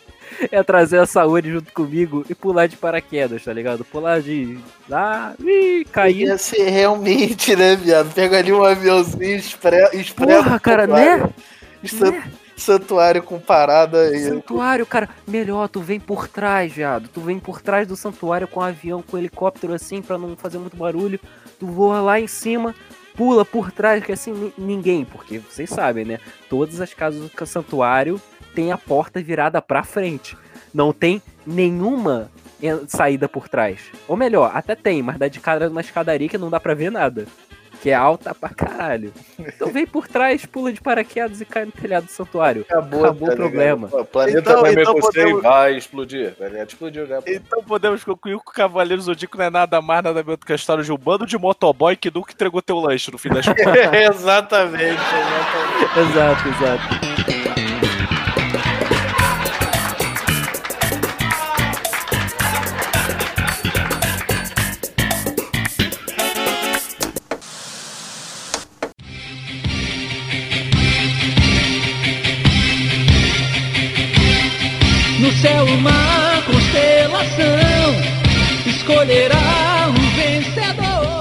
Ia 0.53 0.63
trazer 0.63 0.99
a 0.99 1.07
saúde 1.07 1.51
junto 1.51 1.73
comigo 1.73 2.23
e 2.29 2.35
pular 2.35 2.67
de 2.67 2.77
paraquedas, 2.77 3.43
tá 3.43 3.53
ligado? 3.55 3.85
Pular 3.87 4.21
de 4.21 4.59
lá, 4.87 5.33
ih, 5.41 5.87
cair. 5.91 6.27
Ia 6.27 6.37
ser 6.37 6.69
realmente, 6.69 7.57
né, 7.57 7.75
viado? 7.75 8.13
Pega 8.13 8.37
ali 8.39 8.53
um 8.53 8.63
aviãozinho 8.63 9.37
expre- 9.37 9.89
expresso. 9.95 10.43
Porra, 10.45 10.61
cara, 10.61 10.87
né? 10.87 11.27
Isso- 11.83 12.05
Né? 12.05 12.23
Santuário 12.57 13.23
com 13.23 13.39
parada 13.39 14.17
e. 14.17 14.25
Santuário, 14.25 14.87
cara, 14.87 15.09
melhor, 15.29 15.69
tu 15.69 15.81
vem 15.81 16.01
por 16.01 16.27
trás, 16.27 16.73
viado. 16.73 17.09
Tu 17.09 17.21
vem 17.21 17.39
por 17.39 17.61
trás 17.61 17.87
do 17.87 17.95
santuário 17.97 18.49
com 18.49 18.61
um 18.61 18.63
avião, 18.63 19.03
com 19.03 19.17
um 19.17 19.21
helicóptero 19.21 19.75
assim, 19.75 20.01
pra 20.01 20.17
não 20.17 20.37
fazer 20.37 20.59
muito 20.59 20.77
barulho. 20.77 21.21
Tu 21.61 21.67
voa 21.67 22.01
lá 22.01 22.19
em 22.19 22.27
cima, 22.27 22.75
pula 23.15 23.45
por 23.45 23.71
trás, 23.71 24.03
que 24.03 24.13
assim, 24.13 24.33
ni- 24.33 24.53
ninguém, 24.57 25.05
porque 25.05 25.39
vocês 25.39 25.69
sabem, 25.69 26.05
né? 26.05 26.19
Todas 26.49 26.81
as 26.81 26.95
casas 26.95 27.21
do 27.31 27.47
santuário 27.47 28.21
tem 28.55 28.73
a 28.73 28.79
porta 28.79 29.23
virada 29.23 29.61
pra 29.61 29.85
frente. 29.85 30.37
Não 30.73 30.93
tem 30.93 31.21
nenhuma 31.47 32.31
en- 32.63 32.87
saída 32.89 33.29
por 33.29 33.49
trás. 33.49 33.81
Ou 34.09 34.17
melhor, 34.17 34.51
até 34.55 34.75
tem, 34.75 35.03
mas 35.03 35.19
dá 35.19 35.29
de 35.29 35.41
cara 35.41 35.69
na 35.69 35.81
escadaria 35.83 36.29
que 36.29 36.39
não 36.39 36.51
dá 36.51 36.59
pra 36.59 36.75
ver 36.75 36.91
nada. 36.91 37.27
Que 37.83 37.91
é 37.91 37.95
alta 37.95 38.35
pra 38.35 38.49
caralho. 38.49 39.13
Então 39.39 39.69
vem 39.71 39.87
por 39.87 40.09
trás, 40.09 40.45
pula 40.45 40.73
de 40.73 40.81
paraquedas 40.81 41.41
e 41.41 41.45
cai 41.45 41.65
no 41.67 41.73
telhado 41.73 42.07
do 42.07 42.11
santuário. 42.11 42.65
Acabou, 42.69 43.03
tá 43.03 43.11
o 43.11 43.13
ligado? 43.15 43.37
problema. 43.37 43.89
O 43.93 44.05
planeta 44.05 44.39
Então- 44.41 44.63
vai 44.63 44.73
então 44.73 44.95
podemos- 44.95 45.43
vai 45.43 45.77
explodir. 45.77 46.35
Vai 46.39 46.63
explodir 46.63 47.07
já. 47.07 47.21
Então 47.27 47.63
podemos 47.63 48.03
concluir 48.03 48.35
que 48.35 48.41
o 48.51 48.53
Cavaleiro 48.53 49.03
Zodíaco 49.03 49.37
não 49.39 49.45
é 49.45 49.51
nada 49.51 49.81
mais, 49.81 50.03
nada 50.03 50.23
menos 50.23 50.39
do 50.41 50.47
que 50.47 50.53
a 50.53 50.57
história 50.57 50.83
de 50.83 50.91
um 50.93 50.97
bando 50.97 51.27
de 51.27 51.39
motoboy 51.39 51.95
que 51.97 52.11
nunca 52.13 52.33
entregou 52.33 52.61
teu 52.63 52.79
lanche 52.79 53.11
no 53.13 53.19
fim 53.19 53.29
das 53.29 53.47
contas. 53.47 53.65
exatamente, 53.93 54.85
exatamente. 54.85 56.11
Exato, 56.11 56.49
exato. 56.49 57.46
Céu 75.41 75.65
uma 75.65 76.43
constelação 76.47 78.17
escolherá 78.67 79.89
um 79.91 80.17
vencedor. 80.17 81.17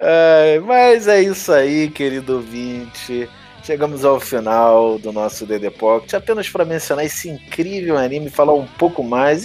É, 0.00 0.58
mas 0.60 1.06
é 1.06 1.20
isso 1.20 1.52
aí, 1.52 1.90
querido 1.90 2.36
ouvinte. 2.36 3.28
Chegamos 3.62 4.04
ao 4.04 4.18
final 4.18 4.98
do 4.98 5.12
nosso 5.12 5.44
DD 5.44 5.70
Pocket. 5.70 6.14
Apenas 6.14 6.48
para 6.48 6.64
mencionar 6.64 7.04
esse 7.04 7.28
incrível 7.28 7.96
anime, 7.98 8.30
falar 8.30 8.54
um 8.54 8.66
pouco 8.66 9.04
mais. 9.04 9.44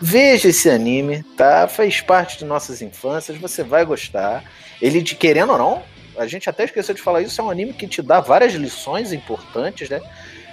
Veja 0.00 0.48
esse 0.48 0.68
anime, 0.68 1.24
tá? 1.36 1.66
Faz 1.66 2.00
parte 2.00 2.38
de 2.38 2.44
nossas 2.44 2.82
infâncias, 2.82 3.38
você 3.38 3.64
vai 3.64 3.84
gostar. 3.84 4.44
Ele, 4.80 5.02
querendo 5.02 5.52
ou 5.52 5.58
não, 5.58 5.82
a 6.16 6.26
gente 6.26 6.50
até 6.50 6.64
esqueceu 6.64 6.94
de 6.94 7.00
falar 7.00 7.22
isso, 7.22 7.40
é 7.40 7.44
um 7.44 7.50
anime 7.50 7.72
que 7.72 7.88
te 7.88 8.02
dá 8.02 8.20
várias 8.20 8.52
lições 8.52 9.12
importantes, 9.12 9.88
né? 9.88 10.00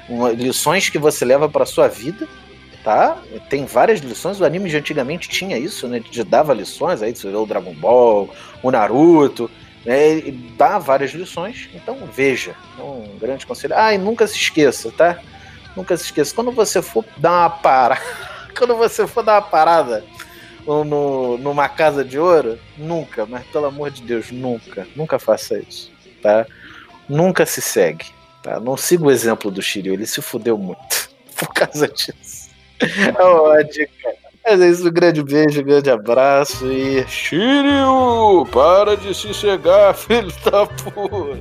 Uma- 0.10 0.32
lições 0.32 0.90
que 0.90 0.98
você 0.98 1.26
leva 1.26 1.50
para 1.50 1.66
sua 1.66 1.88
vida, 1.88 2.28
tá? 2.84 3.18
Tem 3.50 3.66
várias 3.66 4.00
lições. 4.00 4.40
O 4.40 4.46
anime 4.46 4.70
de 4.70 4.78
antigamente 4.78 5.28
tinha 5.28 5.58
isso, 5.58 5.88
né? 5.88 6.00
De 6.00 6.24
dava 6.24 6.54
lições, 6.54 7.02
aí 7.02 7.16
você 7.16 7.30
vê 7.30 7.36
o 7.36 7.46
Dragon 7.46 7.74
Ball, 7.74 8.30
o 8.64 8.72
Naruto, 8.72 9.50
né? 9.86 10.18
E 10.20 10.32
dá 10.32 10.80
várias 10.80 11.12
lições. 11.12 11.70
Então 11.74 11.98
veja, 12.14 12.56
é 12.78 12.82
um 12.82 13.18
grande 13.20 13.46
conselho. 13.46 13.74
Ah, 13.76 13.94
e 13.94 13.98
nunca 13.98 14.26
se 14.28 14.36
esqueça, 14.38 14.92
tá? 14.92 15.20
Nunca 15.76 15.96
se 15.98 16.06
esqueça. 16.06 16.34
Quando 16.34 16.52
você 16.52 16.82
for 16.82 17.04
dar 17.18 17.32
uma 17.42 17.50
parada, 17.50 18.02
quando 18.58 18.76
você 18.76 19.06
for 19.06 19.24
dar 19.24 19.36
uma 19.36 19.42
parada 19.42 20.04
no- 20.66 21.38
numa 21.38 21.70
casa 21.70 22.04
de 22.04 22.18
ouro, 22.20 22.58
nunca, 22.78 23.26
mas 23.26 23.46
pelo 23.48 23.66
amor 23.66 23.90
de 23.92 24.02
Deus, 24.02 24.32
nunca, 24.32 24.88
nunca 24.96 25.20
faça 25.20 25.60
isso, 25.60 25.92
tá? 26.22 26.46
Nunca 27.08 27.46
se 27.46 27.62
segue, 27.62 28.06
tá? 28.48 28.60
Não 28.62 28.78
siga 28.78 29.04
o 29.04 29.12
exemplo 29.12 29.52
do 29.52 29.62
Shiryu, 29.62 29.94
ele 29.94 30.08
se 30.08 30.22
fudeu 30.22 30.58
muito 30.58 31.10
por 31.36 31.50
causa 31.54 31.88
disso. 31.90 32.48
É 32.80 33.24
uma 33.24 33.64
dica. 33.64 34.16
Mas 34.46 34.62
é 34.62 34.70
isso, 34.70 34.88
um 34.88 34.92
grande 34.92 35.22
beijo, 35.22 35.60
um 35.60 35.66
grande 35.66 35.90
abraço 35.90 36.72
e. 36.72 37.06
Shiryu, 37.06 38.48
para 38.52 38.96
de 38.96 39.14
se 39.14 39.34
cegar, 39.34 39.94
filho 39.98 40.32
da 40.46 40.66
puta. 40.66 41.38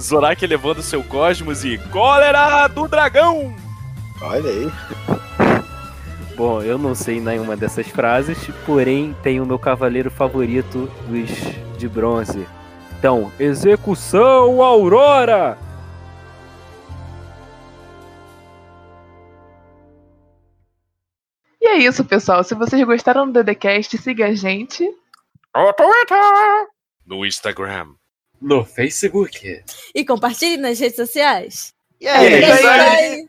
Zorak 0.00 0.46
levando 0.46 0.80
seu 0.80 1.04
cosmos 1.04 1.62
e 1.62 1.76
cólera 1.90 2.66
do 2.68 2.88
dragão! 2.88 3.54
Olha 4.22 4.50
aí. 4.50 4.72
Bom, 6.36 6.62
eu 6.62 6.78
não 6.78 6.94
sei 6.94 7.20
nenhuma 7.20 7.54
dessas 7.54 7.86
frases, 7.88 8.38
porém 8.64 9.14
tenho 9.22 9.42
o 9.42 9.46
meu 9.46 9.58
cavaleiro 9.58 10.10
favorito 10.10 10.90
dos 11.06 11.28
de 11.76 11.86
bronze. 11.86 12.46
Então, 13.00 13.32
execução 13.40 14.60
Aurora! 14.60 15.56
E 21.58 21.66
é 21.66 21.78
isso, 21.78 22.04
pessoal. 22.04 22.44
Se 22.44 22.54
vocês 22.54 22.84
gostaram 22.84 23.24
do 23.24 23.42
DDCast, 23.42 23.96
siga 23.96 24.26
a 24.26 24.34
gente. 24.34 24.84
No 25.56 25.72
Twitter! 25.72 26.68
No 27.06 27.24
Instagram. 27.24 27.94
No 28.38 28.66
Facebook. 28.66 29.64
E 29.94 30.04
compartilhe 30.04 30.58
nas 30.58 30.78
redes 30.78 30.96
sociais. 30.96 31.72
E 31.98 32.06
aí, 32.06 32.34
É 32.34 32.54
isso 32.54 32.68
aí. 32.68 33.28